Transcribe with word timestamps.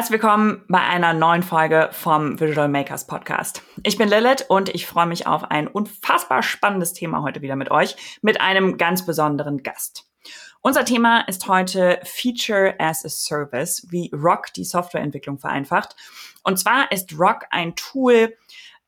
Herzlich 0.00 0.22
willkommen 0.22 0.64
bei 0.66 0.80
einer 0.80 1.12
neuen 1.12 1.42
Folge 1.42 1.90
vom 1.92 2.40
Visual 2.40 2.70
Makers 2.70 3.06
Podcast. 3.06 3.62
Ich 3.82 3.98
bin 3.98 4.08
Lilith 4.08 4.46
und 4.48 4.70
ich 4.70 4.86
freue 4.86 5.04
mich 5.04 5.26
auf 5.26 5.44
ein 5.50 5.68
unfassbar 5.68 6.42
spannendes 6.42 6.94
Thema 6.94 7.20
heute 7.20 7.42
wieder 7.42 7.54
mit 7.54 7.70
euch, 7.70 8.18
mit 8.22 8.40
einem 8.40 8.78
ganz 8.78 9.04
besonderen 9.04 9.62
Gast. 9.62 10.06
Unser 10.62 10.86
Thema 10.86 11.20
ist 11.28 11.46
heute 11.48 12.00
Feature 12.02 12.76
as 12.78 13.04
a 13.04 13.10
Service, 13.10 13.88
wie 13.90 14.10
Rock 14.14 14.54
die 14.54 14.64
Softwareentwicklung 14.64 15.38
vereinfacht. 15.38 15.94
Und 16.44 16.58
zwar 16.58 16.90
ist 16.92 17.18
Rock 17.18 17.44
ein 17.50 17.76
Tool, 17.76 18.34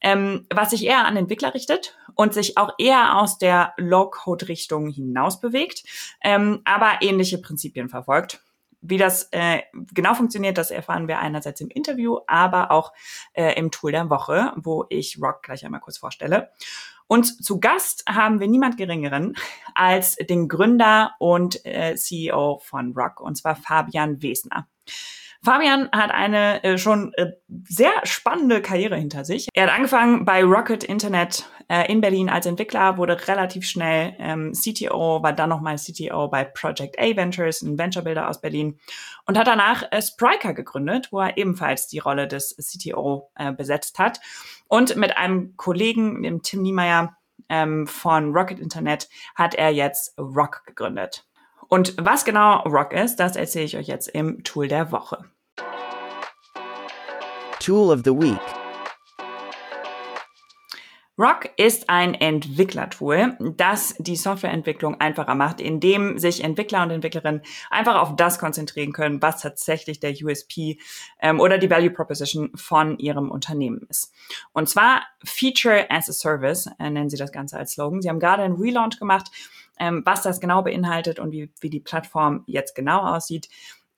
ähm, 0.00 0.46
was 0.50 0.70
sich 0.70 0.86
eher 0.86 1.04
an 1.04 1.18
Entwickler 1.18 1.52
richtet 1.52 1.94
und 2.14 2.32
sich 2.32 2.56
auch 2.56 2.72
eher 2.78 3.18
aus 3.18 3.36
der 3.36 3.74
Low-Code-Richtung 3.76 4.88
hinaus 4.88 5.40
bewegt, 5.40 5.84
ähm, 6.22 6.62
aber 6.64 7.02
ähnliche 7.02 7.36
Prinzipien 7.36 7.90
verfolgt. 7.90 8.40
Wie 8.82 8.98
das 8.98 9.28
äh, 9.30 9.62
genau 9.92 10.14
funktioniert, 10.14 10.58
das 10.58 10.70
erfahren 10.70 11.08
wir 11.08 11.20
einerseits 11.20 11.60
im 11.60 11.68
Interview, 11.68 12.18
aber 12.26 12.70
auch 12.70 12.92
äh, 13.32 13.58
im 13.58 13.70
Tool 13.70 13.92
der 13.92 14.10
Woche, 14.10 14.52
wo 14.56 14.84
ich 14.88 15.18
Rock 15.22 15.42
gleich 15.44 15.64
einmal 15.64 15.80
kurz 15.80 15.98
vorstelle. 15.98 16.50
Und 17.06 17.44
zu 17.44 17.60
Gast 17.60 18.04
haben 18.08 18.40
wir 18.40 18.48
niemand 18.48 18.76
Geringeren 18.76 19.34
als 19.74 20.16
den 20.16 20.48
Gründer 20.48 21.12
und 21.18 21.64
äh, 21.64 21.94
CEO 21.94 22.60
von 22.64 22.92
Rock, 22.92 23.20
und 23.20 23.36
zwar 23.36 23.54
Fabian 23.54 24.22
Wesner. 24.22 24.66
Fabian 25.44 25.88
hat 25.90 26.12
eine 26.12 26.62
äh, 26.62 26.78
schon 26.78 27.12
äh, 27.14 27.32
sehr 27.68 27.92
spannende 28.04 28.62
Karriere 28.62 28.96
hinter 28.96 29.24
sich. 29.24 29.48
Er 29.54 29.64
hat 29.64 29.74
angefangen 29.74 30.24
bei 30.24 30.44
Rocket 30.44 30.84
Internet 30.84 31.46
äh, 31.68 31.90
in 31.90 32.00
Berlin 32.00 32.30
als 32.30 32.46
Entwickler, 32.46 32.96
wurde 32.96 33.26
relativ 33.26 33.66
schnell 33.66 34.14
ähm, 34.20 34.52
CTO, 34.52 35.20
war 35.20 35.32
dann 35.32 35.48
nochmal 35.48 35.76
CTO 35.76 36.28
bei 36.28 36.44
Project 36.44 36.96
A 37.00 37.16
Ventures, 37.16 37.60
ein 37.62 37.76
Venture 37.76 38.02
Builder 38.04 38.28
aus 38.28 38.40
Berlin 38.40 38.78
und 39.26 39.36
hat 39.36 39.48
danach 39.48 39.82
äh, 39.90 40.00
Spryker 40.00 40.54
gegründet, 40.54 41.08
wo 41.10 41.18
er 41.18 41.36
ebenfalls 41.36 41.88
die 41.88 41.98
Rolle 41.98 42.28
des 42.28 42.54
CTO 42.56 43.30
äh, 43.34 43.52
besetzt 43.52 43.98
hat. 43.98 44.20
Und 44.68 44.94
mit 44.94 45.16
einem 45.16 45.56
Kollegen, 45.56 46.22
dem 46.22 46.42
Tim 46.42 46.62
Niemeyer 46.62 47.16
ähm, 47.48 47.88
von 47.88 48.32
Rocket 48.32 48.60
Internet, 48.60 49.08
hat 49.34 49.56
er 49.56 49.70
jetzt 49.70 50.16
Rock 50.18 50.62
gegründet. 50.66 51.26
Und 51.72 51.94
was 51.98 52.26
genau 52.26 52.58
Rock 52.64 52.92
ist, 52.92 53.16
das 53.16 53.34
erzähle 53.34 53.64
ich 53.64 53.78
euch 53.78 53.86
jetzt 53.86 54.08
im 54.08 54.44
Tool 54.44 54.68
der 54.68 54.92
Woche. 54.92 55.24
Tool 57.60 57.90
of 57.90 58.02
the 58.04 58.10
Week. 58.10 58.38
Rock 61.18 61.48
ist 61.56 61.88
ein 61.88 62.12
Entwicklertool, 62.12 63.38
das 63.56 63.94
die 63.98 64.16
Softwareentwicklung 64.16 65.00
einfacher 65.00 65.34
macht, 65.34 65.62
indem 65.62 66.18
sich 66.18 66.44
Entwickler 66.44 66.82
und 66.82 66.90
Entwicklerinnen 66.90 67.40
einfach 67.70 68.02
auf 68.02 68.16
das 68.16 68.38
konzentrieren 68.38 68.92
können, 68.92 69.22
was 69.22 69.40
tatsächlich 69.40 69.98
der 69.98 70.12
USP 70.22 70.78
ähm, 71.20 71.40
oder 71.40 71.56
die 71.56 71.70
Value 71.70 71.90
Proposition 71.90 72.50
von 72.54 72.98
ihrem 72.98 73.30
Unternehmen 73.30 73.86
ist. 73.88 74.12
Und 74.52 74.68
zwar 74.68 75.04
Feature 75.24 75.90
as 75.90 76.10
a 76.10 76.12
Service 76.12 76.66
äh, 76.78 76.90
nennen 76.90 77.08
sie 77.08 77.16
das 77.16 77.32
Ganze 77.32 77.56
als 77.56 77.72
Slogan. 77.72 78.02
Sie 78.02 78.10
haben 78.10 78.20
gerade 78.20 78.42
einen 78.42 78.56
Relaunch 78.56 78.98
gemacht 78.98 79.30
ähm, 79.82 80.02
was 80.04 80.22
das 80.22 80.40
genau 80.40 80.62
beinhaltet 80.62 81.18
und 81.18 81.32
wie, 81.32 81.50
wie 81.60 81.68
die 81.68 81.80
Plattform 81.80 82.44
jetzt 82.46 82.76
genau 82.76 83.00
aussieht, 83.00 83.48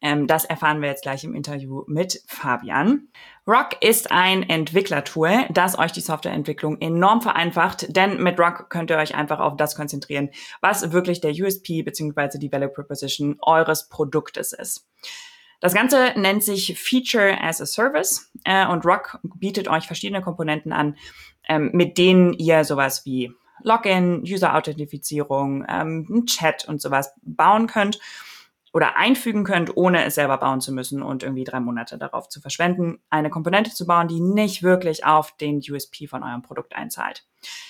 ähm, 0.01 0.27
das 0.27 0.47
erfahren 0.47 0.81
wir 0.81 0.89
jetzt 0.89 1.03
gleich 1.03 1.25
im 1.25 1.35
Interview 1.35 1.85
mit 1.87 2.23
Fabian. 2.27 3.09
Rock 3.47 3.77
ist 3.83 4.11
ein 4.11 4.49
Entwicklertool, 4.49 5.45
das 5.51 5.79
euch 5.79 5.93
die 5.93 6.01
Softwareentwicklung 6.01 6.81
enorm 6.81 7.21
vereinfacht, 7.21 7.95
denn 7.95 8.23
mit 8.23 8.41
Rock 8.41 8.71
könnt 8.71 8.91
ihr 8.91 8.97
euch 8.97 9.15
einfach 9.15 9.41
auf 9.41 9.59
das 9.59 9.77
konzentrieren, 9.77 10.31
was 10.63 10.91
wirklich 10.91 11.21
der 11.21 11.33
USP 11.33 11.83
bzw. 11.83 12.39
die 12.39 12.51
Value 12.51 12.71
Proposition 12.71 13.37
eures 13.43 13.91
Produktes 13.91 14.55
ist. 14.55 14.89
Das 15.61 15.75
Ganze 15.75 16.15
nennt 16.17 16.43
sich 16.43 16.79
Feature 16.79 17.39
as 17.43 17.61
a 17.61 17.67
Service 17.67 18.31
äh, 18.45 18.67
und 18.67 18.87
Rock 18.87 19.19
bietet 19.23 19.69
euch 19.69 19.87
verschiedene 19.87 20.23
Komponenten 20.23 20.73
an, 20.73 20.97
ähm, 21.47 21.71
mit 21.75 21.99
denen 21.99 22.33
ihr 22.33 22.65
sowas 22.65 23.05
wie 23.05 23.35
Login, 23.63 24.23
User-Authentifizierung, 24.23 25.65
ähm, 25.69 26.25
Chat 26.27 26.67
und 26.67 26.81
sowas 26.81 27.15
bauen 27.23 27.67
könnt 27.67 27.99
oder 28.75 28.97
einfügen 28.97 29.45
könnt, 29.45 29.77
ohne 29.77 30.05
es 30.05 30.17
selber 30.17 30.37
bauen 30.37 30.61
zu 30.61 30.73
müssen 30.73 31.01
und 31.01 31.23
irgendwie 31.23 31.45
drei 31.45 31.61
Monate 31.61 31.97
darauf 31.97 32.29
zu 32.29 32.41
verschwenden, 32.41 32.99
eine 33.09 33.31
Komponente 33.31 33.73
zu 33.73 33.87
bauen, 33.87 34.09
die 34.09 34.21
nicht 34.21 34.65
wirklich 34.65 35.07
auf 35.07 35.37
den 35.37 35.63
USP 35.71 36.09
von 36.09 36.25
eurem 36.25 36.43
Produkt 36.43 36.75
einzahlt. 36.75 37.25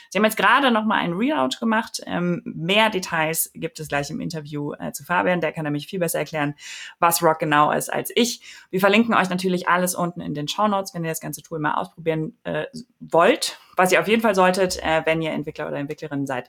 Sie 0.09 0.19
haben 0.19 0.25
jetzt 0.25 0.38
gerade 0.38 0.70
nochmal 0.70 1.00
einen 1.00 1.12
Readout 1.12 1.59
gemacht. 1.60 2.00
Ähm, 2.06 2.41
mehr 2.47 2.88
Details 2.88 3.50
gibt 3.53 3.81
es 3.81 3.88
gleich 3.88 4.09
im 4.10 4.20
Interview 4.20 4.72
äh, 4.72 4.92
zu 4.92 5.04
Fabian. 5.04 5.42
Der 5.42 5.53
kann 5.53 5.65
nämlich 5.65 5.88
viel 5.88 5.98
besser 5.98 6.20
erklären, 6.20 6.54
was 7.00 7.22
Rock 7.22 7.41
genau 7.41 7.71
ist 7.71 7.92
als 7.92 8.10
ich. 8.15 8.41
Wir 8.71 8.81
verlinken 8.81 9.15
euch 9.15 9.28
natürlich 9.28 9.69
alles 9.69 9.94
unten 9.94 10.22
in 10.22 10.32
den 10.32 10.48
Show 10.48 10.69
Notes, 10.69 10.94
wenn 10.94 11.04
ihr 11.04 11.10
das 11.10 11.21
ganze 11.21 11.42
Tool 11.42 11.59
mal 11.59 11.75
ausprobieren 11.75 12.38
äh, 12.44 12.65
wollt. 13.00 13.59
Was 13.76 13.92
ihr 13.92 14.00
auf 14.00 14.09
jeden 14.09 14.22
Fall 14.22 14.36
solltet, 14.36 14.82
äh, 14.82 15.03
wenn 15.04 15.21
ihr 15.21 15.32
Entwickler 15.32 15.66
oder 15.66 15.76
Entwicklerin 15.76 16.26
seid 16.26 16.48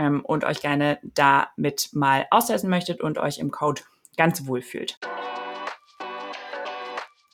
ähm, 0.00 0.24
und 0.24 0.44
euch 0.44 0.62
gerne 0.62 0.98
damit 1.02 1.90
mal 1.92 2.26
austesten 2.30 2.70
möchtet 2.70 3.00
und 3.02 3.18
euch 3.18 3.38
im 3.38 3.50
Code 3.50 3.82
ganz 4.16 4.46
wohl 4.46 4.62
fühlt. 4.62 4.98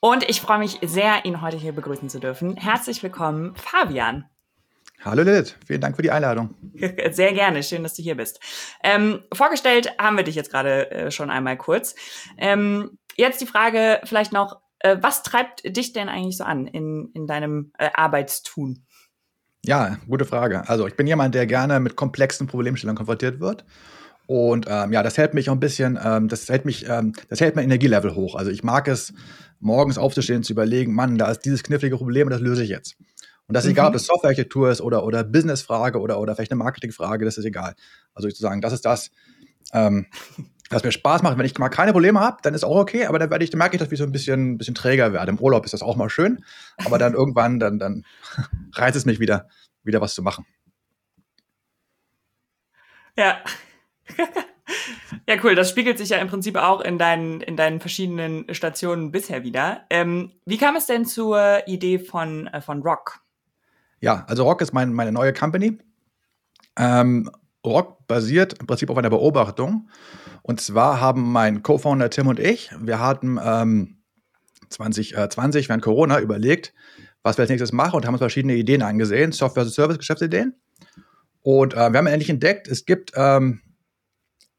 Und 0.00 0.28
ich 0.28 0.40
freue 0.40 0.58
mich 0.58 0.78
sehr, 0.82 1.24
ihn 1.24 1.40
heute 1.40 1.56
hier 1.56 1.72
begrüßen 1.72 2.08
zu 2.08 2.18
dürfen. 2.18 2.56
Herzlich 2.56 3.02
willkommen, 3.02 3.54
Fabian. 3.56 4.26
Hallo 5.04 5.22
Lilith, 5.22 5.56
vielen 5.64 5.80
Dank 5.80 5.94
für 5.94 6.02
die 6.02 6.10
Einladung. 6.10 6.54
Sehr 7.10 7.32
gerne, 7.32 7.62
schön, 7.62 7.82
dass 7.82 7.94
du 7.94 8.02
hier 8.02 8.16
bist. 8.16 8.40
Ähm, 8.82 9.22
vorgestellt 9.32 9.92
haben 10.00 10.16
wir 10.16 10.24
dich 10.24 10.34
jetzt 10.34 10.50
gerade 10.50 10.90
äh, 10.90 11.10
schon 11.10 11.30
einmal 11.30 11.56
kurz. 11.56 11.94
Ähm, 12.38 12.98
jetzt 13.16 13.40
die 13.40 13.46
Frage 13.46 14.00
vielleicht 14.04 14.32
noch, 14.32 14.60
äh, 14.80 14.96
was 15.00 15.22
treibt 15.22 15.64
dich 15.76 15.92
denn 15.92 16.08
eigentlich 16.08 16.38
so 16.38 16.44
an 16.44 16.66
in, 16.66 17.10
in 17.14 17.26
deinem 17.26 17.72
äh, 17.78 17.90
Arbeitstun? 17.94 18.86
Ja, 19.66 19.98
gute 20.08 20.24
Frage. 20.24 20.68
Also 20.68 20.86
ich 20.86 20.94
bin 20.94 21.06
jemand, 21.06 21.34
der 21.34 21.46
gerne 21.46 21.80
mit 21.80 21.96
komplexen 21.96 22.46
Problemstellungen 22.46 22.96
konfrontiert 22.96 23.40
wird. 23.40 23.64
Und 24.26 24.66
ähm, 24.68 24.92
ja, 24.92 25.02
das 25.02 25.18
hält 25.18 25.34
mich 25.34 25.50
auch 25.50 25.54
ein 25.54 25.60
bisschen, 25.60 25.98
ähm, 26.02 26.28
das 26.28 26.48
hält 26.48 26.64
mich, 26.64 26.88
ähm, 26.88 27.12
das 27.28 27.40
hält 27.40 27.56
mein 27.56 27.64
Energielevel 27.64 28.14
hoch. 28.14 28.34
Also 28.34 28.50
ich 28.50 28.64
mag 28.64 28.88
es, 28.88 29.12
morgens 29.60 29.98
aufzustehen 29.98 30.38
und 30.38 30.42
zu 30.44 30.52
überlegen, 30.52 30.92
Mann, 30.94 31.18
da 31.18 31.30
ist 31.30 31.40
dieses 31.40 31.62
knifflige 31.62 31.96
Problem 31.96 32.26
und 32.26 32.32
das 32.32 32.40
löse 32.40 32.62
ich 32.62 32.68
jetzt. 32.68 32.96
Und 33.48 33.54
das 33.54 33.64
ist 33.64 33.68
mhm. 33.68 33.74
egal, 33.74 33.86
ob 33.88 33.92
das 33.94 34.06
Softwarearchitektur 34.06 34.70
ist 34.70 34.80
oder, 34.80 35.04
oder 35.04 35.24
Businessfrage 35.24 36.00
oder, 36.00 36.20
oder 36.20 36.34
vielleicht 36.34 36.52
eine 36.52 36.58
Marketingfrage, 36.58 37.24
das 37.24 37.38
ist 37.38 37.44
egal. 37.44 37.74
Also 38.14 38.28
ich 38.28 38.34
zu 38.34 38.42
sagen, 38.42 38.60
das 38.60 38.72
ist 38.72 38.84
das, 38.84 39.10
ähm, 39.72 40.06
was 40.70 40.82
mir 40.82 40.92
Spaß 40.92 41.22
macht. 41.22 41.38
Wenn 41.38 41.46
ich 41.46 41.58
mal 41.58 41.68
keine 41.68 41.92
Probleme 41.92 42.20
habe, 42.20 42.38
dann 42.42 42.54
ist 42.54 42.64
auch 42.64 42.76
okay, 42.76 43.06
aber 43.06 43.18
dann 43.18 43.30
werde 43.30 43.44
ich, 43.44 43.50
dann 43.50 43.58
merke 43.58 43.76
ich, 43.76 43.80
dass 43.80 43.90
ich 43.90 43.98
so 43.98 44.04
ein 44.04 44.12
bisschen, 44.12 44.52
ein 44.52 44.58
bisschen 44.58 44.74
träger 44.74 45.12
werde. 45.12 45.30
Im 45.30 45.38
Urlaub 45.38 45.64
ist 45.64 45.74
das 45.74 45.82
auch 45.82 45.96
mal 45.96 46.10
schön, 46.10 46.44
aber 46.84 46.98
dann 46.98 47.14
irgendwann, 47.14 47.58
dann, 47.58 47.78
dann 47.78 48.04
reizt 48.72 48.96
es 48.96 49.06
mich 49.06 49.20
wieder, 49.20 49.48
wieder 49.82 50.00
was 50.00 50.14
zu 50.14 50.22
machen. 50.22 50.46
Ja. 53.16 53.38
ja, 55.28 55.36
cool. 55.42 55.54
Das 55.54 55.70
spiegelt 55.70 55.98
sich 55.98 56.10
ja 56.10 56.18
im 56.18 56.28
Prinzip 56.28 56.56
auch 56.56 56.80
in 56.80 56.98
deinen, 56.98 57.40
in 57.40 57.56
deinen 57.56 57.80
verschiedenen 57.80 58.52
Stationen 58.54 59.10
bisher 59.10 59.42
wieder. 59.42 59.86
Ähm, 59.90 60.32
wie 60.44 60.58
kam 60.58 60.76
es 60.76 60.86
denn 60.86 61.06
zur 61.06 61.66
Idee 61.66 61.98
von, 61.98 62.48
äh, 62.48 62.60
von 62.60 62.82
Rock? 62.82 63.20
Ja, 64.00 64.24
also 64.28 64.44
Rock 64.44 64.60
ist 64.60 64.74
mein, 64.74 64.92
meine 64.92 65.12
neue 65.12 65.32
Company. 65.32 65.78
Ähm, 66.78 67.30
Rock 67.66 68.06
basiert 68.06 68.54
im 68.58 68.66
Prinzip 68.66 68.90
auf 68.90 68.96
einer 68.96 69.10
Beobachtung. 69.10 69.88
Und 70.42 70.60
zwar 70.60 71.00
haben 71.00 71.32
mein 71.32 71.62
Co-Founder 71.62 72.10
Tim 72.10 72.28
und 72.28 72.38
ich, 72.38 72.70
wir 72.80 73.00
hatten 73.00 73.38
ähm, 73.42 73.98
2020 74.70 75.64
äh, 75.64 75.68
während 75.68 75.82
Corona 75.82 76.20
überlegt, 76.20 76.72
was 77.22 77.36
wir 77.36 77.42
als 77.42 77.50
nächstes 77.50 77.72
machen 77.72 77.96
und 77.96 78.06
haben 78.06 78.14
uns 78.14 78.20
verschiedene 78.20 78.54
Ideen 78.54 78.82
angesehen, 78.82 79.32
Software-as-a-Service-Geschäftsideen. 79.32 80.54
Und 81.42 81.74
äh, 81.74 81.90
wir 81.90 81.98
haben 81.98 82.06
endlich 82.06 82.30
entdeckt, 82.30 82.68
es 82.68 82.84
gibt 82.86 83.12
ähm, 83.14 83.60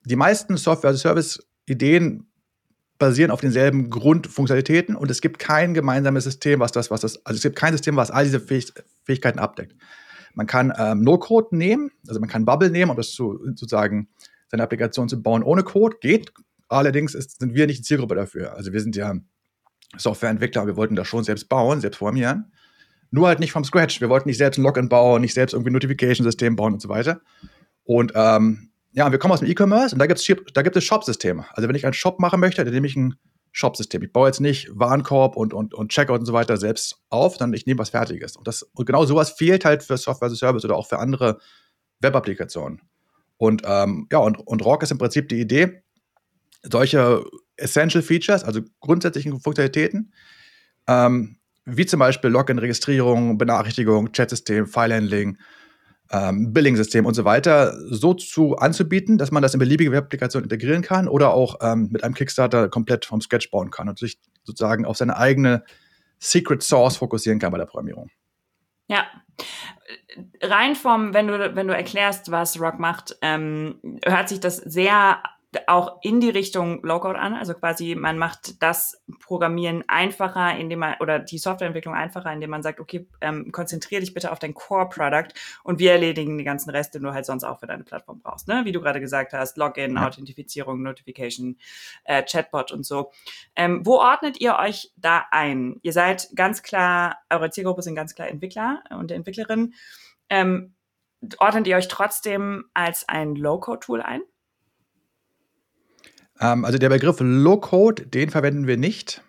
die 0.05 0.15
meisten 0.15 0.57
Software-as-a-Service-Ideen 0.57 2.27
basieren 2.97 3.31
auf 3.31 3.41
denselben 3.41 3.89
Grundfunktionalitäten 3.89 4.95
und 4.95 5.11
es 5.11 5.21
gibt 5.21 5.39
kein 5.39 5.73
gemeinsames 5.73 6.23
System, 6.23 6.59
was 6.59 6.71
das, 6.71 6.89
was 6.89 7.01
das, 7.01 7.25
also 7.25 7.37
es 7.37 7.43
gibt 7.43 7.55
kein 7.55 7.73
System, 7.73 7.95
was 7.95 8.11
all 8.11 8.23
diese 8.23 8.39
Fähig 8.39 8.73
Fähigkeiten 9.03 9.39
abdeckt. 9.39 9.75
Man 10.37 10.45
kann 10.45 10.71
ähm, 10.77 11.01
No-Code 11.01 11.57
nehmen, 11.57 11.89
also 12.07 12.19
man 12.19 12.29
kann 12.29 12.45
Bubble 12.45 12.69
nehmen, 12.69 12.91
um 12.91 12.95
das 12.95 13.09
zu, 13.09 13.39
sozusagen 13.43 14.07
seine 14.49 14.61
Applikation 14.61 15.09
zu 15.09 15.19
bauen 15.19 15.41
ohne 15.41 15.63
Code, 15.63 15.97
geht. 15.99 16.31
Allerdings 16.67 17.15
ist, 17.15 17.39
sind 17.39 17.55
wir 17.55 17.65
nicht 17.65 17.79
die 17.79 17.83
Zielgruppe 17.83 18.13
dafür. 18.13 18.53
Also 18.53 18.71
wir 18.71 18.79
sind 18.79 18.95
ja 18.95 19.15
Softwareentwickler, 19.97 20.67
wir 20.67 20.75
wollten 20.75 20.95
das 20.95 21.07
schon 21.07 21.23
selbst 21.23 21.49
bauen, 21.49 21.81
selbst 21.81 21.97
programmieren. 21.97 22.51
Nur 23.09 23.27
halt 23.27 23.39
nicht 23.39 23.51
vom 23.51 23.63
Scratch. 23.63 23.99
Wir 23.99 24.09
wollten 24.09 24.29
nicht 24.29 24.37
selbst 24.37 24.59
ein 24.59 24.63
Login 24.63 24.89
bauen, 24.89 25.21
nicht 25.21 25.33
selbst 25.33 25.53
irgendwie 25.53 25.71
ein 25.71 25.73
Notification-System 25.73 26.55
bauen 26.55 26.73
und 26.73 26.83
so 26.83 26.89
weiter. 26.89 27.21
Und 27.83 28.11
ähm, 28.13 28.69
ja, 28.91 29.11
wir 29.11 29.17
kommen 29.17 29.33
aus 29.33 29.39
dem 29.39 29.49
E-Commerce 29.49 29.95
und 29.95 29.99
da, 29.99 30.05
gibt's, 30.05 30.27
da 30.53 30.61
gibt 30.61 30.75
es 30.75 30.83
Shop-Systeme. 30.83 31.45
Also 31.53 31.67
wenn 31.67 31.75
ich 31.75 31.85
einen 31.85 31.93
Shop 31.93 32.19
machen 32.19 32.39
möchte, 32.39 32.63
dann 32.63 32.73
nehme 32.75 32.85
ich 32.85 32.95
ein 32.95 33.15
Shop-System. 33.57 34.03
Ich 34.03 34.13
baue 34.13 34.27
jetzt 34.27 34.39
nicht 34.39 34.69
Warenkorb 34.71 35.35
und, 35.35 35.51
und, 35.51 35.73
und 35.73 35.91
Checkout 35.91 36.19
und 36.19 36.27
so 36.27 36.33
weiter 36.33 36.57
selbst 36.57 37.01
auf, 37.09 37.37
sondern 37.37 37.55
ich 37.55 37.65
nehme 37.65 37.79
was 37.79 37.89
Fertiges. 37.89 38.37
Und, 38.37 38.47
das, 38.47 38.61
und 38.61 38.85
genau 38.85 39.03
sowas 39.05 39.31
fehlt 39.31 39.65
halt 39.65 39.81
für 39.81 39.97
Software 39.97 40.27
as 40.27 40.33
a 40.33 40.35
Service 40.35 40.63
oder 40.63 40.75
auch 40.75 40.87
für 40.87 40.99
andere 40.99 41.39
Web-Applikationen. 42.01 42.81
Und 43.37 43.63
ähm, 43.65 44.07
ja, 44.11 44.19
und, 44.19 44.37
und 44.37 44.63
Rock 44.63 44.83
ist 44.83 44.91
im 44.91 44.99
Prinzip 44.99 45.27
die 45.29 45.41
Idee, 45.41 45.81
solche 46.61 47.23
Essential 47.55 48.03
Features, 48.03 48.43
also 48.43 48.61
grundsätzlichen 48.79 49.39
Funktionalitäten, 49.39 50.13
ähm, 50.87 51.37
wie 51.65 51.87
zum 51.87 51.99
Beispiel 51.99 52.29
Login-Registrierung, 52.29 53.39
Benachrichtigung, 53.39 54.11
Chatsystem, 54.11 54.67
File-Handling, 54.67 55.39
ähm, 56.11 56.53
Billing-System 56.53 57.05
und 57.05 57.13
so 57.13 57.25
weiter, 57.25 57.73
so 57.89 58.13
zu 58.13 58.57
anzubieten, 58.57 59.17
dass 59.17 59.31
man 59.31 59.43
das 59.43 59.53
in 59.53 59.59
beliebige 59.59 59.91
Web-Applikationen 59.91 60.45
integrieren 60.49 60.81
kann 60.81 61.07
oder 61.07 61.33
auch 61.33 61.57
ähm, 61.61 61.89
mit 61.91 62.03
einem 62.03 62.13
Kickstarter 62.13 62.69
komplett 62.69 63.05
vom 63.05 63.21
Sketch 63.21 63.51
bauen 63.51 63.71
kann 63.71 63.89
und 63.89 63.99
sich 63.99 64.19
sozusagen 64.43 64.85
auf 64.85 64.97
seine 64.97 65.17
eigene 65.17 65.63
Secret 66.19 66.63
Source 66.63 66.97
fokussieren 66.97 67.39
kann 67.39 67.51
bei 67.51 67.57
der 67.57 67.65
Programmierung. 67.65 68.09
Ja, 68.87 69.05
rein 70.41 70.75
vom, 70.75 71.13
wenn 71.13 71.27
du, 71.27 71.55
wenn 71.55 71.67
du 71.67 71.75
erklärst, 71.75 72.31
was 72.31 72.59
Rock 72.59 72.79
macht, 72.79 73.17
ähm, 73.21 73.79
hört 74.05 74.29
sich 74.29 74.39
das 74.39 74.57
sehr 74.57 75.21
auch 75.65 75.99
in 76.01 76.19
die 76.19 76.29
Richtung 76.29 76.83
Low-Code 76.83 77.17
an. 77.17 77.33
Also 77.33 77.53
quasi, 77.53 77.95
man 77.95 78.17
macht 78.17 78.61
das 78.61 79.01
Programmieren 79.19 79.83
einfacher, 79.87 80.57
indem 80.57 80.79
man, 80.79 80.95
oder 80.99 81.19
die 81.19 81.37
Softwareentwicklung 81.37 81.95
einfacher, 81.95 82.31
indem 82.31 82.49
man 82.49 82.63
sagt, 82.63 82.79
okay, 82.79 83.07
ähm, 83.21 83.51
konzentriere 83.51 84.01
dich 84.01 84.13
bitte 84.13 84.31
auf 84.31 84.39
dein 84.39 84.53
Core-Product 84.53 85.29
und 85.63 85.79
wir 85.79 85.93
erledigen 85.93 86.37
die 86.37 86.43
ganzen 86.43 86.69
Reste, 86.69 86.99
den 86.99 87.05
du 87.05 87.13
halt 87.13 87.25
sonst 87.25 87.45
auch 87.45 87.59
für 87.59 87.67
deine 87.67 87.83
Plattform 87.83 88.19
brauchst. 88.19 88.47
Ne? 88.47 88.65
Wie 88.65 88.73
du 88.73 88.81
gerade 88.81 88.99
gesagt 88.99 89.33
hast, 89.33 89.57
Login, 89.57 89.95
ja. 89.95 90.07
Authentifizierung, 90.07 90.81
Notification, 90.81 91.57
äh, 92.03 92.23
Chatbot 92.23 92.71
und 92.71 92.85
so. 92.85 93.11
Ähm, 93.55 93.85
wo 93.85 93.95
ordnet 93.95 94.41
ihr 94.41 94.57
euch 94.57 94.91
da 94.97 95.25
ein? 95.31 95.79
Ihr 95.81 95.93
seid 95.93 96.29
ganz 96.35 96.61
klar, 96.61 97.19
eure 97.29 97.49
Zielgruppe 97.51 97.81
sind 97.81 97.95
ganz 97.95 98.15
klar 98.15 98.27
Entwickler 98.27 98.83
und 98.89 99.11
Entwicklerinnen. 99.11 99.73
Ähm, 100.29 100.75
ordnet 101.39 101.67
ihr 101.67 101.77
euch 101.77 101.87
trotzdem 101.87 102.65
als 102.73 103.07
ein 103.07 103.35
Low-Code-Tool 103.35 104.01
ein? 104.01 104.21
Ähm, 106.39 106.65
also 106.65 106.77
der 106.77 106.89
Begriff 106.89 107.17
Low-Code, 107.19 108.07
den 108.07 108.29
verwenden 108.29 108.67
wir 108.67 108.77
nicht. 108.77 109.21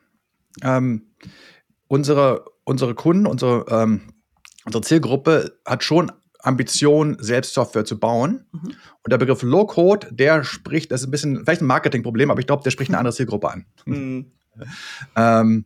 Ähm, 0.63 1.03
unsere, 1.87 2.45
unsere 2.65 2.95
Kunden, 2.95 3.27
unsere, 3.27 3.65
ähm, 3.71 4.13
unsere 4.65 4.83
Zielgruppe 4.83 5.59
hat 5.65 5.85
schon 5.85 6.13
Ambition, 6.41 7.17
selbst 7.21 7.55
Software 7.55 7.85
zu 7.85 7.99
bauen. 7.99 8.47
Mhm. 8.53 8.75
Und 9.03 9.13
der 9.13 9.19
Begriff 9.19 9.43
Low-Code, 9.43 10.09
der 10.11 10.45
spricht, 10.45 10.93
das 10.93 11.01
ist 11.01 11.09
ein 11.09 11.11
bisschen, 11.11 11.45
vielleicht 11.45 11.63
ein 11.63 11.67
Marketingproblem, 11.67 12.31
aber 12.31 12.41
ich 12.41 12.47
glaube, 12.47 12.63
der 12.63 12.71
spricht 12.71 12.91
eine 12.91 12.99
andere 12.99 13.15
Zielgruppe 13.15 13.51
an. 13.51 13.67
Mhm. 13.87 14.33
ähm, 15.17 15.65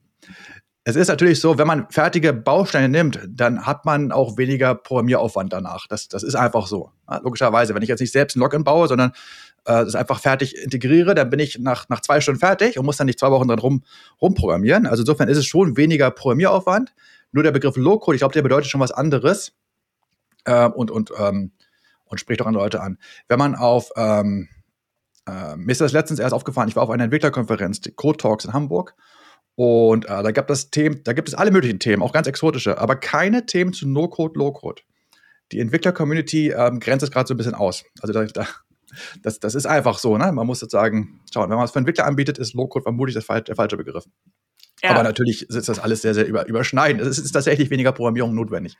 es 0.84 0.96
ist 0.96 1.08
natürlich 1.08 1.40
so, 1.40 1.58
wenn 1.58 1.66
man 1.66 1.88
fertige 1.90 2.32
Bausteine 2.32 2.88
nimmt, 2.88 3.20
dann 3.28 3.66
hat 3.66 3.84
man 3.84 4.10
auch 4.10 4.36
weniger 4.36 4.74
Programmieraufwand 4.74 5.52
danach. 5.52 5.86
Das, 5.86 6.08
das 6.08 6.24
ist 6.24 6.34
einfach 6.34 6.66
so. 6.66 6.90
Ja, 7.08 7.18
logischerweise, 7.18 7.74
wenn 7.74 7.82
ich 7.82 7.88
jetzt 7.88 8.00
nicht 8.00 8.10
selbst 8.10 8.36
ein 8.36 8.40
Login 8.40 8.64
baue, 8.64 8.88
sondern 8.88 9.12
äh, 9.64 9.84
das 9.84 9.94
einfach 9.94 10.20
fertig 10.20 10.56
integriere, 10.56 11.14
dann 11.14 11.30
bin 11.30 11.40
ich 11.40 11.58
nach, 11.58 11.88
nach 11.88 12.00
zwei 12.00 12.20
Stunden 12.20 12.40
fertig 12.40 12.78
und 12.78 12.84
muss 12.84 12.96
dann 12.96 13.06
nicht 13.06 13.18
zwei 13.18 13.30
Wochen 13.30 13.48
dran 13.48 13.58
rum, 13.58 13.84
rumprogrammieren. 14.20 14.86
Also 14.86 15.02
insofern 15.02 15.28
ist 15.28 15.38
es 15.38 15.46
schon 15.46 15.76
weniger 15.76 16.10
Programmieraufwand. 16.10 16.94
Nur 17.32 17.42
der 17.42 17.52
Begriff 17.52 17.76
Low-Code, 17.76 18.16
ich 18.16 18.20
glaube, 18.20 18.34
der 18.34 18.42
bedeutet 18.42 18.70
schon 18.70 18.80
was 18.80 18.92
anderes 18.92 19.52
äh, 20.44 20.68
und, 20.68 20.90
und, 20.90 21.12
ähm, 21.18 21.52
und 22.04 22.20
spricht 22.20 22.42
auch 22.42 22.46
andere 22.46 22.64
Leute 22.64 22.82
an. 22.82 22.98
Wenn 23.28 23.38
man 23.38 23.54
auf, 23.54 23.90
ähm, 23.96 24.48
äh, 25.26 25.56
mir 25.56 25.72
ist 25.72 25.80
das 25.80 25.92
letztens 25.92 26.18
erst 26.20 26.34
aufgefallen, 26.34 26.68
ich 26.68 26.76
war 26.76 26.82
auf 26.82 26.90
einer 26.90 27.04
Entwicklerkonferenz, 27.04 27.80
Code 27.96 28.18
Talks 28.18 28.44
in 28.44 28.52
Hamburg, 28.52 28.94
und 29.54 30.06
äh, 30.06 30.22
da 30.22 30.30
gab 30.30 30.50
es 30.50 30.70
Themen, 30.70 31.02
da 31.04 31.12
gibt 31.12 31.28
es 31.28 31.34
alle 31.34 31.50
möglichen 31.50 31.78
Themen, 31.78 32.02
auch 32.02 32.12
ganz 32.12 32.26
exotische, 32.26 32.78
aber 32.78 32.96
keine 32.96 33.44
Themen 33.46 33.72
zu 33.72 33.86
No-Code, 33.86 34.38
Low-Code. 34.38 34.82
Die 35.52 35.60
Entwickler-Community 35.60 36.50
ähm, 36.50 36.80
grenzt 36.80 37.02
es 37.02 37.10
gerade 37.10 37.28
so 37.28 37.34
ein 37.34 37.36
bisschen 37.36 37.54
aus. 37.54 37.84
Also 38.00 38.14
da, 38.14 38.24
da, 38.24 38.46
das, 39.22 39.40
das 39.40 39.54
ist 39.54 39.66
einfach 39.66 39.98
so, 39.98 40.18
ne? 40.18 40.32
Man 40.32 40.46
muss 40.46 40.60
sozusagen 40.60 41.20
schauen, 41.32 41.50
wenn 41.50 41.56
man 41.56 41.64
es 41.64 41.72
für 41.72 41.78
Entwickler 41.78 42.06
anbietet, 42.06 42.38
ist 42.38 42.54
Low-Code 42.54 42.84
vermutlich 42.84 43.16
der, 43.16 43.40
der 43.40 43.56
falsche 43.56 43.76
Begriff. 43.76 44.04
Ja. 44.82 44.90
Aber 44.90 45.02
natürlich 45.02 45.48
ist 45.48 45.68
das 45.68 45.78
alles 45.78 46.02
sehr, 46.02 46.14
sehr 46.14 46.26
über, 46.26 46.46
überschneidend. 46.46 47.02
Es 47.02 47.18
ist 47.18 47.32
tatsächlich 47.32 47.70
weniger 47.70 47.92
Programmierung 47.92 48.34
notwendig. 48.34 48.76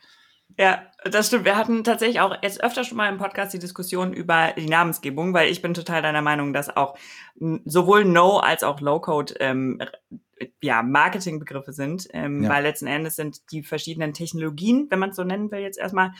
Ja, 0.57 0.83
das 1.03 1.27
stimmt. 1.27 1.45
Wir 1.45 1.57
hatten 1.57 1.83
tatsächlich 1.83 2.19
auch 2.19 2.35
jetzt 2.43 2.63
öfter 2.63 2.83
schon 2.83 2.97
mal 2.97 3.09
im 3.09 3.17
Podcast 3.17 3.53
die 3.53 3.59
Diskussion 3.59 4.13
über 4.13 4.53
die 4.55 4.67
Namensgebung, 4.67 5.33
weil 5.33 5.49
ich 5.49 5.61
bin 5.61 5.73
total 5.73 6.01
deiner 6.01 6.21
Meinung, 6.21 6.53
dass 6.53 6.75
auch 6.75 6.95
sowohl 7.65 8.05
No 8.05 8.37
als 8.37 8.63
auch 8.63 8.79
Low 8.79 8.99
Code 8.99 9.33
ähm, 9.39 9.81
ja, 10.63 10.81
Marketingbegriffe 10.81 11.73
sind, 11.73 12.07
ähm, 12.13 12.43
ja. 12.43 12.49
weil 12.49 12.63
letzten 12.63 12.87
Endes 12.87 13.15
sind 13.15 13.51
die 13.51 13.63
verschiedenen 13.63 14.13
Technologien, 14.13 14.87
wenn 14.89 14.99
man 14.99 15.09
es 15.09 15.15
so 15.15 15.23
nennen 15.23 15.51
will 15.51 15.59
jetzt 15.59 15.77
erstmal, 15.77 16.13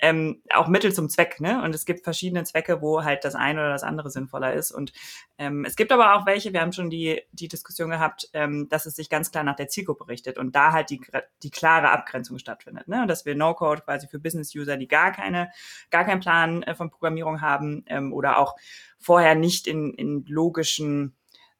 ähm, 0.00 0.42
auch 0.54 0.68
Mittel 0.68 0.92
zum 0.92 1.08
Zweck, 1.08 1.40
ne? 1.40 1.62
Und 1.62 1.74
es 1.74 1.84
gibt 1.84 2.04
verschiedene 2.04 2.44
Zwecke, 2.44 2.80
wo 2.80 3.02
halt 3.02 3.24
das 3.24 3.34
eine 3.34 3.60
oder 3.60 3.70
das 3.70 3.82
andere 3.82 4.10
sinnvoller 4.10 4.52
ist. 4.52 4.70
Und 4.70 4.92
ähm, 5.38 5.64
es 5.64 5.74
gibt 5.74 5.90
aber 5.90 6.14
auch 6.14 6.26
welche, 6.26 6.52
wir 6.52 6.60
haben 6.60 6.72
schon 6.72 6.90
die, 6.90 7.22
die 7.32 7.48
Diskussion 7.48 7.90
gehabt, 7.90 8.28
ähm, 8.32 8.68
dass 8.68 8.86
es 8.86 8.94
sich 8.94 9.10
ganz 9.10 9.30
klar 9.32 9.44
nach 9.44 9.56
der 9.56 9.68
Zielgruppe 9.68 10.06
richtet 10.08 10.38
und 10.38 10.54
da 10.54 10.72
halt 10.72 10.90
die, 10.90 11.00
die 11.42 11.50
klare 11.50 11.90
Abgrenzung 11.90 12.38
stattfindet, 12.38 12.86
ne? 12.88 13.02
Und 13.02 13.08
dass 13.08 13.26
wir 13.26 13.34
No-Code 13.34 13.82
quasi 13.82 14.06
für 14.06 14.20
Business-User, 14.20 14.76
die 14.76 14.88
gar 14.88 15.12
keine, 15.12 15.50
gar 15.90 16.04
keinen 16.04 16.20
Plan 16.20 16.62
äh, 16.62 16.74
von 16.74 16.90
Programmierung 16.90 17.40
haben 17.40 17.84
ähm, 17.88 18.12
oder 18.12 18.38
auch 18.38 18.54
vorher 18.98 19.34
nicht 19.34 19.66
in, 19.66 19.94
in 19.94 20.24
logischen 20.26 21.16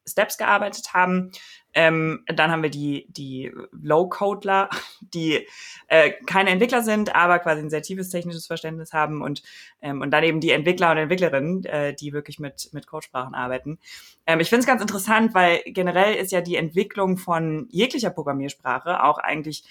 Steps 0.08 0.38
gearbeitet 0.38 0.94
haben. 0.94 1.30
Ähm, 1.80 2.24
dann 2.26 2.50
haben 2.50 2.64
wir 2.64 2.70
die, 2.70 3.06
die 3.08 3.52
Low-Codler, 3.70 4.68
die 5.00 5.46
äh, 5.86 6.10
keine 6.26 6.50
Entwickler 6.50 6.82
sind, 6.82 7.14
aber 7.14 7.38
quasi 7.38 7.62
ein 7.62 7.70
sehr 7.70 7.82
tiefes 7.82 8.10
technisches 8.10 8.48
Verständnis 8.48 8.92
haben 8.92 9.22
und, 9.22 9.44
ähm, 9.80 10.00
und 10.00 10.10
dann 10.10 10.24
eben 10.24 10.40
die 10.40 10.50
Entwickler 10.50 10.90
und 10.90 10.96
Entwicklerinnen, 10.96 11.64
äh, 11.66 11.94
die 11.94 12.12
wirklich 12.12 12.40
mit, 12.40 12.70
mit 12.72 12.88
Codesprachen 12.88 13.36
arbeiten. 13.36 13.78
Ähm, 14.26 14.40
ich 14.40 14.48
finde 14.48 14.62
es 14.62 14.66
ganz 14.66 14.82
interessant, 14.82 15.34
weil 15.34 15.62
generell 15.66 16.16
ist 16.16 16.32
ja 16.32 16.40
die 16.40 16.56
Entwicklung 16.56 17.16
von 17.16 17.68
jeglicher 17.70 18.10
Programmiersprache 18.10 19.04
auch 19.04 19.18
eigentlich, 19.18 19.62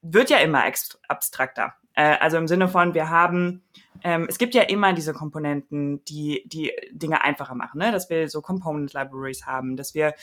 wird 0.00 0.30
ja 0.30 0.38
immer 0.38 0.64
abstrakter. 1.06 1.74
Äh, 1.92 2.16
also 2.18 2.38
im 2.38 2.48
Sinne 2.48 2.68
von, 2.68 2.94
wir 2.94 3.10
haben 3.10 3.62
ähm, 4.04 4.26
es 4.28 4.38
gibt 4.38 4.54
ja 4.54 4.62
immer 4.62 4.94
diese 4.94 5.12
Komponenten, 5.12 6.02
die 6.06 6.42
die 6.46 6.72
Dinge 6.90 7.22
einfacher 7.22 7.54
machen, 7.54 7.78
ne? 7.78 7.92
dass 7.92 8.10
wir 8.10 8.28
so 8.28 8.40
Component 8.40 8.94
Libraries 8.94 9.46
haben, 9.46 9.76
dass 9.76 9.94
wir 9.94 10.14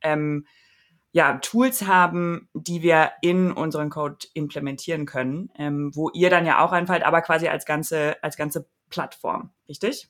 ähm, 0.00 0.46
ja, 1.12 1.38
Tools 1.38 1.86
haben, 1.86 2.48
die 2.54 2.82
wir 2.82 3.12
in 3.22 3.50
unseren 3.50 3.90
Code 3.90 4.26
implementieren 4.34 5.06
können, 5.06 5.50
ähm, 5.56 5.90
wo 5.94 6.10
ihr 6.10 6.30
dann 6.30 6.46
ja 6.46 6.62
auch 6.64 6.72
reinfallt, 6.72 7.02
aber 7.02 7.22
quasi 7.22 7.48
als 7.48 7.64
ganze, 7.64 8.22
als 8.22 8.36
ganze 8.36 8.66
Plattform, 8.90 9.50
richtig? 9.68 10.08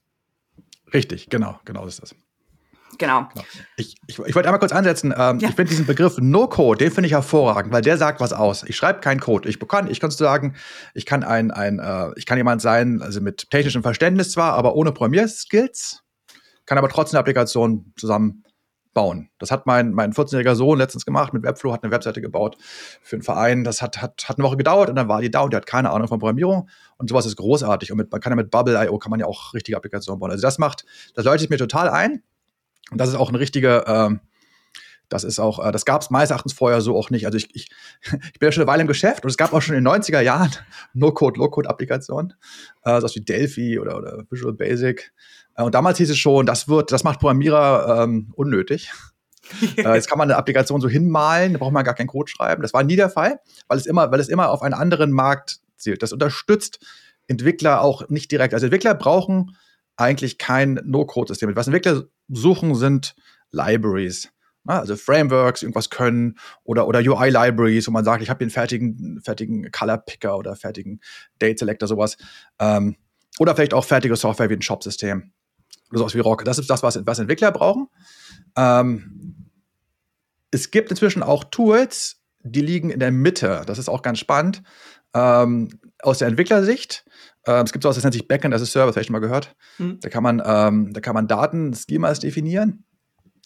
Richtig, 0.92 1.28
genau, 1.28 1.61
genau 1.64 1.87
ist 1.87 2.02
das. 2.02 2.14
Genau. 2.96 3.28
genau. 3.32 3.44
Ich, 3.76 3.96
ich, 4.06 4.18
ich 4.18 4.34
wollte 4.34 4.49
einmal 4.49 4.58
kurz 4.58 4.73
ansetzen. 4.73 5.14
Ähm, 5.16 5.38
ja. 5.38 5.50
Ich 5.50 5.54
finde 5.54 5.70
diesen 5.70 5.87
Begriff 5.87 6.16
No-Code, 6.18 6.78
den 6.78 6.90
finde 6.90 7.06
ich 7.06 7.12
hervorragend, 7.12 7.73
weil 7.73 7.82
der 7.82 7.99
sagt 7.99 8.18
was 8.20 8.32
aus. 8.32 8.64
Ich 8.64 8.76
schreibe 8.76 9.00
keinen 9.00 9.20
Code. 9.20 9.49
Ich 9.49 9.61
kann, 9.61 9.90
ich 9.90 10.00
kann 10.00 10.11
sagen, 10.11 10.56
ich 10.94 11.06
kann 11.06 11.23
ein, 11.23 11.50
ein 11.50 11.78
äh, 11.78 12.11
ich 12.16 12.26
kann 12.26 12.38
jemand 12.38 12.62
sein, 12.62 13.02
also 13.02 13.20
mit 13.20 13.50
technischem 13.50 13.82
Verständnis 13.82 14.32
zwar, 14.32 14.54
aber 14.54 14.75
ohne 14.75 14.92
Programmierskills, 14.92 16.02
kann 16.66 16.78
aber 16.78 16.88
trotzdem 16.88 17.16
eine 17.16 17.20
Applikation 17.20 17.92
zusammen 17.96 18.42
bauen. 18.99 19.31
Das 19.38 19.52
hat 19.52 19.64
mein, 19.64 19.93
mein 19.93 20.12
14-jähriger 20.12 20.57
Sohn 20.57 20.76
letztens 20.76 21.07
gemacht 21.07 21.33
mit 21.33 21.45
Webflow, 21.45 21.73
hat 21.73 21.85
eine 21.85 21.93
Webseite 21.93 22.21
gebaut 22.21 22.57
für 23.00 23.14
einen 23.14 23.23
Verein. 23.23 23.62
Das 23.62 23.81
hat, 23.81 24.02
hat, 24.02 24.28
hat 24.28 24.38
eine 24.38 24.45
Woche 24.45 24.57
gedauert 24.57 24.90
und 24.90 24.97
dann 24.97 25.07
war 25.07 25.21
die 25.21 25.31
da 25.31 25.43
und 25.43 25.52
der 25.52 25.59
hat 25.59 25.67
keine 25.67 25.90
Ahnung 25.90 26.09
von 26.09 26.19
Programmierung. 26.19 26.69
Und 26.97 27.09
sowas 27.09 27.25
ist 27.25 27.37
großartig. 27.37 27.93
Und 27.93 27.99
mit, 27.99 28.11
man 28.11 28.21
kann 28.21 28.33
ja 28.33 28.35
mit 28.37 28.50
Bubble.io 28.50 28.99
kann 28.99 29.11
man 29.11 29.21
ja 29.21 29.26
auch 29.26 29.55
richtige 29.55 29.76
Applikationen 29.76 30.19
bauen. 30.19 30.33
Also 30.33 30.43
das 30.43 30.59
macht, 30.59 30.85
das 31.14 31.25
leuchtet 31.25 31.49
mir 31.49 31.59
total 31.59 31.88
ein. 31.88 32.25
Und 32.90 33.00
das 33.00 33.09
ist 33.09 33.14
auch 33.14 33.28
eine 33.28 33.38
richtige, 33.38 33.85
ähm, 33.87 34.19
das 35.09 35.23
ist 35.23 35.38
auch, 35.38 35.64
äh, 35.64 35.71
das 35.71 35.85
gab 35.85 36.02
es 36.02 36.11
meines 36.11 36.31
Erachtens 36.31 36.52
vorher 36.52 36.81
so 36.81 36.97
auch 36.97 37.11
nicht. 37.11 37.26
Also 37.26 37.38
ich, 37.38 37.55
ich, 37.55 37.71
ich 38.02 38.40
bin 38.40 38.49
ja 38.49 38.50
schon 38.50 38.62
eine 38.62 38.73
Weile 38.73 38.81
im 38.81 38.88
Geschäft 38.88 39.23
und 39.23 39.31
es 39.31 39.37
gab 39.37 39.52
auch 39.52 39.62
schon 39.62 39.76
in 39.76 39.85
den 39.85 39.93
90er 39.93 40.23
Jahren 40.23 40.50
No-Code, 40.93 41.38
Low-Code-Applikationen, 41.38 42.35
äh, 42.83 43.00
so 43.00 43.07
wie 43.14 43.21
Delphi 43.21 43.78
oder, 43.78 43.97
oder 43.97 44.25
Visual 44.28 44.55
Basic. 44.55 45.12
Äh, 45.58 45.62
und 45.62 45.74
damals 45.74 45.98
hieß 45.98 46.10
es 46.10 46.18
schon, 46.18 46.46
das 46.46 46.68
wird, 46.68 46.92
das 46.92 47.04
macht 47.04 47.20
Programmierer 47.20 48.04
ähm, 48.04 48.32
unnötig. 48.34 48.90
äh, 49.76 49.94
jetzt 49.94 50.08
kann 50.08 50.18
man 50.18 50.30
eine 50.30 50.38
Applikation 50.38 50.80
so 50.80 50.88
hinmalen, 50.88 51.52
da 51.52 51.58
braucht 51.58 51.72
man 51.72 51.84
gar 51.84 51.94
keinen 51.94 52.06
Code 52.06 52.30
schreiben. 52.30 52.62
Das 52.62 52.72
war 52.72 52.82
nie 52.82 52.96
der 52.96 53.10
Fall, 53.10 53.40
weil 53.66 53.78
es 53.78 53.86
immer, 53.86 54.10
weil 54.10 54.20
es 54.20 54.28
immer 54.28 54.50
auf 54.50 54.62
einen 54.62 54.74
anderen 54.74 55.10
Markt 55.10 55.60
zielt. 55.76 56.02
Das 56.02 56.12
unterstützt 56.12 56.84
Entwickler 57.26 57.82
auch 57.82 58.08
nicht 58.08 58.30
direkt. 58.30 58.54
Also 58.54 58.66
Entwickler 58.66 58.94
brauchen 58.94 59.56
eigentlich 59.96 60.38
kein 60.38 60.80
No-Code-System. 60.84 61.54
Was 61.56 61.66
Entwickler 61.66 62.04
suchen, 62.28 62.74
sind 62.74 63.14
Libraries. 63.50 64.30
Also 64.64 64.96
Frameworks, 64.96 65.62
irgendwas 65.62 65.88
können 65.88 66.38
oder, 66.62 66.86
oder 66.86 67.00
UI-Libraries, 67.00 67.88
wo 67.88 67.90
man 67.90 68.04
sagt, 68.04 68.22
ich 68.22 68.28
habe 68.28 68.38
hier 68.38 68.44
einen 68.46 68.50
fertigen, 68.50 69.20
fertigen 69.22 69.70
Color-Picker 69.70 70.36
oder 70.36 70.56
fertigen 70.56 71.00
Date-Selector, 71.38 71.88
sowas. 71.88 72.18
Ähm, 72.58 72.96
oder 73.38 73.54
vielleicht 73.54 73.72
auch 73.72 73.84
fertige 73.84 74.14
Software 74.14 74.50
wie 74.50 74.54
ein 74.54 74.62
Shop-System. 74.62 75.32
Oder 75.90 76.00
sowas 76.00 76.14
wie 76.14 76.21
Rock. 76.21 76.45
Das 76.45 76.59
ist 76.59 76.68
das, 76.71 76.83
was, 76.83 77.00
was 77.07 77.18
Entwickler 77.18 77.52
brauchen. 77.52 77.88
Ähm, 78.57 79.50
es 80.50 80.71
gibt 80.71 80.90
inzwischen 80.90 81.23
auch 81.23 81.45
Tools, 81.45 82.21
die 82.42 82.61
liegen 82.61 82.90
in 82.90 83.00
der 83.00 83.12
Mitte. 83.12 83.62
Das 83.66 83.78
ist 83.78 83.88
auch 83.88 84.02
ganz 84.02 84.18
spannend. 84.18 84.62
Ähm, 85.14 85.68
aus 86.02 86.18
der 86.18 86.28
Entwicklersicht. 86.28 87.04
Ähm, 87.47 87.64
es 87.64 87.73
gibt 87.73 87.83
sowas, 87.83 87.97
das 87.97 88.04
nennt 88.04 88.14
sich 88.14 88.28
Backend 88.28 88.54
as 88.54 88.62
a 88.62 88.66
Service, 88.66 88.95
habe 88.95 89.00
ich 89.00 89.07
schon 89.07 89.14
mal 89.14 89.21
gehört. 89.21 89.57
Mhm. 89.78 89.99
Da 90.00 90.09
kann 90.09 90.23
man, 90.23 90.42
ähm, 90.45 90.92
da 90.92 91.00
kann 91.00 91.14
man 91.14 91.26
Daten, 91.26 91.75
Schemas 91.75 92.21
definieren. 92.21 92.85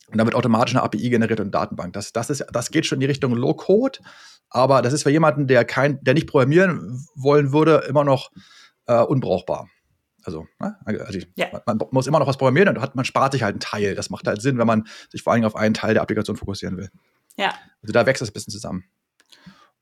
Und 0.09 0.19
dann 0.19 0.27
wird 0.27 0.35
automatisch 0.35 0.75
eine 0.75 0.83
API 0.83 1.09
generiert 1.09 1.41
und 1.41 1.53
Datenbank. 1.53 1.95
Das, 1.95 2.13
das, 2.13 2.29
ist, 2.29 2.45
das 2.53 2.71
geht 2.71 2.85
schon 2.85 2.97
in 2.97 3.01
die 3.01 3.07
Richtung 3.07 3.33
Low-Code, 3.33 4.01
aber 4.51 4.83
das 4.83 4.93
ist 4.93 5.05
für 5.05 5.11
jemanden, 5.11 5.47
der, 5.47 5.65
kein, 5.65 6.03
der 6.03 6.13
nicht 6.13 6.27
programmieren 6.27 7.03
wollen 7.15 7.53
würde, 7.53 7.85
immer 7.89 8.05
noch 8.05 8.31
äh, 8.87 9.01
unbrauchbar. 9.01 9.69
Also, 10.25 10.47
ne? 10.61 10.76
also 10.85 11.19
ja. 11.37 11.49
man, 11.67 11.79
man, 11.79 11.88
muss 11.91 12.07
immer 12.07 12.19
noch 12.19 12.26
was 12.26 12.37
programmieren 12.37 12.69
und 12.69 12.81
hat, 12.81 12.95
man 12.95 13.05
spart 13.05 13.33
sich 13.33 13.43
halt 13.43 13.55
einen 13.55 13.61
Teil. 13.61 13.95
Das 13.95 14.11
macht 14.11 14.26
halt 14.26 14.41
Sinn, 14.41 14.59
wenn 14.59 14.67
man 14.67 14.87
sich 15.11 15.23
vor 15.23 15.33
allem 15.33 15.45
auf 15.45 15.57
einen 15.57 15.75
Teil 15.75 15.95
der 15.95 16.02
Applikation 16.02 16.37
fokussieren 16.37 16.76
will. 16.76 16.91
Ja. 17.37 17.55
Also 17.83 17.93
da 17.93 18.07
wächst 18.07 18.23
es 18.23 18.31
ein 18.31 18.33
bisschen 18.33 18.52
zusammen. 18.52 18.85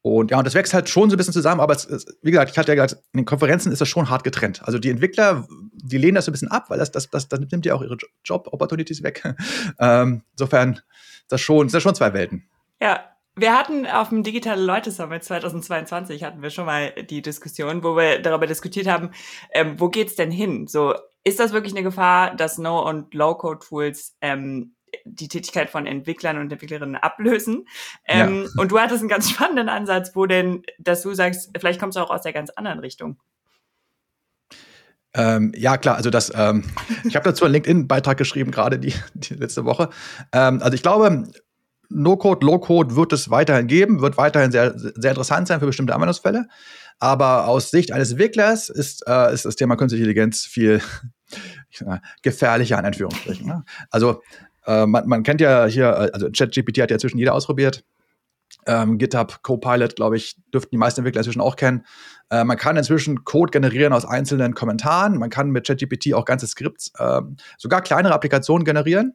Und 0.03 0.31
ja, 0.31 0.39
und 0.39 0.47
das 0.47 0.55
wächst 0.55 0.73
halt 0.73 0.89
schon 0.89 1.11
so 1.11 1.17
ein 1.17 1.19
bisschen 1.19 1.35
zusammen, 1.35 1.61
aber 1.61 1.75
es, 1.75 1.85
es, 1.85 2.07
wie 2.23 2.31
gesagt, 2.31 2.51
ich 2.51 2.57
hatte 2.57 2.73
ja 2.73 2.83
gesagt, 2.83 3.03
in 3.13 3.19
den 3.19 3.27
Konferenzen 3.27 3.71
ist 3.71 3.83
das 3.83 3.89
schon 3.89 4.09
hart 4.09 4.25
getrennt. 4.25 4.63
Also 4.65 4.79
die 4.79 4.89
Entwickler, 4.89 5.47
die 5.75 5.99
lehnen 5.99 6.15
das 6.15 6.25
so 6.25 6.31
ein 6.31 6.33
bisschen 6.33 6.51
ab, 6.51 6.71
weil 6.71 6.79
das, 6.79 6.91
das, 6.91 7.11
das, 7.11 7.29
das 7.29 7.41
nimmt 7.41 7.67
ja 7.67 7.75
auch 7.75 7.83
ihre 7.83 7.99
Job-Opportunities 8.25 9.03
weg. 9.03 9.23
ähm, 9.79 10.23
insofern, 10.33 10.81
das 11.29 11.43
schon, 11.43 11.67
das 11.67 11.73
sind 11.73 11.83
schon 11.83 11.95
zwei 11.95 12.15
Welten. 12.15 12.49
Ja, 12.81 13.10
wir 13.37 13.57
hatten 13.57 13.87
auf 13.87 14.11
dem 14.11 14.23
Digitale 14.23 14.63
Leute 14.63 14.91
Summit 14.91 15.25
2022 15.25 16.25
hatten 16.25 16.43
wir 16.43 16.51
schon 16.51 16.67
mal 16.67 16.93
die 16.93 17.23
Diskussion, 17.23 17.83
wo 17.83 17.97
wir 17.97 18.21
darüber 18.21 18.47
diskutiert 18.47 18.87
haben, 18.87 19.11
ähm, 19.53 19.79
wo 19.79 19.89
geht's 19.89 20.17
denn 20.17 20.31
hin? 20.31 20.67
So, 20.67 20.95
ist 21.25 21.41
das 21.41 21.53
wirklich 21.53 21.73
eine 21.73 21.83
Gefahr, 21.83 22.35
dass 22.35 22.59
No- 22.59 22.87
und 22.87 23.15
Low-Code-Tools 23.15 24.17
ähm, 24.21 24.75
die 25.05 25.29
Tätigkeit 25.29 25.71
von 25.71 25.87
Entwicklern 25.87 26.37
und 26.39 26.53
Entwicklerinnen 26.53 26.97
ablösen. 26.97 27.67
Ähm, 28.07 28.45
ja. 28.45 28.61
Und 28.61 28.73
du 28.73 28.79
hattest 28.79 29.01
einen 29.01 29.09
ganz 29.09 29.31
spannenden 29.31 29.69
Ansatz, 29.69 30.15
wo 30.15 30.27
denn, 30.27 30.63
dass 30.79 31.03
du 31.03 31.15
sagst, 31.15 31.51
vielleicht 31.59 31.81
kommst 31.81 31.97
du 31.97 32.03
auch 32.03 32.11
aus 32.11 32.23
der 32.23 32.33
ganz 32.33 32.51
anderen 32.51 32.81
Richtung. 32.81 33.19
Ähm, 35.13 35.53
ja, 35.57 35.77
klar, 35.77 35.97
also 35.97 36.11
das, 36.11 36.33
ähm, 36.35 36.65
ich 37.05 37.17
habe 37.17 37.25
dazu 37.25 37.45
einen 37.45 37.55
LinkedIn-Beitrag 37.55 38.17
geschrieben, 38.17 38.51
gerade 38.51 38.79
die, 38.79 38.95
die 39.15 39.35
letzte 39.35 39.65
Woche. 39.65 39.91
Ähm, 40.33 40.63
also 40.63 40.75
ich 40.75 40.83
glaube, 40.83 41.29
No-Code, 41.91 42.47
Low-Code 42.47 42.97
wird 42.97 43.13
es 43.13 43.31
weiterhin 43.31 43.67
geben, 43.67 44.01
wird 44.01 44.17
weiterhin 44.17 44.53
sehr, 44.53 44.73
sehr 44.77 45.11
interessant 45.11 45.49
sein 45.49 45.61
für 45.61 45.67
bestimmte 45.67 45.95
Anwendungsfälle. 45.95 46.47
Aber 46.99 47.49
aus 47.49 47.71
Sicht 47.71 47.93
eines 47.93 48.13
Entwicklers 48.13 48.69
ist, 48.69 49.07
äh, 49.07 49.33
ist 49.33 49.45
das 49.45 49.57
Thema 49.57 49.77
künstliche 49.77 50.05
Intelligenz 50.05 50.45
viel 50.45 50.81
gefährlicher, 52.23 52.79
in 52.79 52.85
Anführungsstrichen. 52.85 53.47
Ne? 53.47 53.65
Also 53.91 54.23
äh, 54.67 54.87
man, 54.87 55.09
man, 55.09 55.23
kennt 55.23 55.41
ja 55.41 55.67
hier, 55.67 55.87
äh, 55.87 56.11
also 56.13 56.29
ChatGPT 56.31 56.81
hat 56.81 56.91
ja 56.91 56.97
inzwischen 56.97 57.19
jeder 57.19 57.35
ausprobiert. 57.35 57.85
Ähm, 58.67 58.99
GitHub 58.99 59.43
Copilot, 59.43 59.97
glaube 59.97 60.17
ich, 60.17 60.37
dürften 60.53 60.71
die 60.73 60.77
meisten 60.77 61.01
Entwickler 61.01 61.21
inzwischen 61.21 61.41
auch 61.41 61.57
kennen. 61.57 61.87
Äh, 62.31 62.45
man 62.45 62.57
kann 62.57 62.77
inzwischen 62.77 63.25
Code 63.25 63.51
generieren 63.51 63.93
aus 63.93 64.05
einzelnen 64.05 64.55
Kommentaren. 64.55 65.19
Man 65.19 65.31
kann 65.31 65.51
mit 65.51 65.67
ChatGPT 65.67 66.13
auch 66.15 66.25
ganze 66.25 66.47
Skripts, 66.47 66.93
äh, 66.99 67.23
sogar 67.57 67.81
kleinere 67.81 68.13
Applikationen 68.13 68.65
generieren. 68.65 69.15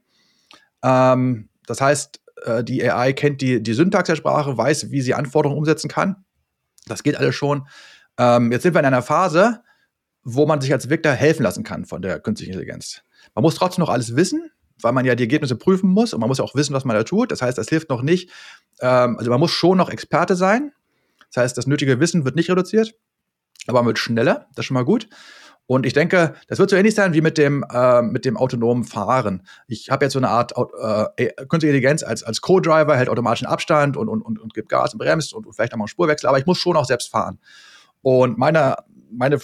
Ähm, 0.83 1.49
das 1.67 1.81
heißt, 1.81 2.21
äh, 2.45 2.63
die 2.63 2.89
AI 2.89 3.13
kennt 3.13 3.41
die, 3.41 3.61
die 3.61 3.73
Syntax 3.73 4.07
der 4.07 4.15
Sprache, 4.15 4.57
weiß, 4.57 4.91
wie 4.91 5.01
sie 5.01 5.13
Anforderungen 5.13 5.57
umsetzen 5.57 5.89
kann. 5.89 6.25
Das 6.87 7.03
geht 7.03 7.17
alles 7.17 7.35
schon. 7.35 7.67
Ähm, 8.17 8.51
jetzt 8.51 8.63
sind 8.63 8.73
wir 8.73 8.79
in 8.79 8.85
einer 8.85 9.01
Phase, 9.01 9.61
wo 10.23 10.45
man 10.45 10.61
sich 10.61 10.71
als 10.71 10.85
Entwickler 10.85 11.13
helfen 11.13 11.43
lassen 11.43 11.63
kann 11.63 11.85
von 11.85 12.01
der 12.01 12.19
künstlichen 12.19 12.53
Intelligenz. 12.53 13.01
Man 13.33 13.43
muss 13.43 13.55
trotzdem 13.55 13.81
noch 13.81 13.89
alles 13.89 14.15
wissen, 14.15 14.51
weil 14.81 14.91
man 14.91 15.05
ja 15.05 15.15
die 15.15 15.23
Ergebnisse 15.23 15.55
prüfen 15.55 15.89
muss 15.89 16.13
und 16.13 16.19
man 16.19 16.29
muss 16.29 16.37
ja 16.37 16.43
auch 16.43 16.55
wissen, 16.55 16.73
was 16.73 16.85
man 16.85 16.95
da 16.95 17.03
tut. 17.03 17.31
Das 17.31 17.41
heißt, 17.41 17.57
das 17.57 17.69
hilft 17.69 17.89
noch 17.89 18.01
nicht. 18.01 18.29
Ähm, 18.81 19.17
also 19.17 19.31
man 19.31 19.39
muss 19.39 19.51
schon 19.51 19.77
noch 19.77 19.89
Experte 19.89 20.35
sein. 20.35 20.71
Das 21.33 21.43
heißt, 21.43 21.57
das 21.57 21.67
nötige 21.67 21.99
Wissen 21.99 22.25
wird 22.25 22.35
nicht 22.35 22.49
reduziert, 22.49 22.93
aber 23.67 23.79
man 23.79 23.87
wird 23.87 23.99
schneller. 23.99 24.47
Das 24.55 24.63
ist 24.63 24.65
schon 24.65 24.75
mal 24.75 24.85
gut. 24.85 25.09
Und 25.67 25.85
ich 25.85 25.93
denke, 25.93 26.35
das 26.47 26.59
wird 26.59 26.69
so 26.69 26.75
ähnlich 26.75 26.93
sein 26.93 27.13
wie 27.13 27.21
mit 27.21 27.37
dem, 27.37 27.65
äh, 27.71 28.01
mit 28.01 28.23
dem 28.25 28.37
autonomen 28.37 28.83
Fahren. 28.83 29.41
Ich 29.67 29.89
habe 29.89 30.05
jetzt 30.05 30.13
so 30.13 30.19
eine 30.19 30.29
Art 30.29 30.51
äh, 30.51 31.27
künstliche 31.47 31.75
Intelligenz 31.75 32.03
als, 32.03 32.21
als 32.23 32.41
Co-Driver, 32.41 32.95
hält 32.95 33.09
automatischen 33.09 33.47
Abstand 33.47 33.97
und, 33.97 34.07
und, 34.07 34.21
und, 34.21 34.39
und 34.39 34.53
gibt 34.53 34.69
Gas 34.69 34.93
und 34.93 34.99
bremst 34.99 35.33
und, 35.33 35.47
und 35.47 35.53
vielleicht 35.53 35.73
auch 35.73 35.77
mal 35.77 35.85
einen 35.85 35.89
Spurwechsel, 35.89 36.27
aber 36.27 36.37
ich 36.37 36.45
muss 36.45 36.59
schon 36.59 36.77
auch 36.77 36.85
selbst 36.85 37.09
fahren. 37.09 37.39
Und 38.01 38.37
meine, 38.37 38.75
meine 39.11 39.39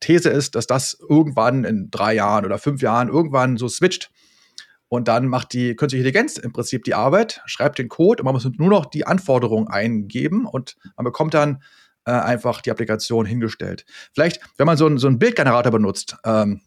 These 0.00 0.30
ist, 0.30 0.56
dass 0.56 0.66
das 0.66 0.98
irgendwann 1.08 1.64
in 1.64 1.90
drei 1.90 2.14
Jahren 2.14 2.44
oder 2.44 2.58
fünf 2.58 2.82
Jahren 2.82 3.08
irgendwann 3.08 3.56
so 3.56 3.68
switcht 3.68 4.10
und 4.88 5.06
dann 5.06 5.28
macht 5.28 5.52
die 5.52 5.76
künstliche 5.76 6.04
Intelligenz 6.04 6.36
im 6.36 6.52
Prinzip 6.52 6.82
die 6.82 6.94
Arbeit, 6.94 7.42
schreibt 7.46 7.78
den 7.78 7.88
Code 7.88 8.22
und 8.22 8.24
man 8.24 8.34
muss 8.34 8.44
nur 8.44 8.68
noch 8.68 8.86
die 8.86 9.06
Anforderungen 9.06 9.68
eingeben 9.68 10.46
und 10.46 10.76
man 10.96 11.04
bekommt 11.04 11.32
dann 11.32 11.62
äh, 12.10 12.12
einfach 12.12 12.60
die 12.60 12.72
Applikation 12.72 13.24
hingestellt. 13.24 13.84
Vielleicht, 14.12 14.40
wenn 14.56 14.66
man 14.66 14.76
so, 14.76 14.86
ein, 14.86 14.98
so 14.98 15.06
einen 15.06 15.20
Bildgenerator 15.20 15.70
benutzt, 15.70 16.16
ähm, 16.24 16.60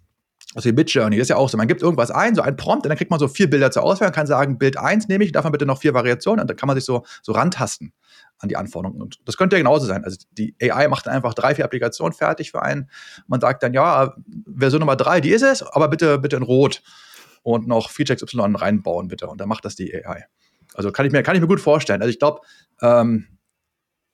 also 0.56 0.70
die 0.70 0.76
Midjourney, 0.76 1.18
das 1.18 1.24
ist 1.24 1.30
ja 1.30 1.36
auch 1.36 1.50
so, 1.50 1.58
man 1.58 1.68
gibt 1.68 1.82
irgendwas 1.82 2.12
ein, 2.12 2.36
so 2.36 2.42
ein 2.42 2.56
Prompt, 2.56 2.86
und 2.86 2.90
dann 2.90 2.98
kriegt 2.98 3.12
man 3.12 3.20
so 3.20 3.28
vier 3.28 3.50
Bilder 3.50 3.70
zur 3.72 3.84
Auswahl 3.84 4.08
und 4.08 4.16
kann 4.16 4.28
sagen, 4.28 4.58
Bild 4.58 4.78
1 4.78 5.10
nehme 5.10 5.24
ich, 5.24 5.34
davon 5.34 5.52
bitte 5.52 5.66
noch 5.66 5.80
vier 5.80 5.94
Variationen 5.94 6.42
und 6.42 6.50
dann 6.50 6.56
kann 6.56 6.68
man 6.68 6.78
sich 6.78 6.86
so, 6.86 7.04
so 7.24 7.34
rantasten 7.34 7.92
an 8.38 8.48
die 8.48 8.56
Anforderungen. 8.56 9.02
Und 9.02 9.20
das 9.26 9.36
könnte 9.36 9.58
ja 9.58 9.62
genauso 9.62 9.86
sein. 9.86 10.06
Also 10.06 10.18
die 10.32 10.56
AI 10.62 10.88
macht 10.88 11.08
dann 11.08 11.14
einfach 11.14 11.34
drei, 11.34 11.56
vier 11.56 11.66
Applikationen 11.66 12.14
fertig 12.14 12.52
für 12.52 12.62
einen. 12.62 12.90
Man 13.28 13.42
sagt 13.42 13.64
dann, 13.64 13.74
ja, 13.74 14.14
Version 14.46 14.80
Nummer 14.80 14.96
drei, 14.96 15.20
die 15.20 15.32
ist 15.32 15.44
es, 15.44 15.62
aber 15.64 15.90
bitte, 15.90 16.20
bitte 16.20 16.38
in 16.38 16.44
Rot 16.44 16.82
und 17.42 17.68
noch 17.68 17.90
Feature 17.90 18.16
XY 18.18 18.56
reinbauen, 18.56 19.08
bitte. 19.10 19.28
Und 19.28 19.42
dann 19.42 19.50
macht 19.50 19.66
das 19.66 19.76
die 19.76 19.94
AI. 19.94 20.26
Also 20.74 20.92
kann 20.92 21.06
ich 21.06 21.12
mir, 21.12 21.24
kann 21.24 21.36
ich 21.36 21.42
mir 21.42 21.48
gut 21.48 21.62
vorstellen. 21.62 22.02
Also 22.02 22.12
ich 22.12 22.20
glaube, 22.20 22.42
ähm, 22.82 23.28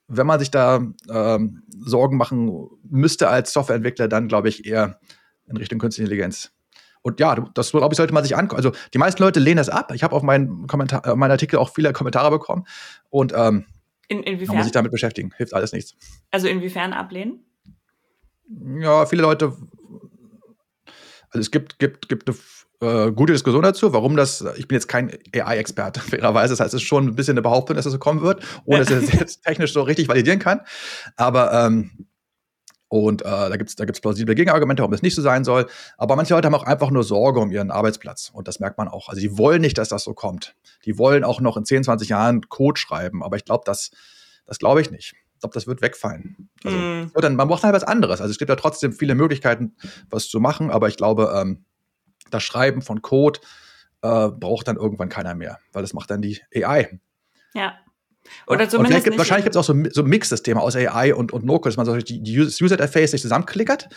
wenn 0.10 0.28
man 0.28 0.40
sich 0.40 0.52
da 0.52 0.82
ähm, 1.10 1.64
Sorgen 1.80 2.18
machen 2.18 2.68
müsste 2.84 3.30
als 3.30 3.54
Softwareentwickler, 3.54 4.08
dann 4.08 4.28
glaube 4.28 4.50
ich 4.50 4.66
eher 4.66 5.00
in 5.46 5.56
Richtung 5.56 5.80
Künstliche 5.80 6.06
Intelligenz. 6.06 6.52
Und 7.02 7.20
ja, 7.20 7.36
das 7.54 7.72
glaube 7.72 7.94
ich, 7.94 7.98
sollte 7.98 8.14
man 8.14 8.24
sich 8.24 8.36
angucken. 8.36 8.58
Also 8.58 8.72
die 8.94 8.98
meisten 8.98 9.22
Leute 9.24 9.40
lehnen 9.40 9.58
das 9.58 9.70
ab. 9.70 9.92
Ich 9.94 10.04
habe 10.04 10.16
auf 10.16 10.24
meinen, 10.24 10.68
Kommentar, 10.68 11.06
äh, 11.06 11.16
meinen 11.16 11.32
Artikel 11.32 11.58
auch 11.58 11.70
viele 11.74 11.94
Kommentare 11.94 12.30
bekommen. 12.30 12.66
Und 13.10 13.34
ähm, 13.36 13.66
in, 14.08 14.24
inwiefern? 14.24 14.48
man 14.48 14.58
muss 14.58 14.66
sich 14.66 14.74
damit 14.74 14.92
beschäftigen. 14.92 15.32
Hilft 15.38 15.54
alles 15.54 15.72
nichts. 15.72 15.96
Also 16.32 16.48
inwiefern 16.48 16.92
ablehnen? 16.92 17.46
Ja, 18.80 19.06
viele 19.06 19.22
Leute. 19.22 19.56
Also 21.30 21.40
es 21.40 21.52
gibt, 21.52 21.80
gibt, 21.80 22.10
gibt 22.10 22.28
eine 22.28 22.36
äh, 22.82 23.12
gute 23.12 23.34
Diskussion 23.34 23.64
dazu, 23.64 23.94
warum 23.94 24.16
das, 24.16 24.44
ich 24.56 24.68
bin 24.68 24.76
jetzt 24.76 24.88
kein 24.88 25.12
AI-Experte, 25.36 26.00
fairerweise, 26.10 26.54
das 26.54 26.60
heißt, 26.60 26.74
es 26.74 26.82
ist 26.82 26.88
schon 26.88 27.08
ein 27.08 27.16
bisschen 27.16 27.34
eine 27.34 27.42
Behauptung, 27.42 27.76
dass 27.76 27.86
das 27.86 27.94
so 27.94 28.00
kommen 28.00 28.22
wird, 28.22 28.44
ohne 28.66 28.80
dass 28.80 28.90
ich 28.90 29.10
es 29.14 29.20
jetzt 29.20 29.44
technisch 29.44 29.74
so 29.74 29.82
richtig 29.82 30.08
validieren 30.08 30.40
kann. 30.40 30.62
Aber 31.18 31.54
ähm, 31.54 32.08
und 32.90 33.22
äh, 33.22 33.26
da 33.26 33.56
gibt 33.56 33.70
es 33.70 33.76
da 33.76 33.86
gibt's 33.86 34.02
plausible 34.02 34.34
Gegenargumente, 34.34 34.82
warum 34.82 34.92
das 34.92 35.04
nicht 35.04 35.14
so 35.14 35.22
sein 35.22 35.44
soll. 35.44 35.68
Aber 35.98 36.16
manche 36.16 36.34
Leute 36.34 36.48
haben 36.48 36.56
auch 36.56 36.64
einfach 36.64 36.90
nur 36.90 37.04
Sorge 37.04 37.40
um 37.40 37.52
ihren 37.52 37.70
Arbeitsplatz. 37.70 38.32
Und 38.34 38.48
das 38.48 38.60
merkt 38.60 38.80
man 38.80 38.88
auch. 38.88 39.10
Also 39.10 39.22
die 39.22 39.38
wollen 39.38 39.62
nicht, 39.62 39.78
dass 39.78 39.90
das 39.90 40.04
so 40.04 40.16
kommt. 40.16 40.56
Die 40.86 40.98
wollen 40.98 41.24
auch 41.24 41.40
noch 41.40 41.56
in 41.56 41.66
10, 41.66 41.84
20 41.84 42.10
Jahren 42.10 42.50
Code 42.50 42.80
schreiben. 42.80 43.24
Aber 43.24 43.38
ich 43.38 43.46
glaube, 43.46 43.62
das, 43.64 43.92
das 44.48 44.58
glaube 44.58 44.82
ich 44.82 44.90
nicht. 44.90 45.14
Ich 45.36 45.40
glaube, 45.40 45.54
das 45.54 45.68
wird 45.68 45.84
wegfallen. 45.84 46.50
Also, 46.64 46.76
mm. 46.76 47.12
dann, 47.22 47.36
man 47.36 47.48
braucht 47.48 47.64
halt 47.64 47.76
was 47.76 47.84
anderes. 47.84 48.22
Also 48.22 48.32
es 48.32 48.40
gibt 48.40 48.50
ja 48.50 48.56
trotzdem 48.56 48.92
viele 48.92 49.14
Möglichkeiten, 49.14 49.76
was 50.10 50.28
zu 50.28 50.40
machen. 50.40 50.72
Aber 50.72 50.88
ich 50.88 50.98
glaube, 50.98 51.32
ähm, 51.36 51.66
das 52.30 52.44
Schreiben 52.44 52.82
von 52.82 53.02
Code 53.02 53.40
äh, 54.02 54.30
braucht 54.30 54.68
dann 54.68 54.78
irgendwann 54.78 55.10
keiner 55.10 55.36
mehr, 55.36 55.60
weil 55.74 55.82
das 55.82 55.94
macht 55.94 56.10
dann 56.12 56.22
die 56.22 56.42
AI. 56.54 57.00
Ja. 57.54 57.74
Oder 58.48 58.70
zumindest. 58.70 59.06
Gibt, 59.06 59.18
wahrscheinlich 59.18 59.46
gibt 59.46 59.56
es 59.56 59.60
auch 59.60 59.64
so, 59.64 59.76
so 59.92 60.02
ein 60.04 60.08
Mix-System 60.08 60.58
aus 60.58 60.76
AI 60.76 61.14
und, 61.14 61.32
und 61.32 61.46
No-Code, 61.46 61.70
dass 61.70 61.78
man 61.78 61.86
so 61.86 61.98
die, 61.98 62.22
die 62.22 62.40
User-Interface 62.40 63.12
sich 63.12 63.22
zusammenklickert, 63.22 63.90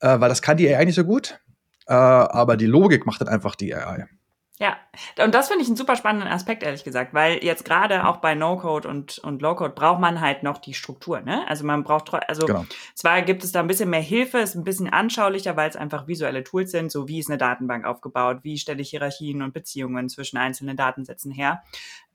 äh, 0.00 0.20
weil 0.20 0.28
das 0.28 0.42
kann 0.42 0.56
die 0.56 0.68
AI 0.68 0.84
nicht 0.84 0.94
so 0.94 1.04
gut. 1.04 1.40
Äh, 1.86 1.94
aber 1.94 2.56
die 2.56 2.66
Logik 2.66 3.06
macht 3.06 3.20
dann 3.20 3.28
einfach 3.28 3.54
die 3.54 3.74
AI. 3.74 4.06
Ja, 4.58 4.76
und 5.24 5.34
das 5.34 5.46
finde 5.46 5.62
ich 5.62 5.68
einen 5.68 5.76
super 5.76 5.94
spannenden 5.94 6.28
Aspekt, 6.28 6.64
ehrlich 6.64 6.82
gesagt, 6.82 7.14
weil 7.14 7.44
jetzt 7.44 7.64
gerade 7.64 8.08
auch 8.08 8.16
bei 8.16 8.34
No-Code 8.34 8.88
und, 8.88 9.18
und 9.18 9.40
Low-Code 9.40 9.72
braucht 9.72 10.00
man 10.00 10.20
halt 10.20 10.42
noch 10.42 10.58
die 10.58 10.74
Struktur, 10.74 11.20
ne? 11.20 11.46
Also 11.48 11.64
man 11.64 11.84
braucht, 11.84 12.12
also 12.28 12.44
genau. 12.44 12.64
zwar 12.94 13.22
gibt 13.22 13.44
es 13.44 13.52
da 13.52 13.60
ein 13.60 13.68
bisschen 13.68 13.88
mehr 13.88 14.00
Hilfe, 14.00 14.38
ist 14.38 14.56
ein 14.56 14.64
bisschen 14.64 14.88
anschaulicher, 14.88 15.56
weil 15.56 15.70
es 15.70 15.76
einfach 15.76 16.08
visuelle 16.08 16.42
Tools 16.42 16.72
sind, 16.72 16.90
so 16.90 17.06
wie 17.06 17.20
ist 17.20 17.30
eine 17.30 17.38
Datenbank 17.38 17.84
aufgebaut, 17.84 18.38
wie 18.42 18.58
stelle 18.58 18.82
ich 18.82 18.90
Hierarchien 18.90 19.42
und 19.42 19.54
Beziehungen 19.54 20.08
zwischen 20.08 20.38
einzelnen 20.38 20.76
Datensätzen 20.76 21.30
her. 21.30 21.62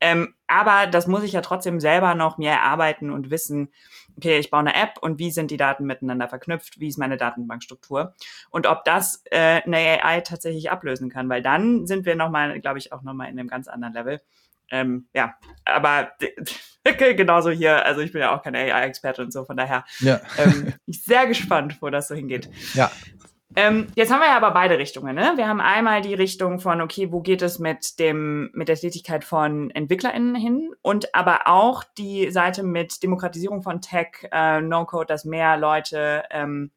Ähm, 0.04 0.36
aber 0.48 0.86
das 0.88 1.08
muss 1.08 1.24
ich 1.24 1.32
ja 1.32 1.40
trotzdem 1.40 1.80
selber 1.80 2.14
noch 2.14 2.38
mir 2.38 2.52
erarbeiten 2.52 3.10
und 3.10 3.32
wissen, 3.32 3.70
okay, 4.18 4.38
ich 4.38 4.50
baue 4.50 4.60
eine 4.60 4.76
App 4.76 4.98
und 5.00 5.18
wie 5.18 5.32
sind 5.32 5.50
die 5.50 5.56
Daten 5.56 5.86
miteinander 5.86 6.28
verknüpft, 6.28 6.78
wie 6.82 6.90
ist 6.90 6.98
meine 6.98 7.16
Datenbankstruktur 7.16 8.14
und 8.50 8.68
ob 8.68 8.84
das 8.84 9.24
äh, 9.32 9.62
eine 9.62 9.78
AI 9.78 10.20
tatsächlich 10.20 10.70
ablösen 10.70 11.10
kann, 11.10 11.30
weil 11.30 11.42
dann 11.42 11.88
sind 11.88 12.06
wir 12.06 12.18
nochmal, 12.18 12.60
glaube 12.60 12.80
ich, 12.80 12.92
auch 12.92 13.02
nochmal 13.02 13.30
in 13.30 13.40
einem 13.40 13.48
ganz 13.48 13.70
anderen 13.70 13.94
Level. 13.94 14.20
Ähm, 14.72 15.08
ja, 15.14 15.36
aber 15.64 16.12
genauso 16.98 17.52
hier, 17.52 17.86
also 17.86 18.02
ich 18.02 18.12
bin 18.12 18.20
ja 18.20 18.36
auch 18.36 18.44
keine 18.44 18.60
AI-Experte 18.60 19.22
und 19.22 19.32
so, 19.32 19.46
von 19.46 19.56
daher 19.56 19.86
ja. 20.00 20.20
ähm, 20.38 20.74
ich 20.86 21.02
sehr 21.02 21.28
gespannt, 21.28 21.78
wo 21.80 21.90
das 21.90 22.10
so 22.10 22.16
hingeht. 22.16 22.50
Ja. 22.74 22.92
Ähm, 23.56 23.88
jetzt 23.96 24.12
haben 24.12 24.20
wir 24.20 24.28
ja 24.28 24.38
aber 24.38 24.52
beide 24.52 24.78
Richtungen. 24.78 25.16
Ne? 25.16 25.34
Wir 25.36 25.48
haben 25.48 25.62
einmal 25.62 26.02
die 26.02 26.14
Richtung 26.14 26.60
von, 26.60 26.82
okay, 26.82 27.12
wo 27.12 27.22
geht 27.22 27.42
es 27.42 27.60
mit 27.60 28.00
dem 28.00 28.50
mit 28.54 28.68
der 28.68 28.76
Tätigkeit 28.76 29.24
von 29.24 29.70
EntwicklerInnen 29.72 30.36
hin 30.36 30.72
und 30.82 31.14
aber 31.14 31.48
auch 31.48 31.84
die 31.98 32.32
Seite 32.32 32.64
mit 32.64 33.04
Demokratisierung 33.04 33.62
von 33.62 33.82
Tech, 33.82 34.28
äh, 34.32 34.62
No-Code, 34.62 35.06
dass 35.06 35.26
mehr 35.26 35.58
Leute 35.58 36.24
ähm, 36.32 36.72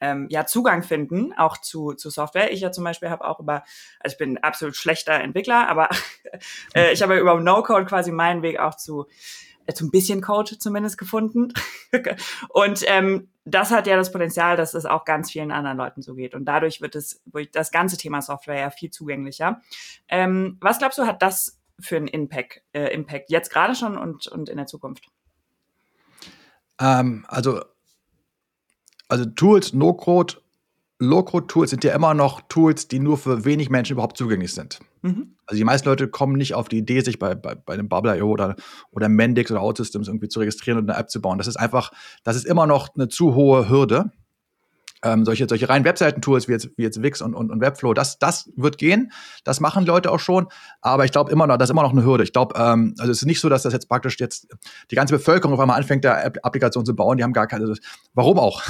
ähm, 0.00 0.26
ja 0.30 0.46
Zugang 0.46 0.82
finden, 0.82 1.32
auch 1.36 1.58
zu, 1.58 1.92
zu 1.94 2.10
Software. 2.10 2.52
Ich 2.52 2.60
ja 2.60 2.70
zum 2.70 2.84
Beispiel 2.84 3.10
habe 3.10 3.24
auch 3.24 3.40
über, 3.40 3.64
also 4.00 4.14
ich 4.14 4.18
bin 4.18 4.38
absolut 4.38 4.76
schlechter 4.76 5.14
Entwickler, 5.14 5.68
aber 5.68 5.88
äh, 6.74 6.92
ich 6.92 7.02
habe 7.02 7.18
über 7.18 7.38
No-Code 7.40 7.86
quasi 7.86 8.12
meinen 8.12 8.42
Weg 8.42 8.58
auch 8.58 8.76
zu 8.76 9.06
äh, 9.66 9.74
zu 9.74 9.86
ein 9.86 9.90
bisschen 9.90 10.20
Code 10.20 10.58
zumindest 10.58 10.98
gefunden. 10.98 11.52
und 12.50 12.84
ähm, 12.86 13.28
das 13.46 13.70
hat 13.70 13.86
ja 13.86 13.96
das 13.96 14.10
Potenzial, 14.10 14.56
dass 14.56 14.74
es 14.74 14.86
auch 14.86 15.04
ganz 15.04 15.30
vielen 15.30 15.52
anderen 15.52 15.78
Leuten 15.78 16.02
so 16.02 16.14
geht. 16.14 16.34
Und 16.34 16.44
dadurch 16.44 16.80
wird 16.80 16.96
es, 16.96 17.22
das 17.52 17.70
ganze 17.70 17.96
Thema 17.96 18.20
Software 18.20 18.58
ja 18.58 18.70
viel 18.70 18.90
zugänglicher. 18.90 19.62
Ähm, 20.08 20.58
was 20.60 20.78
glaubst 20.78 20.98
du, 20.98 21.06
hat 21.06 21.22
das 21.22 21.60
für 21.78 21.96
einen 21.96 22.08
Impact, 22.08 22.62
äh, 22.72 22.92
Impact 22.92 23.30
jetzt 23.30 23.50
gerade 23.50 23.76
schon 23.76 23.96
und, 23.96 24.26
und 24.26 24.48
in 24.48 24.56
der 24.56 24.66
Zukunft? 24.66 25.06
Ähm, 26.80 27.24
also, 27.28 27.62
also 29.08 29.24
Tools, 29.26 29.72
No-Code, 29.72 30.34
Low-Code-Tools 30.98 31.70
sind 31.70 31.84
ja 31.84 31.94
immer 31.94 32.14
noch 32.14 32.40
Tools, 32.48 32.88
die 32.88 32.98
nur 32.98 33.16
für 33.16 33.44
wenig 33.44 33.70
Menschen 33.70 33.92
überhaupt 33.92 34.16
zugänglich 34.16 34.54
sind. 34.54 34.80
Mhm. 35.06 35.36
Also 35.46 35.58
die 35.58 35.64
meisten 35.64 35.88
Leute 35.88 36.08
kommen 36.08 36.36
nicht 36.36 36.54
auf 36.54 36.68
die 36.68 36.78
Idee, 36.78 37.00
sich 37.00 37.18
bei, 37.18 37.34
bei, 37.34 37.54
bei 37.54 37.74
einem 37.74 37.88
Bubble.io 37.88 38.28
oder, 38.28 38.56
oder 38.90 39.08
Mendix 39.08 39.50
oder 39.50 39.62
OutSystems 39.62 40.08
irgendwie 40.08 40.28
zu 40.28 40.40
registrieren 40.40 40.78
und 40.78 40.90
eine 40.90 40.98
App 40.98 41.08
zu 41.08 41.20
bauen. 41.20 41.38
Das 41.38 41.46
ist 41.46 41.56
einfach, 41.56 41.92
das 42.24 42.36
ist 42.36 42.46
immer 42.46 42.66
noch 42.66 42.94
eine 42.94 43.08
zu 43.08 43.34
hohe 43.34 43.68
Hürde. 43.68 44.10
Ähm, 45.04 45.24
solche, 45.24 45.46
solche 45.48 45.68
reinen 45.68 45.84
Webseiten-Tools 45.84 46.48
wie 46.48 46.52
jetzt, 46.52 46.70
wie 46.76 46.82
jetzt 46.82 47.00
Wix 47.02 47.22
und, 47.22 47.34
und, 47.34 47.50
und 47.50 47.60
Webflow, 47.60 47.94
das, 47.94 48.18
das 48.18 48.50
wird 48.56 48.78
gehen. 48.78 49.12
Das 49.44 49.60
machen 49.60 49.84
Leute 49.84 50.10
auch 50.10 50.18
schon. 50.18 50.48
Aber 50.80 51.04
ich 51.04 51.12
glaube 51.12 51.30
immer 51.30 51.46
noch, 51.46 51.58
das 51.58 51.68
ist 51.68 51.72
immer 51.72 51.82
noch 51.82 51.92
eine 51.92 52.04
Hürde. 52.04 52.24
Ich 52.24 52.32
glaube, 52.32 52.54
ähm, 52.58 52.94
also 52.98 53.12
es 53.12 53.18
ist 53.18 53.26
nicht 53.26 53.40
so, 53.40 53.48
dass 53.48 53.62
das 53.62 53.72
jetzt 53.72 53.88
praktisch 53.88 54.18
jetzt 54.18 54.48
die 54.90 54.96
ganze 54.96 55.14
Bevölkerung 55.14 55.54
auf 55.54 55.60
einmal 55.60 55.76
anfängt, 55.76 56.04
da 56.04 56.14
Applikationen 56.42 56.86
zu 56.86 56.96
bauen. 56.96 57.18
Die 57.18 57.24
haben 57.24 57.34
gar 57.34 57.46
keine, 57.46 57.72
warum 58.14 58.38
auch? 58.38 58.62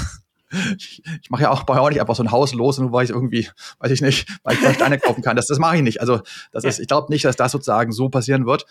Ich, 0.77 1.03
ich 1.23 1.31
mache 1.31 1.43
ja 1.43 1.51
auch 1.51 1.65
bei 1.65 1.79
auch 1.79 1.89
nicht 1.89 2.01
einfach 2.01 2.15
so 2.15 2.23
ein 2.23 2.31
Haus 2.31 2.55
los, 2.55 2.79
nur 2.79 2.93
weil 2.93 3.05
ich 3.05 3.11
irgendwie, 3.11 3.49
weiß 3.79 3.91
ich 3.91 4.01
nicht, 4.01 4.29
weil 4.43 4.55
ich 4.55 4.75
Steine 4.75 4.99
kaufen 4.99 5.23
kann. 5.23 5.37
Das, 5.37 5.47
das 5.47 5.59
mache 5.59 5.77
ich 5.77 5.83
nicht. 5.83 6.01
Also 6.01 6.21
das 6.53 6.65
ist, 6.65 6.79
ich 6.79 6.89
glaube 6.89 7.13
nicht, 7.13 7.25
dass 7.25 7.37
das 7.37 7.53
sozusagen 7.53 7.93
so 7.93 8.09
passieren 8.09 8.47
wird. 8.47 8.67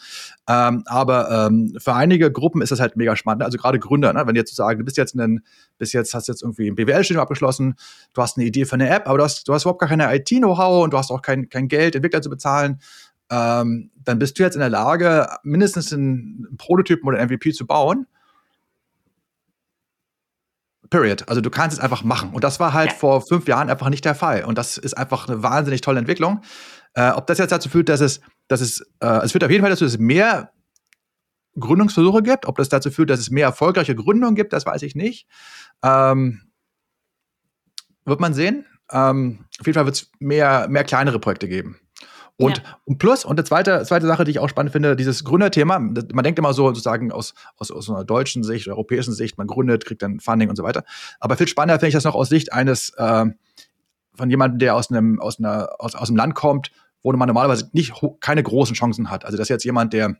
Ähm, 0.47 0.83
aber 0.85 1.47
ähm, 1.47 1.75
für 1.77 1.93
einige 1.93 2.31
Gruppen 2.31 2.61
ist 2.61 2.71
das 2.71 2.79
halt 2.79 2.95
mega 2.95 3.15
spannend. 3.15 3.43
Also 3.43 3.57
gerade 3.57 3.79
Gründer, 3.79 4.13
ne? 4.13 4.25
wenn 4.25 4.33
du 4.33 4.39
jetzt 4.39 4.55
sagen, 4.55 4.79
du 4.79 4.85
bist 4.85 4.97
jetzt 4.97 5.15
ein, 5.15 5.41
bis 5.77 5.93
jetzt 5.93 6.13
hast 6.13 6.27
jetzt 6.27 6.41
irgendwie 6.41 6.69
ein 6.69 6.75
BWL-Studium 6.75 7.21
abgeschlossen, 7.21 7.75
du 8.13 8.21
hast 8.21 8.37
eine 8.37 8.45
Idee 8.45 8.65
für 8.65 8.73
eine 8.73 8.89
App, 8.89 9.07
aber 9.07 9.17
du 9.17 9.23
hast, 9.23 9.47
du 9.47 9.53
hast 9.53 9.63
überhaupt 9.63 9.79
gar 9.79 9.89
keine 9.89 10.13
IT-Know-how 10.15 10.83
und 10.83 10.93
du 10.93 10.97
hast 10.97 11.11
auch 11.11 11.21
kein, 11.21 11.49
kein 11.49 11.67
Geld, 11.67 11.95
Entwickler 11.95 12.21
zu 12.21 12.29
bezahlen. 12.29 12.79
Ähm, 13.29 13.91
dann 14.03 14.19
bist 14.19 14.37
du 14.37 14.43
jetzt 14.43 14.55
in 14.55 14.59
der 14.59 14.69
Lage, 14.69 15.27
mindestens 15.43 15.91
einen 15.91 16.47
Prototypen 16.57 17.07
oder 17.07 17.25
MVP 17.25 17.53
zu 17.53 17.65
bauen 17.65 18.05
Period. 20.89 21.27
Also 21.27 21.41
du 21.41 21.49
kannst 21.49 21.77
es 21.77 21.83
einfach 21.83 22.03
machen. 22.03 22.31
Und 22.31 22.43
das 22.43 22.59
war 22.59 22.73
halt 22.73 22.91
ja. 22.91 22.97
vor 22.97 23.21
fünf 23.21 23.47
Jahren 23.47 23.69
einfach 23.69 23.89
nicht 23.89 24.05
der 24.05 24.15
Fall. 24.15 24.43
Und 24.43 24.57
das 24.57 24.77
ist 24.77 24.97
einfach 24.97 25.27
eine 25.27 25.43
wahnsinnig 25.43 25.81
tolle 25.81 25.99
Entwicklung. 25.99 26.41
Äh, 26.93 27.11
ob 27.11 27.27
das 27.27 27.37
jetzt 27.37 27.51
dazu 27.51 27.69
führt, 27.69 27.89
dass 27.89 28.01
es, 28.01 28.21
dass 28.47 28.61
es, 28.61 28.81
äh, 28.99 29.23
es 29.23 29.31
führt 29.31 29.43
auf 29.43 29.51
jeden 29.51 29.61
Fall 29.61 29.71
dazu, 29.71 29.83
dass 29.83 29.93
es 29.93 29.99
mehr 29.99 30.51
Gründungsversuche 31.59 32.21
gibt. 32.23 32.45
Ob 32.45 32.57
das 32.57 32.69
dazu 32.69 32.91
führt, 32.91 33.09
dass 33.09 33.19
es 33.19 33.29
mehr 33.31 33.47
erfolgreiche 33.47 33.95
Gründungen 33.95 34.35
gibt, 34.35 34.53
das 34.53 34.65
weiß 34.65 34.81
ich 34.83 34.95
nicht. 34.95 35.27
Ähm, 35.83 36.41
wird 38.05 38.19
man 38.19 38.33
sehen. 38.33 38.65
Ähm, 38.91 39.45
auf 39.59 39.65
jeden 39.65 39.75
Fall 39.75 39.85
wird 39.85 39.95
es 39.95 40.11
mehr, 40.19 40.67
mehr 40.69 40.83
kleinere 40.83 41.19
Projekte 41.19 41.47
geben. 41.47 41.79
Und, 42.37 42.57
ja. 42.57 42.63
und 42.83 42.97
plus, 42.97 43.23
und 43.23 43.37
eine 43.37 43.45
zweite, 43.45 43.83
zweite 43.85 44.07
Sache, 44.07 44.25
die 44.25 44.31
ich 44.31 44.39
auch 44.39 44.49
spannend 44.49 44.73
finde, 44.73 44.95
dieses 44.97 45.23
Gründerthema. 45.23 45.79
Man 45.79 46.23
denkt 46.23 46.37
immer 46.37 46.53
so 46.53 46.67
sozusagen 46.67 47.11
aus, 47.11 47.33
aus, 47.55 47.71
aus 47.71 47.89
einer 47.89 48.03
deutschen 48.03 48.43
Sicht, 48.43 48.67
europäischen 48.67 49.13
Sicht, 49.13 49.37
man 49.37 49.47
gründet, 49.47 49.85
kriegt 49.85 50.01
dann 50.01 50.19
Funding 50.19 50.49
und 50.49 50.57
so 50.57 50.63
weiter. 50.63 50.83
Aber 51.21 51.37
viel 51.37 51.47
spannender 51.47 51.79
finde 51.79 51.89
ich 51.89 51.93
das 51.93 52.03
noch 52.03 52.15
aus 52.15 52.27
Sicht 52.27 52.51
eines 52.51 52.89
äh, 52.97 53.25
von 54.15 54.29
jemandem, 54.29 54.59
der 54.59 54.75
aus 54.75 54.91
einem, 54.91 55.19
aus 55.19 55.39
einer, 55.39 55.69
aus, 55.79 55.95
aus 55.95 56.09
einem 56.09 56.17
Land 56.17 56.35
kommt, 56.35 56.71
wo 57.03 57.11
man 57.13 57.27
normalerweise 57.27 57.69
nicht 57.73 57.93
keine 58.19 58.43
großen 58.43 58.75
Chancen 58.75 59.09
hat. 59.09 59.25
Also 59.25 59.37
das 59.37 59.45
ist 59.45 59.49
jetzt 59.49 59.65
jemand, 59.65 59.93
der 59.93 60.15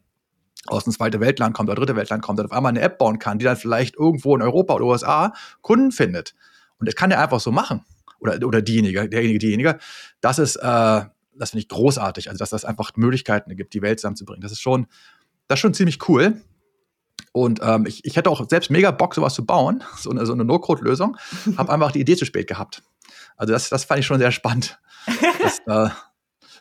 aus 0.68 0.86
einem 0.86 0.94
zweiten 0.94 1.20
Weltland 1.20 1.56
kommt 1.56 1.70
oder 1.70 1.80
dritte 1.80 1.96
Weltland 1.96 2.24
kommt, 2.24 2.40
der 2.40 2.46
auf 2.46 2.52
einmal 2.52 2.70
eine 2.70 2.82
App 2.82 2.98
bauen 2.98 3.20
kann, 3.20 3.40
die 3.40 3.46
dann 3.46 3.58
vielleicht 3.58 3.96
irgendwo 3.96 4.36
in 4.36 4.42
Europa 4.42 4.76
oder 4.76 4.86
USA 4.86 5.34
Kunden 5.62 5.92
findet. 5.92 6.34
Und 6.80 6.88
das 6.88 6.96
kann 6.96 7.10
der 7.10 7.20
einfach 7.20 7.40
so 7.40 7.52
machen. 7.52 7.86
Oder, 8.20 8.46
oder 8.46 8.62
diejenige, 8.62 9.10
derjenige, 9.10 9.40
diejenige. 9.40 9.78
Das 10.22 10.40
ist, 10.40 10.56
äh, 10.56 11.02
das 11.38 11.52
finde 11.52 11.62
ich 11.62 11.70
großartig. 11.70 12.30
Also, 12.30 12.40
dass 12.40 12.50
das 12.50 12.66
einfach 12.66 12.92
Möglichkeiten 12.96 13.56
gibt, 13.56 13.74
die 13.74 13.82
Welt 13.82 14.00
zusammenzubringen. 14.00 14.42
Das 14.42 14.52
ist 14.52 14.62
schon, 14.62 14.88
das 15.48 15.58
ist 15.58 15.62
schon 15.62 15.74
ziemlich 15.74 16.08
cool. 16.10 16.42
Und 17.32 17.60
ähm, 17.62 17.86
ich, 17.86 18.06
ich 18.06 18.16
hätte 18.16 18.30
auch 18.30 18.48
selbst 18.50 18.72
mega 18.72 18.92
Bock, 18.92 19.14
sowas 19.14 19.34
zu 19.34 19.46
bauen, 19.46 19.84
so 19.98 20.10
eine, 20.10 20.26
so 20.26 20.34
eine 20.34 20.46
No-Code-Lösung. 20.46 21.18
Habe 21.58 21.72
einfach 21.72 21.92
die 21.92 22.00
Idee 22.00 22.16
zu 22.16 22.26
spät 22.26 22.48
gehabt. 22.48 22.84
Also 23.38 23.54
das, 23.54 23.70
das 23.70 23.84
fand 23.84 24.00
ich 24.00 24.06
schon 24.06 24.20
sehr 24.20 24.32
spannend. 24.32 24.80
Das 25.42 25.60
äh, 25.68 25.90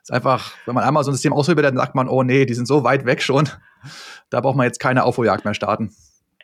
ist 0.03 0.13
einfach, 0.13 0.53
wenn 0.67 0.75
man 0.75 0.85
einmal 0.85 1.05
so 1.05 1.11
ein 1.11 1.15
System 1.15 1.33
ausprobiert, 1.33 1.67
dann 1.67 1.77
sagt 1.77 1.95
man, 1.95 2.09
oh 2.09 2.23
nee, 2.23 2.45
die 2.45 2.55
sind 2.55 2.67
so 2.67 2.85
weit 2.85 3.07
weg 3.07 3.23
schon. 3.23 3.49
Da 4.31 4.41
braucht 4.41 4.57
man 4.57 4.67
jetzt 4.67 4.81
keine 4.81 5.05
Aufholjagd 5.05 5.45
mehr 5.45 5.55
starten. 5.55 5.95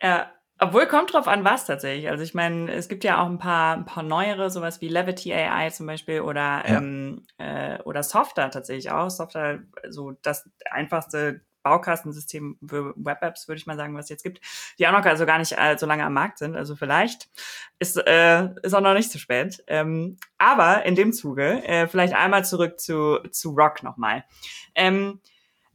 Ja, 0.01 0.31
obwohl 0.61 0.87
kommt 0.87 1.14
drauf 1.14 1.27
an, 1.27 1.42
was 1.42 1.64
tatsächlich. 1.64 2.11
Also 2.11 2.23
ich 2.23 2.35
meine, 2.35 2.70
es 2.70 2.88
gibt 2.88 3.03
ja 3.03 3.23
auch 3.23 3.27
ein 3.27 3.38
paar, 3.38 3.77
ein 3.77 3.87
paar 3.87 4.03
neuere, 4.03 4.51
sowas 4.51 4.83
wie 4.83 4.88
Levity 4.88 5.33
AI 5.33 5.70
zum 5.70 5.87
Beispiel 5.87 6.20
oder 6.20 6.62
ja. 6.68 6.79
ähm, 6.79 7.25
äh, 7.38 7.79
oder 7.83 8.03
Software 8.03 8.51
tatsächlich 8.51 8.90
auch. 8.90 9.09
Software, 9.09 9.62
so 9.88 10.12
das 10.23 10.49
einfachste 10.70 11.40
Baukastensystem 11.62 12.59
für 12.66 12.94
Web-Apps, 12.96 13.49
würde 13.49 13.59
ich 13.59 13.66
mal 13.66 13.77
sagen, 13.77 13.94
was 13.94 14.07
es 14.07 14.11
jetzt 14.11 14.23
gibt, 14.23 14.40
die 14.79 14.87
auch 14.87 14.92
noch 14.92 15.05
also 15.05 15.25
gar 15.25 15.38
nicht 15.38 15.57
äh, 15.59 15.77
so 15.79 15.87
lange 15.87 16.05
am 16.05 16.12
Markt 16.12 16.38
sind. 16.38 16.57
Also 16.57 16.77
vielleicht 16.77 17.31
ist, 17.79 17.96
äh, 17.96 18.49
ist 18.62 18.75
auch 18.75 18.81
noch 18.83 18.94
nicht 18.94 19.11
zu 19.11 19.18
spät. 19.18 19.64
Ähm, 19.66 20.18
aber 20.37 20.85
in 20.85 20.94
dem 20.94 21.12
Zuge, 21.14 21.64
äh, 21.64 21.87
vielleicht 21.88 22.14
einmal 22.14 22.44
zurück 22.44 22.79
zu, 22.81 23.20
zu 23.31 23.51
Rock 23.51 23.83
nochmal. 23.83 24.25
Ähm, 24.75 25.20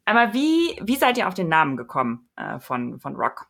einmal, 0.05 0.33
wie, 0.33 0.79
wie 0.83 0.95
seid 0.95 1.17
ihr 1.17 1.27
auf 1.27 1.33
den 1.33 1.49
Namen 1.49 1.75
gekommen 1.75 2.29
äh, 2.35 2.59
von, 2.59 2.99
von 2.99 3.15
Rock? 3.15 3.47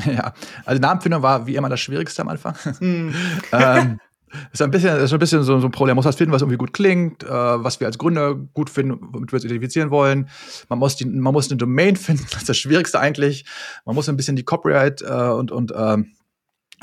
Ja, 0.10 0.32
also 0.64 0.80
Namenfindung 0.80 1.22
war 1.22 1.46
wie 1.46 1.56
immer 1.56 1.68
das 1.68 1.80
Schwierigste 1.80 2.22
am 2.22 2.28
Anfang. 2.28 2.54
Mm. 2.80 3.14
ähm, 3.52 4.00
ist 4.52 4.62
ein 4.62 4.70
bisschen, 4.70 4.96
ist 4.98 5.12
ein 5.12 5.18
bisschen 5.18 5.42
so, 5.42 5.58
so 5.58 5.66
ein 5.66 5.72
Problem. 5.72 5.94
Man 5.94 5.96
muss 5.96 6.04
was 6.04 6.16
finden, 6.16 6.32
was 6.32 6.42
irgendwie 6.42 6.58
gut 6.58 6.72
klingt, 6.72 7.24
äh, 7.24 7.28
was 7.28 7.80
wir 7.80 7.86
als 7.86 7.98
Gründer 7.98 8.34
gut 8.34 8.70
finden, 8.70 8.98
womit 9.12 9.32
wir 9.32 9.36
uns 9.36 9.44
identifizieren 9.44 9.90
wollen. 9.90 10.28
Man 10.68 10.78
muss, 10.78 10.96
die, 10.96 11.04
man 11.04 11.32
muss 11.32 11.50
eine 11.50 11.56
Domain 11.56 11.96
finden, 11.96 12.26
das 12.30 12.42
ist 12.42 12.48
das 12.48 12.56
Schwierigste 12.56 13.00
eigentlich. 13.00 13.44
Man 13.84 13.94
muss 13.94 14.08
ein 14.08 14.16
bisschen 14.16 14.36
die 14.36 14.44
Copyright 14.44 15.02
äh, 15.02 15.06
und, 15.06 15.50
und, 15.50 15.72
ähm, 15.76 16.12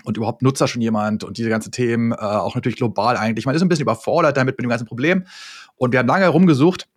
und 0.04 0.18
überhaupt 0.18 0.42
Nutzer 0.42 0.68
schon 0.68 0.82
jemand 0.82 1.24
und 1.24 1.38
diese 1.38 1.50
ganzen 1.50 1.72
Themen, 1.72 2.12
äh, 2.12 2.16
auch 2.16 2.56
natürlich 2.56 2.78
global 2.78 3.18
eigentlich. 3.18 3.46
Man 3.46 3.56
ist 3.56 3.62
ein 3.62 3.70
bisschen 3.70 3.84
überfordert 3.84 4.38
damit 4.38 4.58
mit 4.58 4.64
dem 4.64 4.70
ganzen 4.70 4.88
Problem. 4.88 5.26
Und 5.76 5.92
wir 5.92 6.00
haben 6.00 6.08
lange 6.08 6.24
herumgesucht 6.24 6.88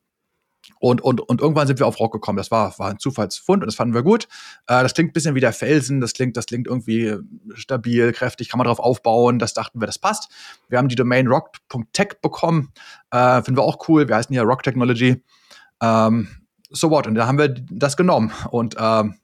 und, 0.80 1.02
und, 1.02 1.20
und 1.20 1.42
irgendwann 1.42 1.66
sind 1.66 1.78
wir 1.78 1.86
auf 1.86 2.00
Rock 2.00 2.12
gekommen. 2.12 2.38
Das 2.38 2.50
war, 2.50 2.76
war 2.78 2.88
ein 2.88 2.98
Zufallsfund 2.98 3.62
und 3.62 3.66
das 3.66 3.74
fanden 3.74 3.94
wir 3.94 4.02
gut. 4.02 4.24
Äh, 4.66 4.82
das 4.82 4.94
klingt 4.94 5.10
ein 5.10 5.12
bisschen 5.12 5.34
wie 5.34 5.40
der 5.40 5.52
Felsen. 5.52 6.00
Das 6.00 6.14
klingt, 6.14 6.38
das 6.38 6.46
klingt 6.46 6.66
irgendwie 6.66 7.16
stabil, 7.52 8.12
kräftig, 8.12 8.48
kann 8.48 8.56
man 8.56 8.64
darauf 8.64 8.80
aufbauen. 8.80 9.38
Das 9.38 9.52
dachten 9.52 9.78
wir, 9.78 9.86
das 9.86 9.98
passt. 9.98 10.32
Wir 10.70 10.78
haben 10.78 10.88
die 10.88 10.96
Domain 10.96 11.26
rock.tech 11.26 12.20
bekommen. 12.22 12.72
Äh, 13.10 13.42
finden 13.42 13.58
wir 13.58 13.62
auch 13.62 13.88
cool. 13.88 14.08
Wir 14.08 14.16
heißen 14.16 14.32
hier 14.32 14.42
Rock 14.42 14.62
Technology. 14.62 15.22
Ähm, 15.82 16.28
so 16.70 16.90
what? 16.90 17.06
Und 17.06 17.14
da 17.14 17.26
haben 17.26 17.38
wir 17.38 17.48
das 17.48 17.98
genommen. 17.98 18.32
Und 18.50 18.76
ähm, 18.78 19.16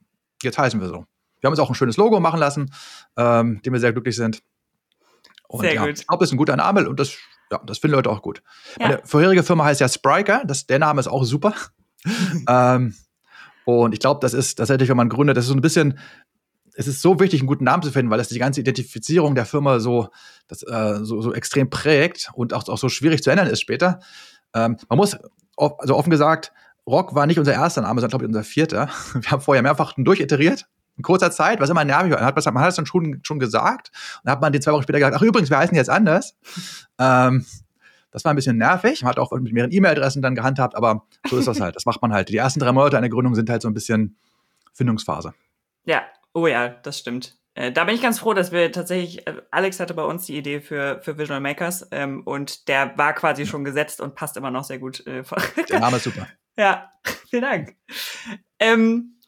jetzt 0.42 0.58
heißen 0.58 0.78
wir 0.78 0.88
so. 0.88 1.06
Wir 1.40 1.48
haben 1.48 1.52
uns 1.52 1.60
auch 1.60 1.70
ein 1.70 1.74
schönes 1.74 1.96
Logo 1.96 2.20
machen 2.20 2.38
lassen, 2.38 2.70
ähm, 3.16 3.62
dem 3.62 3.72
wir 3.72 3.80
sehr 3.80 3.92
glücklich 3.92 4.16
sind. 4.16 4.42
Und 5.48 5.62
sehr 5.62 5.74
ja, 5.74 5.86
gut. 5.86 5.98
Ich 5.98 6.06
glaube, 6.06 6.22
das 6.22 6.28
ist 6.28 6.34
ein 6.34 6.38
guter 6.38 6.56
Name 6.56 6.86
und 6.86 7.00
das 7.00 7.16
ja, 7.50 7.60
das 7.64 7.78
finden 7.78 7.96
Leute 7.96 8.10
auch 8.10 8.22
gut. 8.22 8.42
Ja. 8.78 8.88
Meine 8.88 9.00
vorherige 9.04 9.42
Firma 9.42 9.64
heißt 9.64 9.80
ja 9.80 9.88
Spriker, 9.88 10.42
das, 10.44 10.66
der 10.66 10.78
Name 10.78 11.00
ist 11.00 11.08
auch 11.08 11.24
super. 11.24 11.54
ähm, 12.48 12.94
und 13.64 13.92
ich 13.92 14.00
glaube, 14.00 14.20
das 14.20 14.34
ist 14.34 14.56
tatsächlich, 14.56 14.88
wenn 14.88 14.96
man 14.96 15.08
gründet, 15.08 15.36
das 15.36 15.44
ist 15.44 15.50
so 15.50 15.56
ein 15.56 15.60
bisschen, 15.60 15.98
es 16.74 16.86
ist 16.86 17.02
so 17.02 17.18
wichtig, 17.18 17.40
einen 17.40 17.48
guten 17.48 17.64
Namen 17.64 17.82
zu 17.82 17.90
finden, 17.90 18.10
weil 18.10 18.18
das 18.18 18.28
die 18.28 18.38
ganze 18.38 18.60
Identifizierung 18.60 19.34
der 19.34 19.46
Firma 19.46 19.80
so, 19.80 20.08
das, 20.48 20.62
äh, 20.62 21.00
so, 21.02 21.20
so 21.20 21.32
extrem 21.32 21.70
prägt 21.70 22.30
und 22.34 22.52
auch, 22.52 22.68
auch 22.68 22.78
so 22.78 22.88
schwierig 22.88 23.22
zu 23.22 23.30
ändern 23.30 23.48
ist 23.48 23.60
später. 23.60 24.00
Ähm, 24.54 24.76
man 24.88 24.98
muss, 24.98 25.16
also 25.56 25.96
offen 25.96 26.10
gesagt, 26.10 26.52
Rock 26.86 27.14
war 27.14 27.26
nicht 27.26 27.38
unser 27.38 27.54
erster 27.54 27.82
Name, 27.82 28.00
sondern 28.00 28.10
glaube 28.10 28.24
ich 28.24 28.28
unser 28.28 28.44
vierter. 28.44 28.88
Wir 29.14 29.30
haben 29.30 29.40
vorher 29.40 29.62
mehrfach 29.62 29.94
durchiteriert 29.96 30.66
in 30.96 31.02
kurzer 31.02 31.30
Zeit, 31.30 31.60
was 31.60 31.70
immer 31.70 31.84
nervig 31.84 32.12
war. 32.12 32.20
Hat, 32.20 32.44
man 32.46 32.62
hat 32.62 32.70
es 32.70 32.76
dann 32.76 32.86
schon, 32.86 33.20
schon 33.22 33.38
gesagt. 33.38 33.90
Und 34.16 34.20
dann 34.24 34.32
hat 34.32 34.40
man 34.40 34.52
den 34.52 34.62
zwei 34.62 34.72
Wochen 34.72 34.82
später 34.82 34.98
gesagt, 34.98 35.16
ach 35.16 35.22
übrigens, 35.22 35.50
wir 35.50 35.58
heißen 35.58 35.76
jetzt 35.76 35.90
anders. 35.90 36.36
ähm, 36.98 37.44
das 38.10 38.24
war 38.24 38.32
ein 38.32 38.36
bisschen 38.36 38.56
nervig. 38.56 39.02
Man 39.02 39.10
hat 39.10 39.18
auch 39.18 39.30
mit 39.32 39.52
mehreren 39.52 39.72
E-Mail-Adressen 39.72 40.22
dann 40.22 40.34
gehandhabt, 40.34 40.74
aber 40.74 41.06
so 41.28 41.36
ist 41.36 41.46
das 41.46 41.60
halt. 41.60 41.76
Das 41.76 41.84
macht 41.84 42.00
man 42.00 42.14
halt. 42.14 42.30
Die 42.30 42.36
ersten 42.36 42.60
drei 42.60 42.72
Monate 42.72 42.96
einer 42.96 43.10
Gründung 43.10 43.34
sind 43.34 43.50
halt 43.50 43.60
so 43.60 43.68
ein 43.68 43.74
bisschen 43.74 44.16
Findungsphase. 44.72 45.34
Ja, 45.84 46.02
oh 46.32 46.46
ja, 46.46 46.68
das 46.68 46.98
stimmt. 46.98 47.36
Äh, 47.56 47.72
da 47.72 47.84
bin 47.84 47.94
ich 47.94 48.02
ganz 48.02 48.18
froh, 48.18 48.34
dass 48.34 48.52
wir 48.52 48.70
tatsächlich, 48.70 49.26
äh, 49.26 49.42
Alex 49.50 49.80
hatte 49.80 49.94
bei 49.94 50.04
uns 50.04 50.26
die 50.26 50.36
Idee 50.36 50.60
für, 50.60 51.00
für 51.02 51.18
Visual 51.18 51.40
Makers 51.40 51.88
ähm, 51.90 52.22
und 52.24 52.68
der 52.68 52.96
war 52.98 53.14
quasi 53.14 53.46
schon 53.46 53.64
gesetzt 53.64 54.00
und 54.00 54.14
passt 54.14 54.36
immer 54.36 54.50
noch 54.50 54.64
sehr 54.64 54.78
gut. 54.78 55.06
Äh, 55.06 55.22
der 55.70 55.80
Name 55.80 55.96
ist 55.96 56.04
super. 56.04 56.26
Ja, 56.58 56.90
vielen 57.28 57.42
Dank. 57.42 57.76
Ähm, 58.58 59.18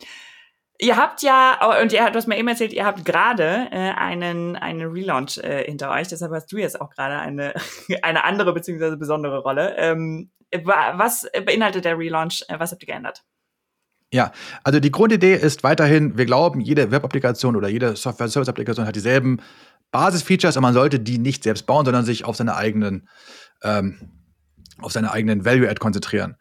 Ihr 0.81 0.97
habt 0.97 1.23
ja, 1.23 1.59
oh, 1.61 1.83
und 1.83 1.93
ihr, 1.93 2.09
du 2.11 2.17
hast 2.17 2.29
mir 2.29 2.39
eben 2.39 2.47
erzählt, 2.47 2.73
ihr 2.73 2.87
habt 2.87 3.05
gerade 3.05 3.69
äh, 3.73 3.91
einen, 3.91 4.55
einen 4.55 4.83
Relaunch 4.83 5.39
äh, 5.39 5.65
hinter 5.65 5.91
euch, 5.91 6.07
deshalb 6.07 6.33
hast 6.33 6.53
du 6.53 6.57
jetzt 6.57 6.81
auch 6.81 6.91
gerade 6.91 7.19
eine, 7.19 7.53
eine 8.03 8.25
andere 8.25 8.55
beziehungsweise 8.55 8.97
besondere 8.97 9.41
Rolle. 9.41 9.77
Ähm, 9.77 10.31
was 10.65 11.27
beinhaltet 11.45 11.85
der 11.85 11.99
Relaunch? 11.99 12.45
Äh, 12.49 12.61
was 12.61 12.71
habt 12.71 12.83
ihr 12.83 12.87
geändert? 12.87 13.25
Ja, 14.13 14.33
also 14.65 14.81
die 14.81 14.91
Grundidee 14.91 15.35
ist 15.35 15.65
weiterhin, 15.65 16.17
wir 16.17 16.25
glauben, 16.25 16.61
jede 16.61 16.91
Web-Applikation 16.91 17.57
oder 17.57 17.69
jede 17.69 17.95
Software-Service-Applikation 17.95 18.87
hat 18.87 18.97
dieselben 18.97 19.43
Basis-Features 19.91 20.57
und 20.57 20.63
man 20.63 20.75
sollte 20.75 21.01
die 21.01 21.19
nicht 21.19 21.43
selbst 21.43 21.67
bauen, 21.67 21.85
sondern 21.85 22.05
sich 22.05 22.25
auf 22.25 22.37
seine 22.37 22.57
eigenen, 22.57 23.09
ähm, 23.63 23.99
eigenen 24.81 25.45
Value-Add 25.45 25.81
konzentrieren. 25.81 26.37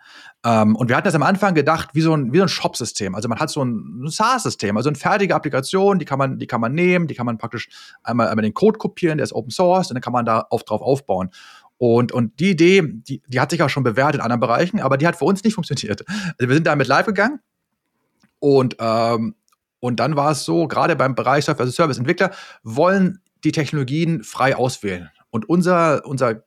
Ähm, 0.45 0.75
und 0.75 0.89
wir 0.89 0.95
hatten 0.95 1.05
das 1.05 1.15
am 1.15 1.23
Anfang 1.23 1.55
gedacht, 1.55 1.89
wie 1.93 2.01
so 2.01 2.13
ein, 2.15 2.31
wie 2.31 2.37
so 2.37 2.43
ein 2.43 2.49
Shop-System. 2.49 3.15
Also 3.15 3.27
man 3.27 3.39
hat 3.39 3.49
so 3.49 3.63
ein, 3.63 4.03
ein 4.03 4.09
SaaS-System, 4.09 4.77
also 4.77 4.89
eine 4.89 4.97
fertige 4.97 5.35
Applikation, 5.35 5.99
die 5.99 6.05
kann 6.05 6.19
man, 6.19 6.37
die 6.39 6.47
kann 6.47 6.61
man 6.61 6.73
nehmen, 6.73 7.07
die 7.07 7.15
kann 7.15 7.25
man 7.25 7.37
praktisch 7.37 7.69
einmal, 8.03 8.27
einmal 8.27 8.43
den 8.43 8.53
Code 8.53 8.77
kopieren, 8.77 9.17
der 9.17 9.25
ist 9.25 9.33
Open 9.33 9.51
Source, 9.51 9.89
und 9.89 9.95
dann 9.95 10.01
kann 10.01 10.13
man 10.13 10.25
da 10.25 10.41
auf, 10.49 10.63
drauf 10.63 10.81
aufbauen. 10.81 11.31
Und, 11.77 12.11
und 12.11 12.39
die 12.39 12.51
Idee, 12.51 12.81
die, 12.83 13.21
die 13.27 13.39
hat 13.39 13.51
sich 13.51 13.61
auch 13.61 13.69
schon 13.69 13.83
bewährt 13.83 14.15
in 14.15 14.21
anderen 14.21 14.39
Bereichen, 14.39 14.79
aber 14.79 14.97
die 14.97 15.07
hat 15.07 15.15
für 15.15 15.25
uns 15.25 15.43
nicht 15.43 15.53
funktioniert. 15.55 16.03
Also 16.07 16.49
wir 16.49 16.53
sind 16.53 16.67
damit 16.67 16.87
live 16.87 17.05
gegangen 17.05 17.39
und, 18.39 18.77
ähm, 18.79 19.35
und 19.79 19.99
dann 19.99 20.15
war 20.15 20.31
es 20.31 20.43
so, 20.43 20.67
gerade 20.67 20.95
beim 20.95 21.15
Bereich 21.15 21.45
Software 21.45 21.67
Service 21.67 21.97
Entwickler 21.97 22.31
wollen 22.63 23.21
die 23.43 23.51
Technologien 23.51 24.23
frei 24.23 24.55
auswählen. 24.55 25.09
Und 25.29 25.49
unser, 25.49 26.05
unser 26.05 26.43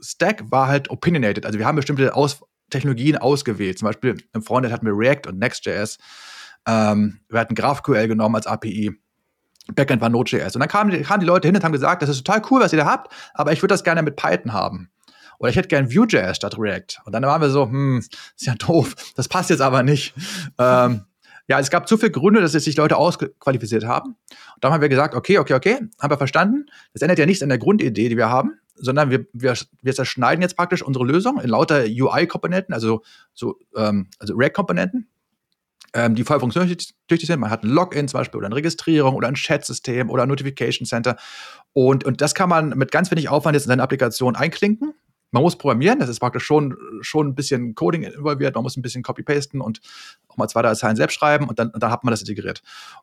Stack 0.00 0.50
war 0.50 0.68
halt 0.68 0.90
opinionated. 0.90 1.46
Also 1.46 1.58
wir 1.58 1.66
haben 1.66 1.76
bestimmte 1.76 2.14
Aus 2.14 2.40
Technologien 2.70 3.16
ausgewählt. 3.16 3.78
Zum 3.78 3.86
Beispiel 3.86 4.16
im 4.32 4.42
Frontend 4.42 4.72
hatten 4.72 4.86
wir 4.86 4.96
React 4.96 5.28
und 5.28 5.38
Next.js. 5.38 5.98
Ähm, 6.66 7.20
wir 7.28 7.40
hatten 7.40 7.54
GraphQL 7.54 8.08
genommen 8.08 8.34
als 8.34 8.46
API. 8.46 8.92
Backend 9.74 10.00
war 10.00 10.08
Node.js. 10.08 10.54
Und 10.54 10.60
dann 10.60 10.68
kamen 10.68 10.90
die, 10.90 11.02
kamen 11.02 11.20
die 11.20 11.26
Leute 11.26 11.48
hin 11.48 11.56
und 11.56 11.64
haben 11.64 11.72
gesagt, 11.72 12.02
das 12.02 12.10
ist 12.10 12.24
total 12.24 12.42
cool, 12.50 12.60
was 12.60 12.72
ihr 12.72 12.78
da 12.78 12.86
habt, 12.86 13.12
aber 13.34 13.52
ich 13.52 13.62
würde 13.62 13.72
das 13.72 13.84
gerne 13.84 14.02
mit 14.02 14.16
Python 14.16 14.52
haben. 14.52 14.90
Oder 15.38 15.50
ich 15.50 15.56
hätte 15.56 15.68
gerne 15.68 15.92
Vue.js 15.92 16.36
statt 16.36 16.56
React. 16.58 17.00
Und 17.04 17.12
dann 17.12 17.22
waren 17.24 17.40
wir 17.40 17.50
so, 17.50 17.64
hm, 17.64 17.98
ist 17.98 18.46
ja 18.46 18.54
doof, 18.54 18.94
das 19.16 19.28
passt 19.28 19.50
jetzt 19.50 19.60
aber 19.60 19.82
nicht. 19.82 20.14
ähm, 20.58 21.04
ja, 21.48 21.60
es 21.60 21.70
gab 21.70 21.88
zu 21.88 21.96
viele 21.96 22.10
Gründe, 22.10 22.40
dass 22.40 22.52
sich 22.52 22.76
Leute 22.76 22.96
ausqualifiziert 22.96 23.84
haben. 23.84 24.16
Und 24.54 24.64
dann 24.64 24.72
haben 24.72 24.80
wir 24.80 24.88
gesagt, 24.88 25.14
okay, 25.14 25.38
okay, 25.38 25.54
okay, 25.54 25.78
haben 26.00 26.10
wir 26.10 26.18
verstanden. 26.18 26.66
Das 26.92 27.02
ändert 27.02 27.18
ja 27.18 27.26
nichts 27.26 27.42
an 27.42 27.48
der 27.48 27.58
Grundidee, 27.58 28.08
die 28.08 28.16
wir 28.16 28.30
haben, 28.30 28.58
sondern 28.76 29.10
wir, 29.10 29.26
wir, 29.32 29.54
wir 29.82 29.94
zerschneiden 29.94 30.42
jetzt 30.42 30.56
praktisch 30.56 30.82
unsere 30.82 31.04
Lösung 31.04 31.40
in 31.40 31.48
lauter 31.48 31.84
UI-Komponenten, 31.84 32.74
also, 32.74 33.02
so, 33.34 33.58
ähm, 33.76 34.08
also 34.18 34.34
React-Komponenten, 34.34 35.08
ähm, 35.94 36.14
die 36.14 36.24
voll 36.24 36.40
funktionstüchtig 36.40 37.26
sind. 37.26 37.40
Man 37.40 37.50
hat 37.50 37.64
ein 37.64 37.70
Login 37.70 38.08
zum 38.08 38.18
Beispiel 38.18 38.38
oder 38.38 38.46
eine 38.46 38.56
Registrierung 38.56 39.14
oder 39.14 39.28
ein 39.28 39.34
Chat-System 39.34 40.10
oder 40.10 40.24
ein 40.24 40.28
Notification 40.28 40.86
Center. 40.86 41.16
Und, 41.72 42.04
und 42.04 42.20
das 42.20 42.34
kann 42.34 42.48
man 42.48 42.70
mit 42.70 42.92
ganz 42.92 43.10
wenig 43.10 43.28
Aufwand 43.28 43.54
jetzt 43.54 43.64
in 43.64 43.70
seine 43.70 43.82
Applikation 43.82 44.36
einklinken. 44.36 44.94
Man 45.32 45.42
muss 45.42 45.58
programmieren, 45.58 45.98
das 45.98 46.08
ist 46.08 46.20
praktisch 46.20 46.44
schon, 46.44 46.76
schon 47.00 47.28
ein 47.28 47.34
bisschen 47.34 47.74
Coding 47.74 48.04
involviert, 48.04 48.54
man 48.54 48.62
muss 48.62 48.76
ein 48.76 48.82
bisschen 48.82 49.02
copy-pasten 49.02 49.60
und 49.60 49.80
auch 50.28 50.36
mal 50.36 50.48
zwei, 50.48 50.62
drei 50.62 50.74
Zeilen 50.74 50.96
selbst 50.96 51.14
schreiben 51.14 51.48
und 51.48 51.58
dann, 51.58 51.70
und 51.70 51.82
dann 51.82 51.90
hat 51.90 52.04
man 52.04 52.12
das 52.12 52.20
integriert. 52.20 52.62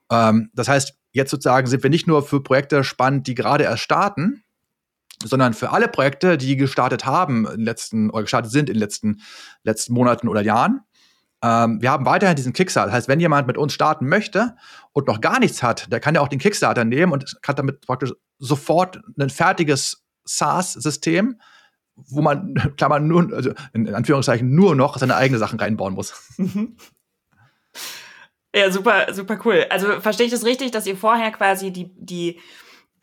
Ähm, 0.09 0.49
das 0.53 0.69
heißt, 0.69 0.97
jetzt 1.11 1.31
sozusagen 1.31 1.67
sind 1.67 1.83
wir 1.83 1.89
nicht 1.89 2.07
nur 2.07 2.23
für 2.23 2.41
Projekte 2.41 2.83
spannend, 2.83 3.27
die 3.27 3.35
gerade 3.35 3.65
erst 3.65 3.83
starten, 3.83 4.42
sondern 5.23 5.53
für 5.53 5.71
alle 5.71 5.87
Projekte, 5.87 6.37
die 6.37 6.55
gestartet 6.55 7.05
haben 7.05 7.47
in 7.47 7.61
letzten 7.61 8.09
oder 8.09 8.23
gestartet 8.23 8.51
sind 8.51 8.69
in 8.69 8.75
den 8.75 8.79
letzten, 8.79 9.21
letzten 9.63 9.93
Monaten 9.93 10.27
oder 10.27 10.41
Jahren. 10.41 10.81
Ähm, 11.43 11.81
wir 11.81 11.91
haben 11.91 12.05
weiterhin 12.05 12.35
diesen 12.35 12.53
Kickstarter. 12.53 12.87
Das 12.87 12.95
heißt, 12.95 13.07
wenn 13.07 13.19
jemand 13.19 13.47
mit 13.47 13.57
uns 13.57 13.73
starten 13.73 14.07
möchte 14.07 14.55
und 14.93 15.07
noch 15.07 15.19
gar 15.19 15.39
nichts 15.39 15.61
hat, 15.61 15.91
der 15.91 15.99
kann 15.99 16.15
ja 16.15 16.21
auch 16.21 16.29
den 16.29 16.39
Kickstarter 16.39 16.85
nehmen 16.85 17.11
und 17.11 17.37
hat 17.45 17.59
damit 17.59 17.81
praktisch 17.81 18.13
sofort 18.39 19.01
ein 19.19 19.29
fertiges 19.29 20.03
SaaS-System, 20.25 21.39
wo 21.95 22.21
man, 22.21 22.53
klar, 22.77 22.89
man 22.89 23.07
nur, 23.07 23.33
also 23.33 23.51
in 23.73 23.93
Anführungszeichen, 23.93 24.53
nur 24.53 24.75
noch 24.75 24.97
seine 24.97 25.15
eigenen 25.15 25.39
Sachen 25.39 25.59
reinbauen 25.59 25.93
muss. 25.93 26.13
Mhm. 26.37 26.77
Ja, 28.55 28.71
super, 28.71 29.11
super 29.13 29.39
cool. 29.45 29.65
Also 29.69 29.99
verstehe 29.99 30.27
ich 30.27 30.31
das 30.31 30.45
richtig, 30.45 30.71
dass 30.71 30.85
ihr 30.85 30.95
vorher 30.95 31.31
quasi 31.31 31.71
die, 31.71 31.91
die 31.95 32.39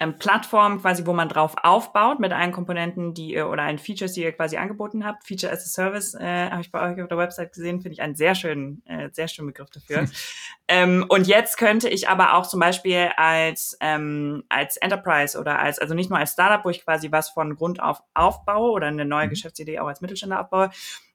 ähm, 0.01 0.17
Plattform 0.19 0.81
quasi, 0.81 1.05
wo 1.05 1.13
man 1.13 1.29
drauf 1.29 1.55
aufbaut 1.63 2.21
mit 2.21 2.33
allen 2.33 2.53
Komponenten, 2.53 3.13
die 3.13 3.35
ihr 3.35 3.49
oder 3.49 3.65
allen 3.65 3.79
Features, 3.79 4.15
die 4.15 4.23
ihr 4.23 4.33
quasi 4.33 4.57
angeboten 4.57 5.05
habt. 5.05 5.27
Feature 5.27 5.53
as 5.53 5.61
a 5.61 5.69
Service 5.69 6.15
äh, 6.15 6.51
habe 6.51 6.63
ich 6.63 6.73
bei 6.73 6.81
euch 6.81 7.01
auf 7.03 7.09
der 7.09 7.19
Website 7.19 7.53
gesehen, 7.53 7.83
finde 7.83 7.93
ich 7.93 8.03
einen 8.03 8.15
sehr 8.15 8.35
schönen, 8.35 8.83
äh, 8.87 9.11
sehr 9.13 9.29
schönen 9.29 9.49
Begriff 9.49 9.69
dafür. 9.69 10.09
ähm, 10.69 11.05
und 11.07 11.27
jetzt 11.27 11.59
könnte 11.59 11.91
ich 11.91 12.09
aber 12.09 12.33
auch 12.35 12.47
zum 12.47 12.61
Beispiel 12.61 13.11
als 13.17 13.77
ähm, 13.81 14.43
als 14.49 14.79
Enterprise 14.79 15.39
oder 15.39 15.59
als 15.59 15.79
also 15.79 15.93
nicht 15.93 16.09
nur 16.09 16.19
als 16.19 16.33
Startup, 16.33 16.65
wo 16.65 16.71
ich 16.71 16.83
quasi 16.83 17.13
was 17.13 17.29
von 17.29 17.55
Grund 17.55 17.83
auf 17.83 18.03
aufbaue 18.15 18.71
oder 18.71 18.87
eine 18.87 19.05
neue 19.05 19.27
mhm. 19.27 19.31
Geschäftsidee 19.31 19.81
auch 19.81 19.89
als 19.89 20.01
Mittelständler 20.01 20.41
aufbaue, 20.41 20.71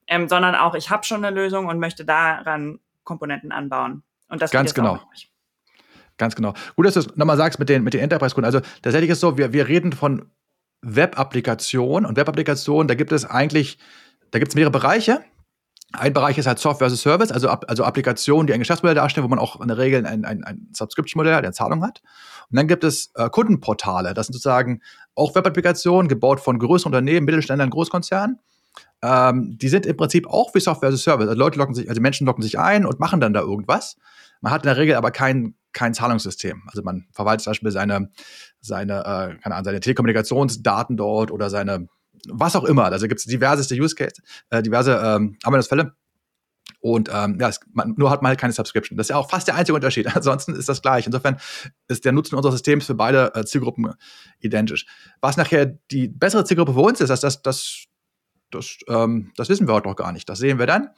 ähm, 0.06 0.28
sondern 0.28 0.54
auch 0.54 0.76
ich 0.76 0.90
habe 0.90 1.04
schon 1.04 1.24
eine 1.24 1.34
Lösung 1.34 1.66
und 1.66 1.80
möchte 1.80 2.04
daran 2.04 2.78
Komponenten 3.02 3.50
anbauen. 3.50 4.04
Und 4.28 4.42
das 4.42 4.52
ganz 4.52 4.74
genau. 4.74 5.00
Ganz 6.18 6.34
genau. 6.34 6.54
Gut, 6.76 6.86
dass 6.86 6.94
du 6.94 7.00
es 7.00 7.16
nochmal 7.16 7.36
sagst 7.36 7.58
mit 7.58 7.68
den, 7.68 7.82
mit 7.84 7.94
den 7.94 8.00
Enterprise-Kunden. 8.00 8.46
Also 8.46 8.60
tatsächlich 8.82 9.10
ist 9.10 9.18
es 9.18 9.20
so, 9.20 9.36
wir, 9.36 9.52
wir 9.52 9.68
reden 9.68 9.92
von 9.92 10.30
Web-Applikationen 10.82 12.08
und 12.08 12.16
Web-Applikationen, 12.16 12.88
da 12.88 12.94
gibt 12.94 13.12
es 13.12 13.24
eigentlich, 13.24 13.78
da 14.30 14.38
gibt 14.38 14.52
es 14.52 14.54
mehrere 14.54 14.70
Bereiche. 14.70 15.20
Ein 15.92 16.12
Bereich 16.12 16.36
ist 16.36 16.46
halt 16.46 16.58
Software 16.58 16.86
as 16.86 16.92
a 16.92 16.96
Service, 16.96 17.30
also, 17.30 17.48
also 17.48 17.84
Applikationen, 17.84 18.46
die 18.46 18.52
ein 18.52 18.58
Geschäftsmodell 18.58 18.96
darstellen, 18.96 19.24
wo 19.24 19.28
man 19.28 19.38
auch 19.38 19.60
in 19.60 19.68
der 19.68 19.78
Regel 19.78 20.04
ein, 20.04 20.24
ein, 20.24 20.44
ein 20.44 20.68
Subscription-Modell 20.72 21.40
der 21.42 21.52
Zahlung 21.52 21.82
hat. 21.84 22.02
Und 22.50 22.56
dann 22.56 22.66
gibt 22.66 22.84
es 22.84 23.10
äh, 23.14 23.28
Kundenportale. 23.30 24.14
Das 24.14 24.26
sind 24.26 24.34
sozusagen 24.34 24.80
auch 25.14 25.34
Web-Applikationen, 25.34 26.08
gebaut 26.08 26.40
von 26.40 26.58
größeren 26.58 26.92
Unternehmen, 26.92 27.24
Mittelständlern, 27.24 27.70
Großkonzernen. 27.70 28.40
Ähm, 29.02 29.56
die 29.58 29.68
sind 29.68 29.86
im 29.86 29.96
Prinzip 29.96 30.26
auch 30.26 30.54
wie 30.54 30.60
Software 30.60 30.88
as 30.88 30.96
a 30.96 30.98
Service. 30.98 31.28
Also 31.28 31.38
Leute 31.38 31.58
locken 31.58 31.74
sich, 31.74 31.88
also 31.88 32.00
Menschen 32.00 32.26
locken 32.26 32.42
sich 32.42 32.58
ein 32.58 32.84
und 32.84 33.00
machen 33.00 33.20
dann 33.20 33.32
da 33.32 33.40
irgendwas. 33.40 33.96
Man 34.40 34.52
hat 34.52 34.62
in 34.62 34.68
der 34.68 34.76
Regel 34.76 34.96
aber 34.96 35.10
kein, 35.10 35.54
kein 35.76 35.92
Zahlungssystem. 35.92 36.62
Also 36.68 36.82
man 36.82 37.06
verwaltet 37.12 37.44
zum 37.44 37.50
Beispiel 37.50 37.70
seine, 37.70 38.10
seine, 38.60 39.00
äh, 39.00 39.36
keine 39.42 39.54
Ahnung, 39.54 39.64
seine 39.64 39.80
Telekommunikationsdaten 39.80 40.96
dort 40.96 41.30
oder 41.30 41.50
seine, 41.50 41.86
was 42.30 42.56
auch 42.56 42.64
immer. 42.64 42.86
Also 42.86 43.08
gibt 43.08 43.20
es 43.20 43.26
diverseste 43.26 43.74
Use 43.74 43.94
Case, 43.94 44.22
äh, 44.48 44.62
diverse 44.62 44.92
ähm, 44.92 45.36
Anwendungsfälle. 45.44 45.94
Und 46.80 47.10
ähm, 47.12 47.36
ja, 47.38 47.50
es, 47.50 47.60
man, 47.74 47.94
nur 47.98 48.10
hat 48.10 48.22
man 48.22 48.30
halt 48.30 48.40
keine 48.40 48.54
Subscription. 48.54 48.96
Das 48.96 49.06
ist 49.06 49.10
ja 49.10 49.16
auch 49.16 49.28
fast 49.28 49.48
der 49.48 49.54
einzige 49.54 49.74
Unterschied. 49.74 50.06
Ansonsten 50.16 50.54
ist 50.54 50.68
das 50.68 50.80
gleich. 50.80 51.04
Insofern 51.04 51.36
ist 51.88 52.06
der 52.06 52.12
Nutzen 52.12 52.36
unseres 52.36 52.54
Systems 52.54 52.86
für 52.86 52.94
beide 52.94 53.34
äh, 53.34 53.44
Zielgruppen 53.44 53.92
identisch. 54.40 54.86
Was 55.20 55.36
nachher 55.36 55.66
die 55.90 56.08
bessere 56.08 56.44
Zielgruppe 56.44 56.72
für 56.72 56.80
uns 56.80 57.02
ist, 57.02 57.10
das, 57.10 57.20
das, 57.20 57.42
das, 57.42 57.84
das, 58.50 58.78
ähm, 58.88 59.32
das 59.36 59.50
wissen 59.50 59.68
wir 59.68 59.74
heute 59.74 59.88
noch 59.88 59.96
gar 59.96 60.12
nicht. 60.12 60.26
Das 60.28 60.38
sehen 60.38 60.58
wir 60.58 60.66
dann. 60.66 60.88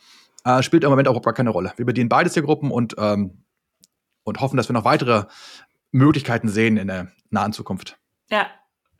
Äh, 0.44 0.62
spielt 0.62 0.84
im 0.84 0.90
Moment 0.90 1.08
auch 1.08 1.20
gar 1.20 1.34
keine 1.34 1.50
Rolle. 1.50 1.72
Wir 1.76 1.84
bedienen 1.84 2.08
beide 2.08 2.30
Zielgruppen 2.30 2.70
und 2.70 2.94
ähm, 2.96 3.42
und 4.24 4.40
hoffen, 4.40 4.56
dass 4.56 4.68
wir 4.68 4.74
noch 4.74 4.84
weitere 4.84 5.24
Möglichkeiten 5.90 6.48
sehen 6.48 6.76
in 6.76 6.88
der 6.88 7.08
nahen 7.30 7.52
Zukunft. 7.52 7.98
Ja, 8.30 8.48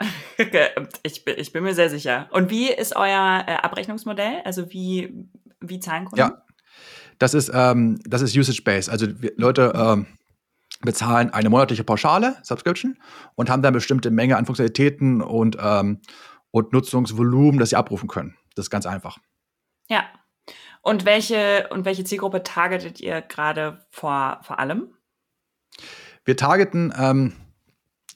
ich, 1.03 1.25
bin, 1.25 1.35
ich 1.37 1.53
bin 1.53 1.65
mir 1.65 1.75
sehr 1.75 1.91
sicher. 1.91 2.29
Und 2.31 2.51
wie 2.51 2.71
ist 2.71 2.95
euer 2.95 3.45
äh, 3.47 3.55
Abrechnungsmodell? 3.55 4.43
Also 4.45 4.71
wie, 4.71 5.29
wie 5.61 5.81
zahlen 5.81 6.05
Kunden? 6.05 6.21
Ja, 6.21 6.43
das 7.19 7.35
ist, 7.35 7.51
ähm, 7.53 7.99
das 8.05 8.23
ist 8.23 8.37
Usage-Based. 8.37 8.91
Also 8.91 9.07
Leute 9.37 9.73
ähm, 9.75 10.07
bezahlen 10.81 11.31
eine 11.31 11.51
monatliche 11.51 11.85
Pauschale, 11.85 12.37
Subscription, 12.43 12.99
und 13.35 13.51
haben 13.51 13.63
dann 13.63 13.75
bestimmte 13.75 14.11
Menge 14.11 14.37
an 14.37 14.47
Funktionalitäten 14.47 15.21
und, 15.23 15.57
ähm, 15.61 16.01
und 16.51 16.73
Nutzungsvolumen, 16.73 17.59
das 17.59 17.71
sie 17.71 17.77
abrufen 17.77 18.09
können. 18.09 18.37
Das 18.55 18.67
ist 18.67 18.71
ganz 18.71 18.87
einfach. 18.87 19.19
Ja. 19.89 20.05
Und 20.83 21.05
welche, 21.05 21.69
und 21.71 21.85
welche 21.85 22.05
Zielgruppe 22.05 22.45
targetet 22.45 23.01
ihr 23.01 23.21
gerade 23.21 23.85
vor, 23.91 24.39
vor 24.43 24.61
allem? 24.61 24.95
Wir 26.29 26.37
targeten, 26.37 26.93
ähm, 26.95 27.33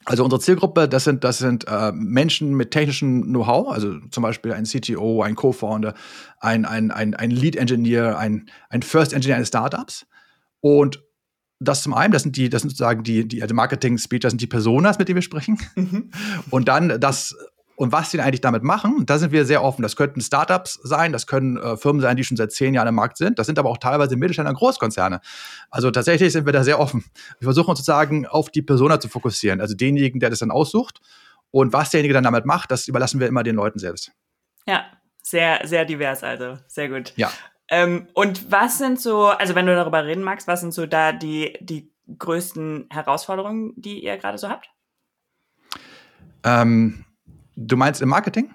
also 0.05 0.23
unsere 0.23 0.39
Zielgruppe, 0.39 0.87
das 0.87 1.03
sind, 1.03 1.23
das 1.23 1.39
sind 1.39 1.65
äh, 1.67 1.91
Menschen 1.93 2.53
mit 2.53 2.69
technischem 2.69 3.23
Know-how, 3.23 3.73
also 3.73 3.97
zum 4.11 4.21
Beispiel 4.21 4.53
ein 4.53 4.65
CTO, 4.65 5.23
ein 5.23 5.33
Co-Founder, 5.33 5.95
ein, 6.39 6.65
ein, 6.65 6.91
ein, 6.91 7.15
ein 7.15 7.31
Lead-Engineer, 7.31 8.19
ein, 8.19 8.51
ein 8.69 8.83
First-Engineer 8.83 9.37
eines 9.37 9.47
Startups. 9.47 10.05
Und 10.61 11.01
das 11.59 11.81
zum 11.81 11.95
einen, 11.95 12.13
das 12.13 12.21
sind 12.21 12.37
die, 12.37 12.49
das 12.49 12.61
sind 12.61 12.69
sozusagen 12.69 13.01
die, 13.01 13.27
die 13.27 13.41
also 13.41 13.55
Marketing-Speech, 13.55 14.19
das 14.19 14.33
sind 14.33 14.41
die 14.41 14.47
Personas, 14.47 14.99
mit 14.99 15.07
denen 15.07 15.15
wir 15.15 15.23
sprechen. 15.23 15.57
Mhm. 15.75 16.11
Und 16.51 16.67
dann 16.67 16.99
das 16.99 17.35
und 17.75 17.91
was 17.91 18.11
sie 18.11 18.19
eigentlich 18.21 18.41
damit 18.41 18.63
machen, 18.63 19.05
da 19.05 19.17
sind 19.17 19.31
wir 19.31 19.45
sehr 19.45 19.63
offen. 19.63 19.81
Das 19.81 19.95
könnten 19.95 20.21
Startups 20.21 20.79
sein, 20.83 21.11
das 21.11 21.25
können 21.25 21.57
äh, 21.57 21.75
Firmen 21.75 22.01
sein, 22.01 22.15
die 22.15 22.23
schon 22.23 22.37
seit 22.37 22.51
zehn 22.51 22.73
Jahren 22.73 22.87
im 22.87 22.95
Markt 22.95 23.17
sind. 23.17 23.39
Das 23.39 23.47
sind 23.47 23.57
aber 23.57 23.69
auch 23.69 23.77
teilweise 23.77 24.15
Mittelständler 24.15 24.51
und 24.51 24.57
Großkonzerne. 24.57 25.21
Also 25.71 25.89
tatsächlich 25.89 26.31
sind 26.33 26.45
wir 26.45 26.53
da 26.53 26.63
sehr 26.63 26.79
offen. 26.79 27.03
Wir 27.39 27.47
versuchen 27.47 27.71
uns 27.71 27.79
sozusagen 27.79 28.27
auf 28.27 28.49
die 28.49 28.61
Persona 28.61 28.99
zu 28.99 29.09
fokussieren, 29.09 29.59
also 29.59 29.75
denjenigen, 29.75 30.19
der 30.19 30.29
das 30.29 30.39
dann 30.39 30.51
aussucht. 30.51 30.99
Und 31.51 31.73
was 31.73 31.89
derjenige 31.89 32.13
dann 32.13 32.23
damit 32.23 32.45
macht, 32.45 32.71
das 32.71 32.87
überlassen 32.87 33.19
wir 33.19 33.27
immer 33.27 33.43
den 33.43 33.55
Leuten 33.55 33.79
selbst. 33.79 34.11
Ja, 34.67 34.85
sehr, 35.21 35.61
sehr 35.65 35.85
divers, 35.85 36.23
also 36.23 36.57
sehr 36.67 36.89
gut. 36.89 37.13
Ja. 37.15 37.31
Ähm, 37.69 38.07
und 38.13 38.51
was 38.51 38.77
sind 38.77 38.99
so, 38.99 39.27
also 39.27 39.55
wenn 39.55 39.65
du 39.65 39.75
darüber 39.75 40.05
reden 40.05 40.23
magst, 40.23 40.47
was 40.47 40.61
sind 40.61 40.73
so 40.73 40.85
da 40.85 41.11
die, 41.11 41.57
die 41.59 41.91
größten 42.19 42.87
Herausforderungen, 42.91 43.73
die 43.75 44.03
ihr 44.03 44.17
gerade 44.17 44.37
so 44.37 44.49
habt? 44.49 44.69
Ähm, 46.43 47.05
du 47.55 47.77
meinst 47.77 48.01
im 48.01 48.09
Marketing? 48.09 48.53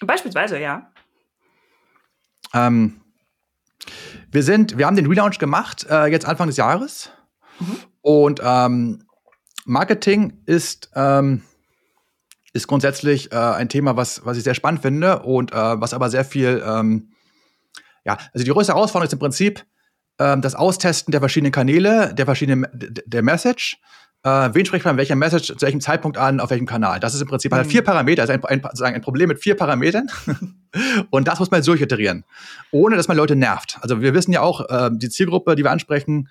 Beispielsweise, 0.00 0.58
ja. 0.58 0.90
Ähm, 2.54 3.00
wir 4.30 4.42
sind, 4.42 4.78
wir 4.78 4.86
haben 4.86 4.96
den 4.96 5.06
Relaunch 5.06 5.38
gemacht, 5.38 5.86
äh, 5.88 6.06
jetzt 6.06 6.26
Anfang 6.26 6.46
des 6.46 6.56
Jahres. 6.56 7.10
Mhm. 7.58 7.76
Und 8.00 8.40
ähm, 8.42 9.04
Marketing 9.64 10.42
ist, 10.46 10.90
ähm, 10.94 11.42
ist 12.52 12.68
grundsätzlich 12.68 13.32
äh, 13.32 13.36
ein 13.36 13.68
Thema, 13.68 13.96
was, 13.96 14.24
was 14.24 14.36
ich 14.36 14.44
sehr 14.44 14.54
spannend 14.54 14.82
finde 14.82 15.20
und 15.20 15.52
äh, 15.52 15.80
was 15.80 15.94
aber 15.94 16.10
sehr 16.10 16.24
viel, 16.24 16.62
ähm, 16.64 17.12
ja, 18.04 18.16
also 18.32 18.44
die 18.44 18.50
größte 18.50 18.72
Herausforderung 18.72 19.06
ist 19.06 19.12
im 19.12 19.18
Prinzip 19.18 19.64
ähm, 20.18 20.40
das 20.40 20.54
Austesten 20.54 21.12
der 21.12 21.20
verschiedenen 21.20 21.52
Kanäle, 21.52 22.14
der 22.14 22.24
verschiedenen, 22.24 22.66
der 22.72 23.22
Message. 23.22 23.78
Äh, 24.28 24.54
wen 24.54 24.66
spricht 24.66 24.84
man 24.84 24.96
welcher 24.96 25.16
Message 25.16 25.46
zu 25.46 25.60
welchem 25.60 25.80
Zeitpunkt 25.80 26.18
an, 26.18 26.40
auf 26.40 26.50
welchem 26.50 26.66
Kanal? 26.66 27.00
Das 27.00 27.14
ist 27.14 27.20
im 27.20 27.28
Prinzip 27.28 27.52
mhm. 27.52 27.56
halt 27.56 27.66
vier 27.66 27.82
Parameter, 27.82 28.22
also 28.22 28.32
ein, 28.32 28.44
ein, 28.44 28.60
sozusagen 28.62 28.94
ein 28.94 29.00
Problem 29.00 29.28
mit 29.28 29.38
vier 29.38 29.54
Parametern. 29.54 30.08
und 31.10 31.28
das 31.28 31.38
muss 31.38 31.50
man 31.50 31.62
durchiterieren, 31.62 32.24
ohne 32.70 32.96
dass 32.96 33.08
man 33.08 33.16
Leute 33.16 33.36
nervt. 33.36 33.78
Also 33.80 34.02
wir 34.02 34.14
wissen 34.14 34.32
ja 34.32 34.42
auch, 34.42 34.68
äh, 34.68 34.90
die 34.92 35.08
Zielgruppe, 35.08 35.54
die 35.56 35.64
wir 35.64 35.70
ansprechen, 35.70 36.28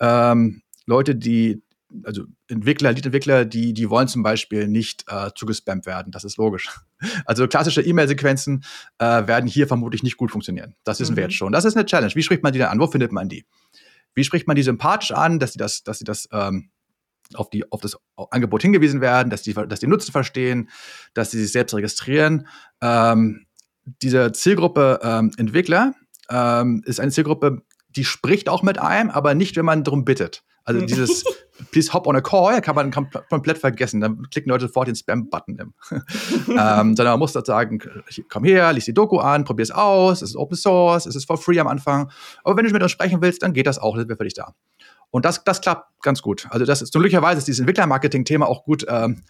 ähm, 0.00 0.62
Leute, 0.86 1.14
die 1.14 1.62
also 2.04 2.24
Entwickler, 2.48 2.92
Lead-Entwickler, 2.92 3.46
die, 3.46 3.72
die 3.72 3.88
wollen 3.88 4.08
zum 4.08 4.22
Beispiel 4.22 4.68
nicht 4.68 5.04
äh, 5.08 5.30
zugespammt 5.34 5.86
werden. 5.86 6.12
Das 6.12 6.24
ist 6.24 6.36
logisch. 6.36 6.68
Also 7.24 7.48
klassische 7.48 7.80
E-Mail-Sequenzen 7.80 8.64
äh, 8.98 9.26
werden 9.26 9.46
hier 9.46 9.66
vermutlich 9.66 10.02
nicht 10.02 10.18
gut 10.18 10.30
funktionieren. 10.30 10.74
Das 10.84 11.00
wissen 11.00 11.12
mhm. 11.12 11.16
wir 11.16 11.22
jetzt 11.24 11.36
schon. 11.36 11.52
Das 11.52 11.64
ist 11.64 11.76
eine 11.76 11.86
Challenge. 11.86 12.14
Wie 12.14 12.22
spricht 12.22 12.42
man 12.42 12.52
die 12.52 12.58
denn 12.58 12.68
an? 12.68 12.78
Wo 12.78 12.88
findet 12.88 13.12
man 13.12 13.28
die? 13.28 13.46
Wie 14.14 14.24
spricht 14.24 14.46
man 14.46 14.56
die 14.56 14.62
sympathisch 14.62 15.12
an, 15.12 15.38
dass 15.38 15.52
sie 15.52 15.58
das, 15.58 15.82
dass 15.82 15.98
sie 15.98 16.04
das 16.04 16.28
ähm, 16.30 16.70
auf, 17.34 17.50
die, 17.50 17.70
auf 17.70 17.80
das 17.80 17.96
Angebot 18.30 18.62
hingewiesen 18.62 19.00
werden, 19.00 19.30
dass 19.30 19.42
die, 19.42 19.54
dass 19.54 19.80
die 19.80 19.86
Nutzen 19.86 20.12
verstehen, 20.12 20.68
dass 21.14 21.30
sie 21.30 21.40
sich 21.40 21.52
selbst 21.52 21.74
registrieren. 21.74 22.46
Ähm, 22.80 23.46
diese 24.02 24.32
Zielgruppe 24.32 25.00
ähm, 25.02 25.32
Entwickler 25.36 25.94
ähm, 26.30 26.82
ist 26.84 27.00
eine 27.00 27.10
Zielgruppe, 27.10 27.62
die 27.90 28.04
spricht 28.04 28.48
auch 28.48 28.62
mit 28.62 28.78
einem, 28.78 29.10
aber 29.10 29.34
nicht, 29.34 29.56
wenn 29.56 29.64
man 29.64 29.84
darum 29.84 30.04
bittet. 30.04 30.44
Also 30.64 30.82
dieses 30.82 31.24
Please 31.70 31.92
hop 31.92 32.06
on 32.06 32.16
a 32.16 32.20
call 32.20 32.60
kann 32.60 32.74
man 32.76 32.90
komplett 32.90 33.58
vergessen. 33.58 34.00
Dann 34.00 34.22
klicken 34.30 34.50
Leute 34.50 34.66
sofort 34.66 34.88
den 34.88 34.94
Spam-Button. 34.94 35.58
ähm, 35.90 36.04
sondern 36.46 37.06
man 37.06 37.18
muss 37.18 37.32
sagen, 37.32 37.80
komm 38.28 38.44
her, 38.44 38.72
lies 38.72 38.84
die 38.84 38.94
Doku 38.94 39.18
an, 39.18 39.44
probier 39.44 39.64
es 39.64 39.70
aus, 39.70 40.22
es 40.22 40.30
ist 40.30 40.36
Open 40.36 40.56
Source, 40.56 41.06
es 41.06 41.16
ist 41.16 41.26
for 41.26 41.36
free 41.36 41.58
am 41.58 41.66
Anfang. 41.66 42.10
Aber 42.44 42.56
wenn 42.56 42.64
du 42.64 42.72
mit 42.72 42.82
uns 42.82 42.92
sprechen 42.92 43.20
willst, 43.20 43.42
dann 43.42 43.52
geht 43.52 43.66
das 43.66 43.78
auch, 43.78 43.94
dann 43.94 44.02
sind 44.02 44.08
wir 44.08 44.16
für 44.16 44.24
dich 44.24 44.34
da. 44.34 44.54
Und 45.10 45.24
das, 45.24 45.42
das 45.44 45.60
klappt 45.60 46.02
ganz 46.02 46.20
gut. 46.22 46.46
Also 46.50 46.66
das 46.66 46.82
ist 46.82 46.92
glücklicherweise 46.92 47.38
ist 47.38 47.46
dieses 47.46 47.60
Entwicklermarketing-Thema 47.60 48.46
auch 48.46 48.64
gut, 48.64 48.84
ähm, 48.88 49.22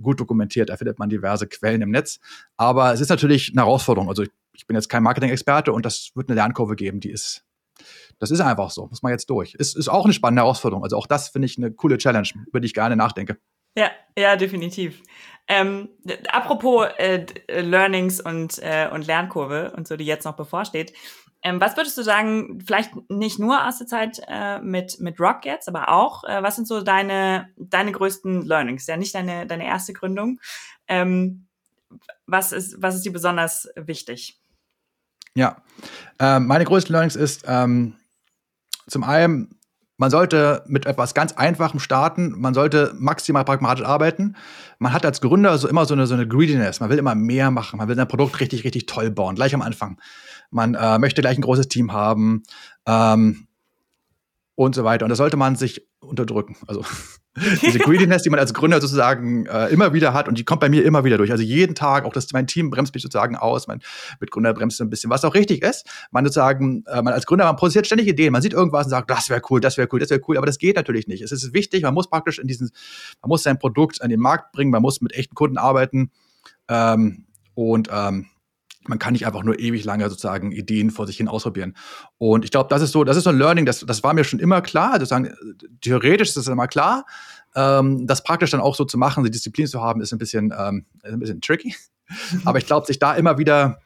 gut 0.00 0.18
dokumentiert. 0.18 0.70
Da 0.70 0.76
findet 0.76 0.98
man 0.98 1.08
diverse 1.08 1.46
Quellen 1.46 1.82
im 1.82 1.90
Netz. 1.90 2.20
Aber 2.56 2.92
es 2.92 3.00
ist 3.00 3.10
natürlich 3.10 3.52
eine 3.52 3.62
Herausforderung. 3.62 4.08
Also 4.08 4.22
ich, 4.22 4.30
ich 4.54 4.66
bin 4.66 4.76
jetzt 4.76 4.88
kein 4.88 5.02
Marketing-Experte 5.02 5.72
und 5.72 5.84
das 5.84 6.10
wird 6.14 6.28
eine 6.28 6.36
Lernkurve 6.36 6.76
geben, 6.76 7.00
die 7.00 7.10
ist 7.10 7.42
das 8.18 8.30
ist 8.30 8.40
einfach 8.40 8.70
so, 8.70 8.86
muss 8.86 9.02
man 9.02 9.12
jetzt 9.12 9.28
durch. 9.28 9.54
Ist, 9.54 9.76
ist 9.76 9.88
auch 9.88 10.04
eine 10.04 10.14
spannende 10.14 10.42
Herausforderung. 10.42 10.82
Also 10.82 10.96
auch 10.96 11.06
das 11.06 11.28
finde 11.28 11.46
ich 11.46 11.58
eine 11.58 11.70
coole 11.70 11.98
Challenge, 11.98 12.28
über 12.46 12.60
die 12.60 12.66
ich 12.66 12.74
gerne 12.74 12.96
nachdenke. 12.96 13.36
Ja, 13.76 13.90
ja, 14.16 14.36
definitiv. 14.36 15.02
Ähm, 15.48 15.90
apropos 16.28 16.86
äh, 16.96 17.26
Learnings 17.48 18.20
und, 18.20 18.58
äh, 18.62 18.88
und 18.90 19.06
Lernkurve 19.06 19.72
und 19.76 19.86
so, 19.86 19.96
die 19.96 20.06
jetzt 20.06 20.24
noch 20.24 20.34
bevorsteht. 20.34 20.94
Ähm, 21.46 21.60
was 21.60 21.76
würdest 21.76 21.96
du 21.96 22.02
sagen, 22.02 22.60
vielleicht 22.66 22.90
nicht 23.08 23.38
nur 23.38 23.68
aus 23.68 23.78
der 23.78 23.86
Zeit 23.86 24.20
äh, 24.26 24.58
mit, 24.58 24.98
mit 24.98 25.20
Rock 25.20 25.44
jetzt, 25.44 25.68
aber 25.68 25.90
auch, 25.90 26.24
äh, 26.24 26.42
was 26.42 26.56
sind 26.56 26.66
so 26.66 26.82
deine, 26.82 27.50
deine 27.56 27.92
größten 27.92 28.42
Learnings? 28.42 28.88
Ja, 28.88 28.96
nicht 28.96 29.14
deine, 29.14 29.46
deine 29.46 29.64
erste 29.64 29.92
Gründung. 29.92 30.40
Ähm, 30.88 31.46
was, 32.26 32.50
ist, 32.50 32.82
was 32.82 32.96
ist 32.96 33.04
dir 33.04 33.12
besonders 33.12 33.68
wichtig? 33.76 34.40
Ja, 35.36 35.62
ähm, 36.18 36.48
meine 36.48 36.64
größte 36.64 36.92
Learnings 36.92 37.14
ist, 37.14 37.44
ähm, 37.46 37.94
zum 38.88 39.04
einen, 39.04 39.55
man 39.98 40.10
sollte 40.10 40.62
mit 40.66 40.86
etwas 40.86 41.14
ganz 41.14 41.32
Einfachem 41.32 41.80
starten. 41.80 42.34
Man 42.36 42.52
sollte 42.54 42.92
maximal 42.98 43.44
pragmatisch 43.44 43.84
arbeiten. 43.84 44.36
Man 44.78 44.92
hat 44.92 45.06
als 45.06 45.20
Gründer 45.20 45.56
so 45.56 45.68
immer 45.68 45.86
so 45.86 45.94
eine, 45.94 46.06
so 46.06 46.14
eine 46.14 46.28
Greediness. 46.28 46.80
Man 46.80 46.90
will 46.90 46.98
immer 46.98 47.14
mehr 47.14 47.50
machen. 47.50 47.78
Man 47.78 47.88
will 47.88 47.96
sein 47.96 48.08
Produkt 48.08 48.38
richtig, 48.40 48.64
richtig 48.64 48.86
toll 48.86 49.10
bauen, 49.10 49.36
gleich 49.36 49.54
am 49.54 49.62
Anfang. 49.62 49.98
Man 50.50 50.74
äh, 50.74 50.98
möchte 50.98 51.22
gleich 51.22 51.38
ein 51.38 51.42
großes 51.42 51.68
Team 51.68 51.92
haben. 51.92 52.42
Ähm, 52.86 53.46
und 54.54 54.74
so 54.74 54.84
weiter. 54.84 55.04
Und 55.04 55.10
das 55.10 55.18
sollte 55.18 55.36
man 55.36 55.54
sich 55.54 55.86
unterdrücken. 56.06 56.56
Also 56.66 56.84
diese 57.62 57.78
Greediness, 57.78 58.22
die 58.22 58.30
man 58.30 58.40
als 58.40 58.54
Gründer 58.54 58.80
sozusagen 58.80 59.46
äh, 59.46 59.68
immer 59.68 59.92
wieder 59.92 60.14
hat 60.14 60.28
und 60.28 60.38
die 60.38 60.44
kommt 60.44 60.60
bei 60.60 60.68
mir 60.68 60.84
immer 60.84 61.04
wieder 61.04 61.18
durch. 61.18 61.30
Also 61.30 61.42
jeden 61.42 61.74
Tag, 61.74 62.04
auch 62.04 62.12
das, 62.12 62.32
mein 62.32 62.46
Team 62.46 62.70
bremst 62.70 62.94
mich 62.94 63.02
sozusagen 63.02 63.36
aus, 63.36 63.66
mein 63.66 63.80
Mitgründer 64.20 64.54
bremst 64.54 64.78
so 64.78 64.84
ein 64.84 64.90
bisschen, 64.90 65.10
was 65.10 65.24
auch 65.24 65.34
richtig 65.34 65.62
ist. 65.62 65.86
Man 66.10 66.24
sozusagen, 66.24 66.84
äh, 66.86 67.02
man 67.02 67.12
als 67.12 67.26
Gründer, 67.26 67.44
man 67.44 67.56
produziert 67.56 67.86
ständig 67.86 68.08
Ideen, 68.08 68.32
man 68.32 68.42
sieht 68.42 68.52
irgendwas 68.52 68.86
und 68.86 68.90
sagt, 68.90 69.10
das 69.10 69.28
wäre 69.28 69.42
cool, 69.50 69.60
das 69.60 69.76
wäre 69.76 69.88
cool, 69.92 70.00
das 70.00 70.10
wäre 70.10 70.20
cool, 70.28 70.36
aber 70.38 70.46
das 70.46 70.58
geht 70.58 70.76
natürlich 70.76 71.06
nicht. 71.08 71.22
Es 71.22 71.32
ist 71.32 71.52
wichtig, 71.52 71.82
man 71.82 71.94
muss 71.94 72.08
praktisch 72.08 72.38
in 72.38 72.46
diesen, 72.46 72.70
man 73.22 73.28
muss 73.28 73.42
sein 73.42 73.58
Produkt 73.58 74.00
an 74.02 74.08
den 74.08 74.20
Markt 74.20 74.52
bringen, 74.52 74.70
man 74.70 74.82
muss 74.82 75.00
mit 75.00 75.12
echten 75.12 75.34
Kunden 75.34 75.58
arbeiten 75.58 76.10
ähm, 76.68 77.26
und 77.54 77.88
ähm, 77.92 78.26
man 78.88 78.98
kann 78.98 79.12
nicht 79.12 79.26
einfach 79.26 79.42
nur 79.42 79.58
ewig 79.58 79.84
lange 79.84 80.08
sozusagen 80.08 80.52
Ideen 80.52 80.90
vor 80.90 81.06
sich 81.06 81.16
hin 81.16 81.28
ausprobieren. 81.28 81.76
Und 82.18 82.44
ich 82.44 82.50
glaube, 82.50 82.68
das 82.68 82.82
ist 82.82 82.92
so, 82.92 83.04
das 83.04 83.16
ist 83.16 83.24
so 83.24 83.30
ein 83.30 83.38
Learning, 83.38 83.66
das, 83.66 83.80
das 83.80 84.02
war 84.02 84.14
mir 84.14 84.24
schon 84.24 84.40
immer 84.40 84.60
klar. 84.60 84.92
Also 84.92 85.04
sozusagen, 85.04 85.34
theoretisch 85.80 86.28
ist 86.28 86.36
das 86.36 86.48
immer 86.48 86.68
klar. 86.68 87.06
Ähm, 87.54 88.06
das 88.06 88.22
praktisch 88.22 88.50
dann 88.50 88.60
auch 88.60 88.74
so 88.74 88.84
zu 88.84 88.98
machen, 88.98 89.24
die 89.24 89.30
Disziplin 89.30 89.66
zu 89.66 89.80
haben, 89.80 90.00
ist 90.00 90.12
ein 90.12 90.18
bisschen, 90.18 90.52
ähm, 90.56 90.86
ein 91.02 91.18
bisschen 91.18 91.40
tricky. 91.40 91.74
Aber 92.44 92.58
ich 92.58 92.66
glaube, 92.66 92.86
sich 92.86 92.98
da 92.98 93.14
immer 93.14 93.38
wieder 93.38 93.78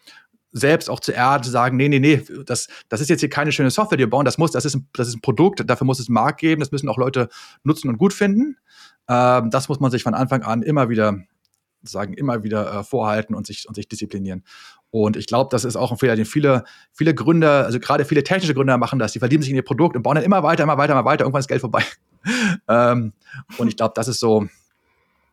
selbst 0.52 0.90
auch 0.90 1.00
zu 1.00 1.12
erden, 1.12 1.44
zu 1.44 1.50
sagen, 1.50 1.76
nee, 1.76 1.88
nee, 1.88 2.00
nee, 2.00 2.24
das, 2.44 2.68
das 2.88 3.00
ist 3.00 3.08
jetzt 3.08 3.20
hier 3.20 3.30
keine 3.30 3.52
schöne 3.52 3.70
Software, 3.70 3.96
die 3.96 4.02
wir 4.02 4.10
bauen, 4.10 4.24
das 4.24 4.36
muss, 4.36 4.50
das 4.50 4.64
ist 4.64 4.74
ein, 4.74 4.88
das 4.94 5.08
ist 5.08 5.14
ein 5.14 5.20
Produkt, 5.20 5.62
dafür 5.64 5.84
muss 5.84 6.00
es 6.00 6.08
einen 6.08 6.14
Markt 6.14 6.40
geben, 6.40 6.60
das 6.60 6.72
müssen 6.72 6.88
auch 6.88 6.98
Leute 6.98 7.28
nutzen 7.62 7.88
und 7.88 7.98
gut 7.98 8.12
finden. 8.12 8.56
Ähm, 9.08 9.50
das 9.50 9.68
muss 9.68 9.80
man 9.80 9.90
sich 9.90 10.02
von 10.02 10.14
Anfang 10.14 10.42
an 10.42 10.62
immer 10.62 10.88
wieder 10.88 11.20
sagen, 11.82 12.14
immer 12.14 12.42
wieder 12.42 12.80
äh, 12.80 12.84
vorhalten 12.84 13.34
und 13.34 13.46
sich, 13.46 13.66
und 13.68 13.74
sich 13.74 13.88
disziplinieren. 13.88 14.44
Und 14.90 15.16
ich 15.16 15.26
glaube, 15.26 15.48
das 15.50 15.64
ist 15.64 15.76
auch 15.76 15.92
ein 15.92 15.98
Fehler, 15.98 16.16
den 16.16 16.24
viele, 16.24 16.64
viele 16.92 17.14
Gründer, 17.14 17.64
also 17.64 17.78
gerade 17.78 18.04
viele 18.04 18.24
technische 18.24 18.54
Gründer 18.54 18.76
machen 18.76 18.98
das. 18.98 19.12
Die 19.12 19.20
verlieben 19.20 19.42
sich 19.42 19.50
in 19.50 19.56
ihr 19.56 19.62
Produkt 19.62 19.96
und 19.96 20.02
bauen 20.02 20.16
dann 20.16 20.24
immer 20.24 20.42
weiter, 20.42 20.64
immer 20.64 20.78
weiter, 20.78 20.92
immer 20.92 21.04
weiter. 21.04 21.24
Irgendwann 21.24 21.40
ist 21.40 21.48
Geld 21.48 21.60
vorbei. 21.60 21.84
ähm, 22.68 23.12
und 23.58 23.68
ich 23.68 23.76
glaube, 23.76 23.92
das 23.94 24.08
ist 24.08 24.20
so 24.20 24.46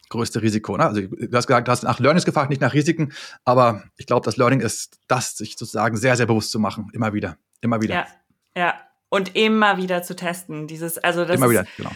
größte 0.09 0.41
Risiko. 0.41 0.77
Ne? 0.77 0.85
Also 0.85 1.01
du 1.01 1.35
hast 1.35 1.47
gesagt, 1.47 1.67
du 1.67 1.71
hast 1.71 1.83
nach 1.83 1.99
Learnings 1.99 2.25
gefragt, 2.25 2.49
nicht 2.49 2.61
nach 2.61 2.73
Risiken. 2.73 3.13
Aber 3.45 3.83
ich 3.97 4.05
glaube, 4.05 4.25
das 4.25 4.37
Learning 4.37 4.59
ist 4.59 4.99
das, 5.07 5.35
sich 5.35 5.57
sozusagen 5.57 5.97
sehr, 5.97 6.15
sehr 6.15 6.27
bewusst 6.27 6.51
zu 6.51 6.59
machen. 6.59 6.89
Immer 6.93 7.13
wieder. 7.13 7.37
Immer 7.61 7.81
wieder. 7.81 7.95
Ja, 7.95 8.07
ja. 8.55 8.73
Und 9.09 9.35
immer 9.35 9.77
wieder 9.77 10.03
zu 10.03 10.15
testen. 10.15 10.67
Dieses, 10.67 10.97
also 10.97 11.25
das 11.25 11.37
immer 11.37 11.49
wieder, 11.49 11.65
genau 11.77 11.91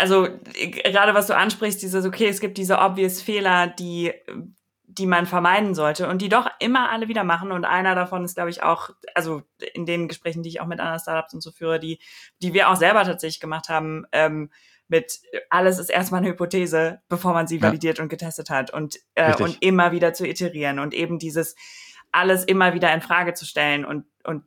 also 0.00 0.28
gerade 0.84 1.14
was 1.14 1.26
du 1.26 1.36
ansprichst, 1.36 1.82
dieses, 1.82 2.04
okay, 2.04 2.26
es 2.26 2.40
gibt 2.40 2.58
diese 2.58 2.78
obvious 2.78 3.20
Fehler, 3.20 3.66
die, 3.66 4.12
die 4.98 5.06
man 5.06 5.26
vermeiden 5.26 5.74
sollte 5.74 6.08
und 6.08 6.20
die 6.20 6.28
doch 6.28 6.48
immer 6.58 6.90
alle 6.90 7.08
wieder 7.08 7.22
machen. 7.24 7.52
Und 7.52 7.64
einer 7.64 7.94
davon 7.94 8.24
ist, 8.24 8.34
glaube 8.34 8.50
ich, 8.50 8.62
auch, 8.62 8.90
also 9.14 9.42
in 9.72 9.86
den 9.86 10.08
Gesprächen, 10.08 10.42
die 10.42 10.48
ich 10.48 10.60
auch 10.60 10.66
mit 10.66 10.80
anderen 10.80 10.98
Startups 10.98 11.32
und 11.32 11.42
so 11.42 11.52
führe, 11.52 11.78
die, 11.78 12.00
die 12.42 12.54
wir 12.54 12.68
auch 12.68 12.76
selber 12.76 13.04
tatsächlich 13.04 13.40
gemacht 13.40 13.68
haben, 13.68 14.04
ähm, 14.12 14.50
mit 14.88 15.20
alles 15.50 15.78
ist 15.78 15.88
erstmal 15.88 16.20
eine 16.20 16.30
Hypothese, 16.30 17.00
bevor 17.08 17.32
man 17.32 17.46
sie 17.46 17.58
ja. 17.58 17.62
validiert 17.62 18.00
und 18.00 18.08
getestet 18.08 18.50
hat 18.50 18.72
und, 18.72 18.98
äh, 19.14 19.40
und 19.40 19.62
immer 19.62 19.92
wieder 19.92 20.12
zu 20.12 20.26
iterieren 20.26 20.80
und 20.80 20.92
eben 20.94 21.20
dieses 21.20 21.54
alles 22.10 22.42
immer 22.42 22.74
wieder 22.74 22.92
in 22.92 23.00
Frage 23.00 23.34
zu 23.34 23.46
stellen 23.46 23.84
und, 23.84 24.06
und 24.24 24.44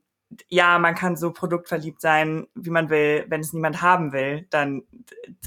ja, 0.50 0.80
man 0.80 0.96
kann 0.96 1.16
so 1.16 1.32
produktverliebt 1.32 2.02
sein, 2.02 2.48
wie 2.56 2.72
man 2.72 2.90
will. 2.90 3.26
Wenn 3.30 3.40
es 3.40 3.54
niemand 3.54 3.82
haben 3.82 4.12
will, 4.12 4.48
dann 4.50 4.82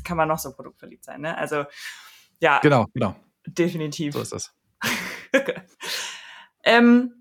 kann 0.05 0.17
man 0.17 0.29
noch 0.29 0.39
so 0.39 0.53
produktverliebt 0.53 1.05
sein. 1.05 1.23
Ne? 1.23 1.37
Also 1.37 1.65
ja. 2.39 2.61
Genau, 2.61 2.87
genau. 2.95 3.17
Definitiv. 3.47 4.15
So 4.15 4.21
ist 4.21 4.33
das. 4.33 4.56
ähm, 6.65 7.13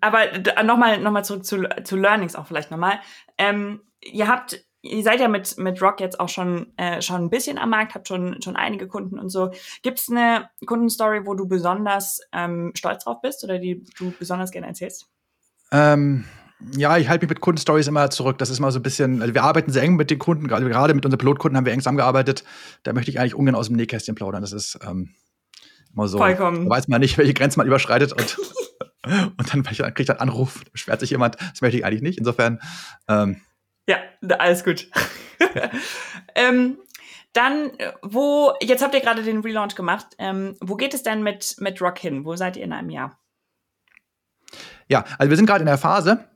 aber 0.00 0.38
nochmal 0.64 0.98
noch 1.00 1.10
mal 1.10 1.24
zurück 1.24 1.44
zu, 1.44 1.68
zu 1.84 1.96
Learnings 1.96 2.36
auch 2.36 2.46
vielleicht 2.46 2.70
nochmal. 2.70 3.00
Ähm, 3.38 3.80
ihr 4.00 4.28
habt, 4.28 4.64
ihr 4.82 5.02
seid 5.02 5.20
ja 5.20 5.28
mit, 5.28 5.58
mit 5.58 5.80
Rock 5.82 6.00
jetzt 6.00 6.18
auch 6.20 6.28
schon, 6.28 6.76
äh, 6.76 7.02
schon 7.02 7.24
ein 7.24 7.30
bisschen 7.30 7.58
am 7.58 7.70
Markt, 7.70 7.94
habt 7.94 8.08
schon, 8.08 8.40
schon 8.42 8.56
einige 8.56 8.88
Kunden 8.88 9.18
und 9.18 9.28
so. 9.28 9.50
Gibt 9.82 10.00
es 10.00 10.10
eine 10.10 10.50
Kundenstory, 10.66 11.26
wo 11.26 11.34
du 11.34 11.46
besonders 11.46 12.20
ähm, 12.32 12.72
stolz 12.74 13.04
drauf 13.04 13.20
bist 13.20 13.44
oder 13.44 13.58
die 13.58 13.84
du 13.98 14.12
besonders 14.18 14.50
gerne 14.50 14.68
erzählst? 14.68 15.08
Ähm, 15.70 16.24
ja, 16.76 16.96
ich 16.96 17.08
halte 17.08 17.24
mich 17.24 17.30
mit 17.30 17.40
Kundenstories 17.40 17.88
immer 17.88 18.10
zurück. 18.10 18.38
Das 18.38 18.50
ist 18.50 18.60
mal 18.60 18.70
so 18.70 18.78
ein 18.78 18.82
bisschen, 18.82 19.20
also 19.20 19.34
wir 19.34 19.42
arbeiten 19.42 19.72
sehr 19.72 19.82
eng 19.82 19.96
mit 19.96 20.10
den 20.10 20.18
Kunden, 20.18 20.48
gerade, 20.48 20.94
mit 20.94 21.04
unseren 21.04 21.18
Pilotkunden 21.18 21.56
haben 21.56 21.66
wir 21.66 21.72
eng 21.72 21.80
zusammengearbeitet. 21.80 22.44
Da 22.82 22.92
möchte 22.92 23.10
ich 23.10 23.18
eigentlich 23.18 23.34
ungern 23.34 23.54
aus 23.54 23.66
dem 23.66 23.76
Nähkästchen 23.76 24.14
plaudern. 24.14 24.42
Das 24.42 24.52
ist 24.52 24.78
ähm, 24.86 25.14
immer 25.94 26.08
so. 26.08 26.18
Vollkommen. 26.18 26.64
Da 26.64 26.70
weiß 26.70 26.88
man 26.88 27.00
nicht, 27.00 27.18
welche 27.18 27.34
Grenzen 27.34 27.60
man 27.60 27.66
überschreitet 27.66 28.12
und, 28.12 28.38
und 29.38 29.52
dann 29.52 29.62
kriegt 29.62 30.00
ich 30.00 30.10
einen 30.10 30.20
Anruf, 30.20 30.62
beschwert 30.72 31.00
sich 31.00 31.10
jemand. 31.10 31.36
Das 31.40 31.60
möchte 31.60 31.78
ich 31.78 31.84
eigentlich 31.84 32.02
nicht. 32.02 32.18
Insofern, 32.18 32.60
ähm, 33.08 33.40
Ja, 33.88 33.98
alles 34.38 34.64
gut. 34.64 34.88
ähm, 36.34 36.78
dann, 37.32 37.72
wo, 38.02 38.52
jetzt 38.60 38.82
habt 38.82 38.94
ihr 38.94 39.00
gerade 39.00 39.22
den 39.22 39.40
Relaunch 39.40 39.74
gemacht, 39.74 40.06
ähm, 40.18 40.56
wo 40.60 40.76
geht 40.76 40.92
es 40.92 41.02
denn 41.02 41.22
mit, 41.22 41.56
mit 41.58 41.80
Rock 41.80 41.98
hin? 41.98 42.24
Wo 42.24 42.36
seid 42.36 42.56
ihr 42.56 42.64
in 42.64 42.72
einem 42.72 42.90
Jahr? 42.90 43.18
Ja, 44.88 45.04
also 45.18 45.30
wir 45.30 45.36
sind 45.36 45.46
gerade 45.46 45.60
in 45.60 45.66
der 45.66 45.78
Phase, 45.78 46.28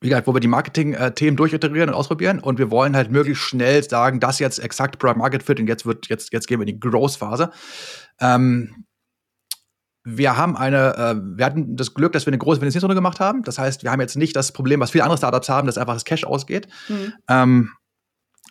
wie 0.00 0.08
gesagt, 0.08 0.26
wo 0.26 0.32
wir 0.32 0.40
die 0.40 0.48
Marketing-Themen 0.48 1.36
durchiterieren 1.36 1.90
und 1.90 1.94
ausprobieren 1.94 2.38
und 2.38 2.58
wir 2.58 2.70
wollen 2.70 2.96
halt 2.96 3.10
möglichst 3.10 3.42
schnell 3.42 3.82
sagen, 3.82 4.20
das 4.20 4.38
jetzt 4.38 4.58
exakt 4.58 4.98
Product 4.98 5.18
Market 5.18 5.42
Fit 5.42 5.60
und 5.60 5.66
jetzt 5.66 5.84
wird, 5.84 6.08
jetzt, 6.08 6.32
jetzt 6.32 6.46
gehen 6.46 6.60
wir 6.60 6.66
in 6.66 6.74
die 6.74 6.80
Growth-Phase. 6.80 7.50
Ähm, 8.20 8.86
wir 10.08 10.36
haben 10.36 10.56
eine, 10.56 10.96
äh, 10.96 11.16
wir 11.36 11.44
hatten 11.44 11.76
das 11.76 11.92
Glück, 11.92 12.12
dass 12.12 12.26
wir 12.26 12.30
eine 12.30 12.38
große 12.38 12.60
Finanzierungsrunde 12.60 12.94
gemacht 12.94 13.18
haben. 13.18 13.42
Das 13.42 13.58
heißt, 13.58 13.82
wir 13.82 13.90
haben 13.90 14.00
jetzt 14.00 14.16
nicht 14.16 14.36
das 14.36 14.52
Problem, 14.52 14.78
was 14.78 14.92
viele 14.92 15.02
andere 15.02 15.18
Startups 15.18 15.48
haben, 15.48 15.66
dass 15.66 15.78
einfach 15.78 15.94
das 15.94 16.04
Cash 16.04 16.24
ausgeht. 16.24 16.68
Mhm. 16.88 17.12
Ähm, 17.28 17.70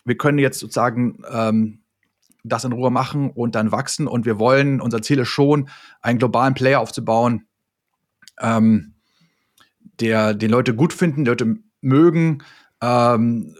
wir 0.04 0.16
können 0.18 0.38
jetzt 0.38 0.58
sozusagen 0.58 1.22
ähm, 1.30 1.80
das 2.44 2.64
in 2.64 2.72
Ruhe 2.72 2.90
machen 2.90 3.30
und 3.30 3.54
dann 3.54 3.72
wachsen. 3.72 4.06
Und 4.06 4.26
wir 4.26 4.38
wollen, 4.38 4.82
unser 4.82 5.00
Ziel 5.00 5.18
ist 5.20 5.28
schon, 5.28 5.70
einen 6.02 6.18
globalen 6.18 6.52
Player 6.52 6.78
aufzubauen, 6.78 7.46
ähm, 8.40 8.94
der 10.00 10.34
den 10.34 10.50
Leute 10.50 10.74
gut 10.74 10.92
finden, 10.92 11.24
die 11.24 11.30
Leute 11.30 11.56
mögen. 11.80 12.42
Ähm, 12.82 13.56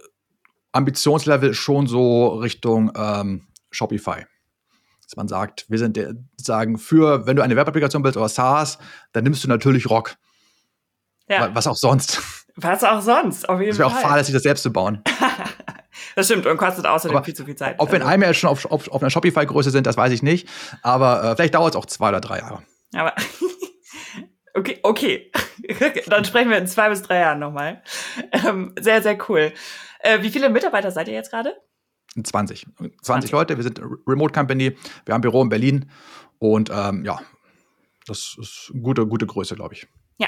Ambitionslevel 0.71 1.55
schon 1.55 1.87
so 1.87 2.27
Richtung 2.27 2.91
ähm, 2.95 3.47
Shopify. 3.71 4.25
Dass 5.07 5.15
man 5.15 5.27
sagt, 5.27 5.65
wir 5.69 5.79
sind 5.79 5.95
der, 5.95 6.15
sagen, 6.35 6.77
für, 6.77 7.25
wenn 7.25 7.35
du 7.35 7.41
eine 7.41 7.55
Werbeapplikation 7.55 8.03
bist 8.03 8.17
oder 8.17 8.27
SaaS, 8.27 8.77
dann 9.13 9.23
nimmst 9.23 9.43
du 9.43 9.47
natürlich 9.47 9.89
Rock. 9.89 10.15
Ja. 11.29 11.49
Was 11.55 11.65
auch 11.67 11.75
sonst. 11.75 12.21
Was 12.55 12.83
auch 12.83 13.01
sonst, 13.01 13.47
auf 13.47 13.59
jeden 13.59 13.73
Fall. 13.73 13.87
Es 13.87 13.93
wäre 13.93 14.01
auch 14.01 14.01
fahrlässig, 14.01 14.33
das 14.33 14.43
selbst 14.43 14.63
zu 14.63 14.71
bauen. 14.71 15.03
Das 16.15 16.25
stimmt 16.25 16.45
und 16.45 16.57
kostet 16.57 16.85
außerdem 16.85 17.15
aber 17.15 17.25
viel 17.25 17.35
zu 17.35 17.45
viel 17.45 17.55
Zeit. 17.55 17.75
Ob 17.79 17.89
wir 17.89 17.97
in 17.97 18.01
also. 18.01 18.13
einem 18.13 18.23
Jahr 18.23 18.33
schon 18.33 18.49
auf, 18.49 18.65
auf, 18.65 18.87
auf 18.87 19.01
einer 19.01 19.09
Shopify-Größe 19.09 19.69
sind, 19.69 19.85
das 19.85 19.97
weiß 19.97 20.11
ich 20.11 20.23
nicht. 20.23 20.49
Aber 20.81 21.23
äh, 21.23 21.35
vielleicht 21.35 21.55
dauert 21.55 21.73
es 21.73 21.75
auch 21.75 21.85
zwei 21.85 22.09
oder 22.09 22.21
drei 22.21 22.39
Jahre. 22.39 22.63
Aber 22.95 23.13
okay, 24.55 24.79
okay. 24.83 25.31
Dann 26.07 26.25
sprechen 26.25 26.49
wir 26.49 26.57
in 26.57 26.67
zwei 26.67 26.89
bis 26.89 27.03
drei 27.03 27.19
Jahren 27.19 27.39
nochmal. 27.39 27.83
Ähm, 28.31 28.73
sehr, 28.79 29.01
sehr 29.01 29.17
cool. 29.29 29.53
Äh, 29.99 30.21
wie 30.21 30.29
viele 30.29 30.49
Mitarbeiter 30.49 30.91
seid 30.91 31.07
ihr 31.07 31.13
jetzt 31.13 31.31
gerade? 31.31 31.55
20. 32.23 32.67
20. 32.77 33.01
20 33.01 33.31
Leute. 33.31 33.57
Wir 33.57 33.63
sind 33.63 33.81
Remote 34.07 34.33
Company. 34.33 34.75
Wir 35.05 35.13
haben 35.13 35.19
ein 35.19 35.21
Büro 35.21 35.41
in 35.41 35.49
Berlin. 35.49 35.89
Und 36.39 36.69
ähm, 36.73 37.03
ja, 37.05 37.19
das 38.05 38.37
ist 38.39 38.71
eine 38.73 38.81
gute, 38.81 39.07
gute 39.07 39.25
Größe, 39.25 39.55
glaube 39.55 39.73
ich. 39.73 39.87
Ja, 40.17 40.27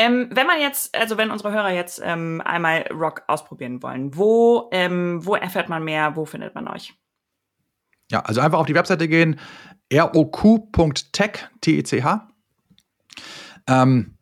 ähm, 0.00 0.30
wenn 0.32 0.46
man 0.46 0.60
jetzt, 0.60 0.96
also 0.96 1.18
wenn 1.18 1.30
unsere 1.30 1.52
Hörer 1.52 1.72
jetzt 1.72 2.00
ähm, 2.02 2.40
einmal 2.42 2.86
Rock 2.90 3.22
ausprobieren 3.26 3.82
wollen, 3.82 4.16
wo, 4.16 4.70
ähm, 4.72 5.24
wo 5.26 5.34
erfährt 5.34 5.68
man 5.68 5.84
mehr, 5.84 6.16
wo 6.16 6.24
findet 6.24 6.54
man 6.54 6.68
euch? 6.68 6.94
Ja, 8.10 8.20
also 8.20 8.40
einfach 8.40 8.58
auf 8.58 8.66
die 8.66 8.74
Webseite 8.74 9.08
gehen, 9.08 9.38
roq.tech, 9.92 11.48
T-E-C-H. 11.60 12.28
Ähm, 13.66 14.16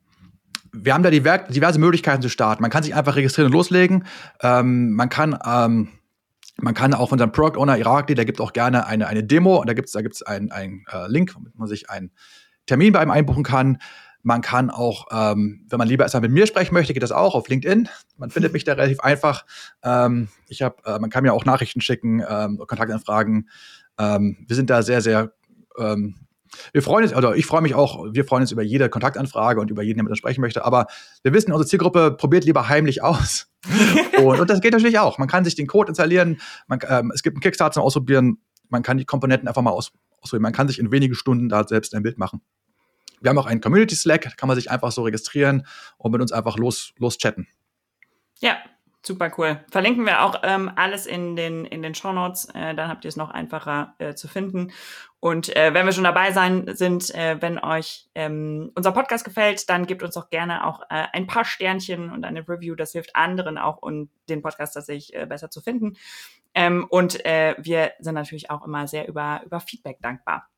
wir 0.72 0.94
haben 0.94 1.04
da 1.04 1.10
diverse 1.10 1.78
Möglichkeiten 1.78 2.22
zu 2.22 2.28
starten. 2.28 2.60
Man 2.60 2.72
kann 2.72 2.82
sich 2.82 2.96
einfach 2.96 3.14
registrieren 3.14 3.46
und 3.46 3.52
loslegen. 3.52 4.04
Ähm, 4.42 4.92
man 4.94 5.08
kann 5.08 5.38
ähm, 5.46 5.88
man 6.60 6.74
kann 6.74 6.92
auch 6.94 7.08
von 7.08 7.18
seinem 7.18 7.32
Product 7.32 7.58
Owner 7.58 7.78
Irakli, 7.78 8.14
der 8.14 8.24
gibt 8.24 8.40
auch 8.40 8.52
gerne 8.52 8.86
eine, 8.86 9.06
eine 9.06 9.24
Demo 9.24 9.56
und 9.60 9.68
da 9.68 9.74
gibt 9.74 9.86
es 9.86 9.92
da 9.92 10.02
gibt's 10.02 10.22
einen, 10.22 10.50
einen 10.50 10.84
äh, 10.92 11.06
Link, 11.08 11.34
womit 11.34 11.56
man 11.56 11.68
sich 11.68 11.88
einen 11.88 12.10
Termin 12.66 12.92
bei 12.92 13.02
ihm 13.02 13.10
einbuchen 13.10 13.44
kann. 13.44 13.78
Man 14.22 14.42
kann 14.42 14.68
auch, 14.68 15.06
ähm, 15.12 15.64
wenn 15.68 15.78
man 15.78 15.88
lieber 15.88 16.04
erstmal 16.04 16.22
mit 16.22 16.32
mir 16.32 16.46
sprechen 16.46 16.74
möchte, 16.74 16.92
geht 16.92 17.02
das 17.02 17.12
auch 17.12 17.34
auf 17.34 17.48
LinkedIn. 17.48 17.88
Man 18.16 18.30
findet 18.30 18.52
mich 18.52 18.64
da 18.64 18.72
relativ 18.72 19.00
einfach. 19.00 19.46
Ähm, 19.82 20.28
ich 20.48 20.62
habe, 20.62 20.76
äh, 20.84 20.98
man 20.98 21.10
kann 21.10 21.22
mir 21.22 21.32
auch 21.32 21.44
Nachrichten 21.44 21.80
schicken, 21.80 22.22
ähm, 22.28 22.58
Kontaktanfragen. 22.58 23.48
Ähm, 23.98 24.44
wir 24.46 24.56
sind 24.56 24.70
da 24.70 24.82
sehr, 24.82 25.00
sehr 25.00 25.32
ähm, 25.78 26.16
wir 26.72 26.82
freuen 26.82 27.04
uns, 27.04 27.14
oder 27.14 27.36
ich 27.36 27.46
freue 27.46 27.62
mich 27.62 27.74
auch, 27.74 28.04
wir 28.12 28.24
freuen 28.24 28.42
uns 28.42 28.52
über 28.52 28.62
jede 28.62 28.88
Kontaktanfrage 28.88 29.60
und 29.60 29.70
über 29.70 29.82
jeden, 29.82 29.98
der 29.98 30.04
mit 30.04 30.10
uns 30.10 30.18
sprechen 30.18 30.40
möchte. 30.40 30.64
Aber 30.64 30.86
wir 31.22 31.32
wissen, 31.32 31.52
unsere 31.52 31.68
Zielgruppe 31.68 32.12
probiert 32.12 32.44
lieber 32.44 32.68
heimlich 32.68 33.02
aus. 33.02 33.50
und, 34.18 34.40
und, 34.40 34.50
das 34.50 34.60
geht 34.60 34.72
natürlich 34.72 34.98
auch. 34.98 35.18
Man 35.18 35.28
kann 35.28 35.44
sich 35.44 35.54
den 35.54 35.66
Code 35.66 35.88
installieren, 35.88 36.40
man, 36.66 36.78
ähm, 36.88 37.12
es 37.14 37.22
gibt 37.22 37.36
einen 37.36 37.40
Kickstarter 37.40 37.74
zum 37.74 37.82
Ausprobieren, 37.82 38.38
man 38.68 38.82
kann 38.82 38.98
die 38.98 39.04
Komponenten 39.04 39.48
einfach 39.48 39.62
mal 39.62 39.70
aus, 39.70 39.92
ausprobieren. 40.20 40.42
Man 40.42 40.52
kann 40.52 40.68
sich 40.68 40.78
in 40.78 40.90
wenigen 40.92 41.14
Stunden 41.14 41.48
da 41.48 41.66
selbst 41.66 41.94
ein 41.94 42.02
Bild 42.02 42.18
machen. 42.18 42.40
Wir 43.20 43.30
haben 43.30 43.38
auch 43.38 43.46
einen 43.46 43.60
Community 43.60 43.96
Slack, 43.96 44.22
da 44.22 44.30
kann 44.30 44.46
man 44.46 44.56
sich 44.56 44.70
einfach 44.70 44.92
so 44.92 45.02
registrieren 45.02 45.66
und 45.96 46.12
mit 46.12 46.20
uns 46.20 46.32
einfach 46.32 46.56
los, 46.56 46.92
los 46.98 47.18
chatten. 47.18 47.48
Ja, 48.40 48.56
super 49.02 49.32
cool. 49.38 49.64
Verlinken 49.70 50.04
wir 50.06 50.22
auch 50.22 50.40
ähm, 50.42 50.70
alles 50.76 51.06
in 51.06 51.36
den, 51.36 51.64
in 51.64 51.82
den 51.82 51.94
Show 51.94 52.12
Notes, 52.12 52.46
äh, 52.54 52.74
dann 52.74 52.88
habt 52.88 53.04
ihr 53.04 53.08
es 53.08 53.16
noch 53.16 53.30
einfacher 53.30 53.94
äh, 53.98 54.14
zu 54.14 54.28
finden. 54.28 54.72
Und 55.20 55.54
äh, 55.56 55.74
wenn 55.74 55.84
wir 55.84 55.92
schon 55.92 56.04
dabei 56.04 56.30
sein 56.32 56.64
sind, 56.76 57.12
äh, 57.14 57.36
wenn 57.40 57.58
euch 57.58 58.08
ähm, 58.14 58.70
unser 58.76 58.92
Podcast 58.92 59.24
gefällt, 59.24 59.68
dann 59.68 59.86
gebt 59.86 60.02
uns 60.02 60.16
auch 60.16 60.30
gerne 60.30 60.64
auch 60.64 60.82
äh, 60.90 61.06
ein 61.12 61.26
paar 61.26 61.44
Sternchen 61.44 62.10
und 62.10 62.24
eine 62.24 62.48
Review. 62.48 62.76
Das 62.76 62.92
hilft 62.92 63.16
anderen 63.16 63.58
auch, 63.58 63.78
um 63.82 64.10
den 64.28 64.42
Podcast 64.42 64.74
tatsächlich 64.74 65.14
äh, 65.14 65.26
besser 65.26 65.50
zu 65.50 65.60
finden. 65.60 65.96
Ähm, 66.54 66.86
und 66.88 67.24
äh, 67.24 67.56
wir 67.58 67.92
sind 67.98 68.14
natürlich 68.14 68.50
auch 68.50 68.64
immer 68.64 68.86
sehr 68.86 69.08
über, 69.08 69.42
über 69.44 69.60
Feedback 69.60 69.98
dankbar. 70.00 70.48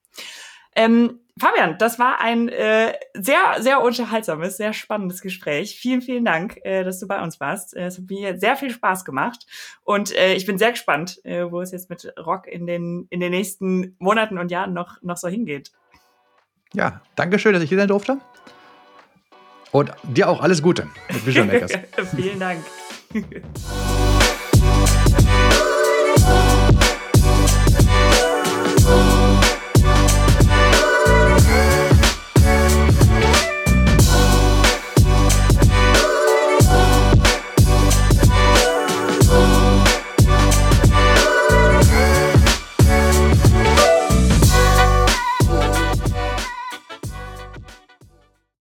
Ähm, 0.77 1.21
Fabian, 1.39 1.79
das 1.79 1.99
war 1.99 2.21
ein 2.21 2.49
äh, 2.49 2.93
sehr, 3.15 3.57
sehr 3.61 3.83
unterhaltsames, 3.83 4.59
sehr 4.59 4.73
spannendes 4.73 5.23
Gespräch. 5.23 5.79
Vielen, 5.79 6.03
vielen 6.03 6.25
Dank, 6.25 6.59
äh, 6.65 6.85
dass 6.85 7.01
du 7.01 7.09
bei 7.09 7.23
uns 7.23 7.41
warst. 7.41 7.75
Äh, 7.75 7.87
es 7.87 7.97
hat 7.97 8.05
mir 8.09 8.39
sehr 8.39 8.57
viel 8.57 8.71
Spaß 8.71 9.05
gemacht 9.05 9.47
und 9.83 10.15
äh, 10.15 10.35
ich 10.35 10.45
bin 10.45 10.59
sehr 10.59 10.73
gespannt, 10.73 11.25
äh, 11.25 11.51
wo 11.51 11.61
es 11.63 11.73
jetzt 11.73 11.89
mit 11.89 12.13
Rock 12.19 12.47
in 12.47 12.67
den, 12.67 13.07
in 13.11 13.21
den 13.21 13.31
nächsten 13.31 13.97
Monaten 13.99 14.39
und 14.39 14.51
Jahren 14.51 14.75
noch, 14.75 15.01
noch 15.03 15.17
so 15.17 15.29
hingeht. 15.29 15.73
Ja, 16.75 17.01
danke 17.17 17.39
schön, 17.39 17.55
dass 17.55 17.63
ich 17.63 17.69
hier 17.69 17.79
sein 17.79 17.89
durfte. 17.89 18.19
Und 19.73 19.93
dir 20.03 20.29
auch 20.29 20.43
alles 20.43 20.63
Gute 20.63 20.89
mit 21.09 21.27
Vision 21.27 21.47
Makers. 21.47 21.73
vielen 22.17 22.41
Dank. 22.41 22.65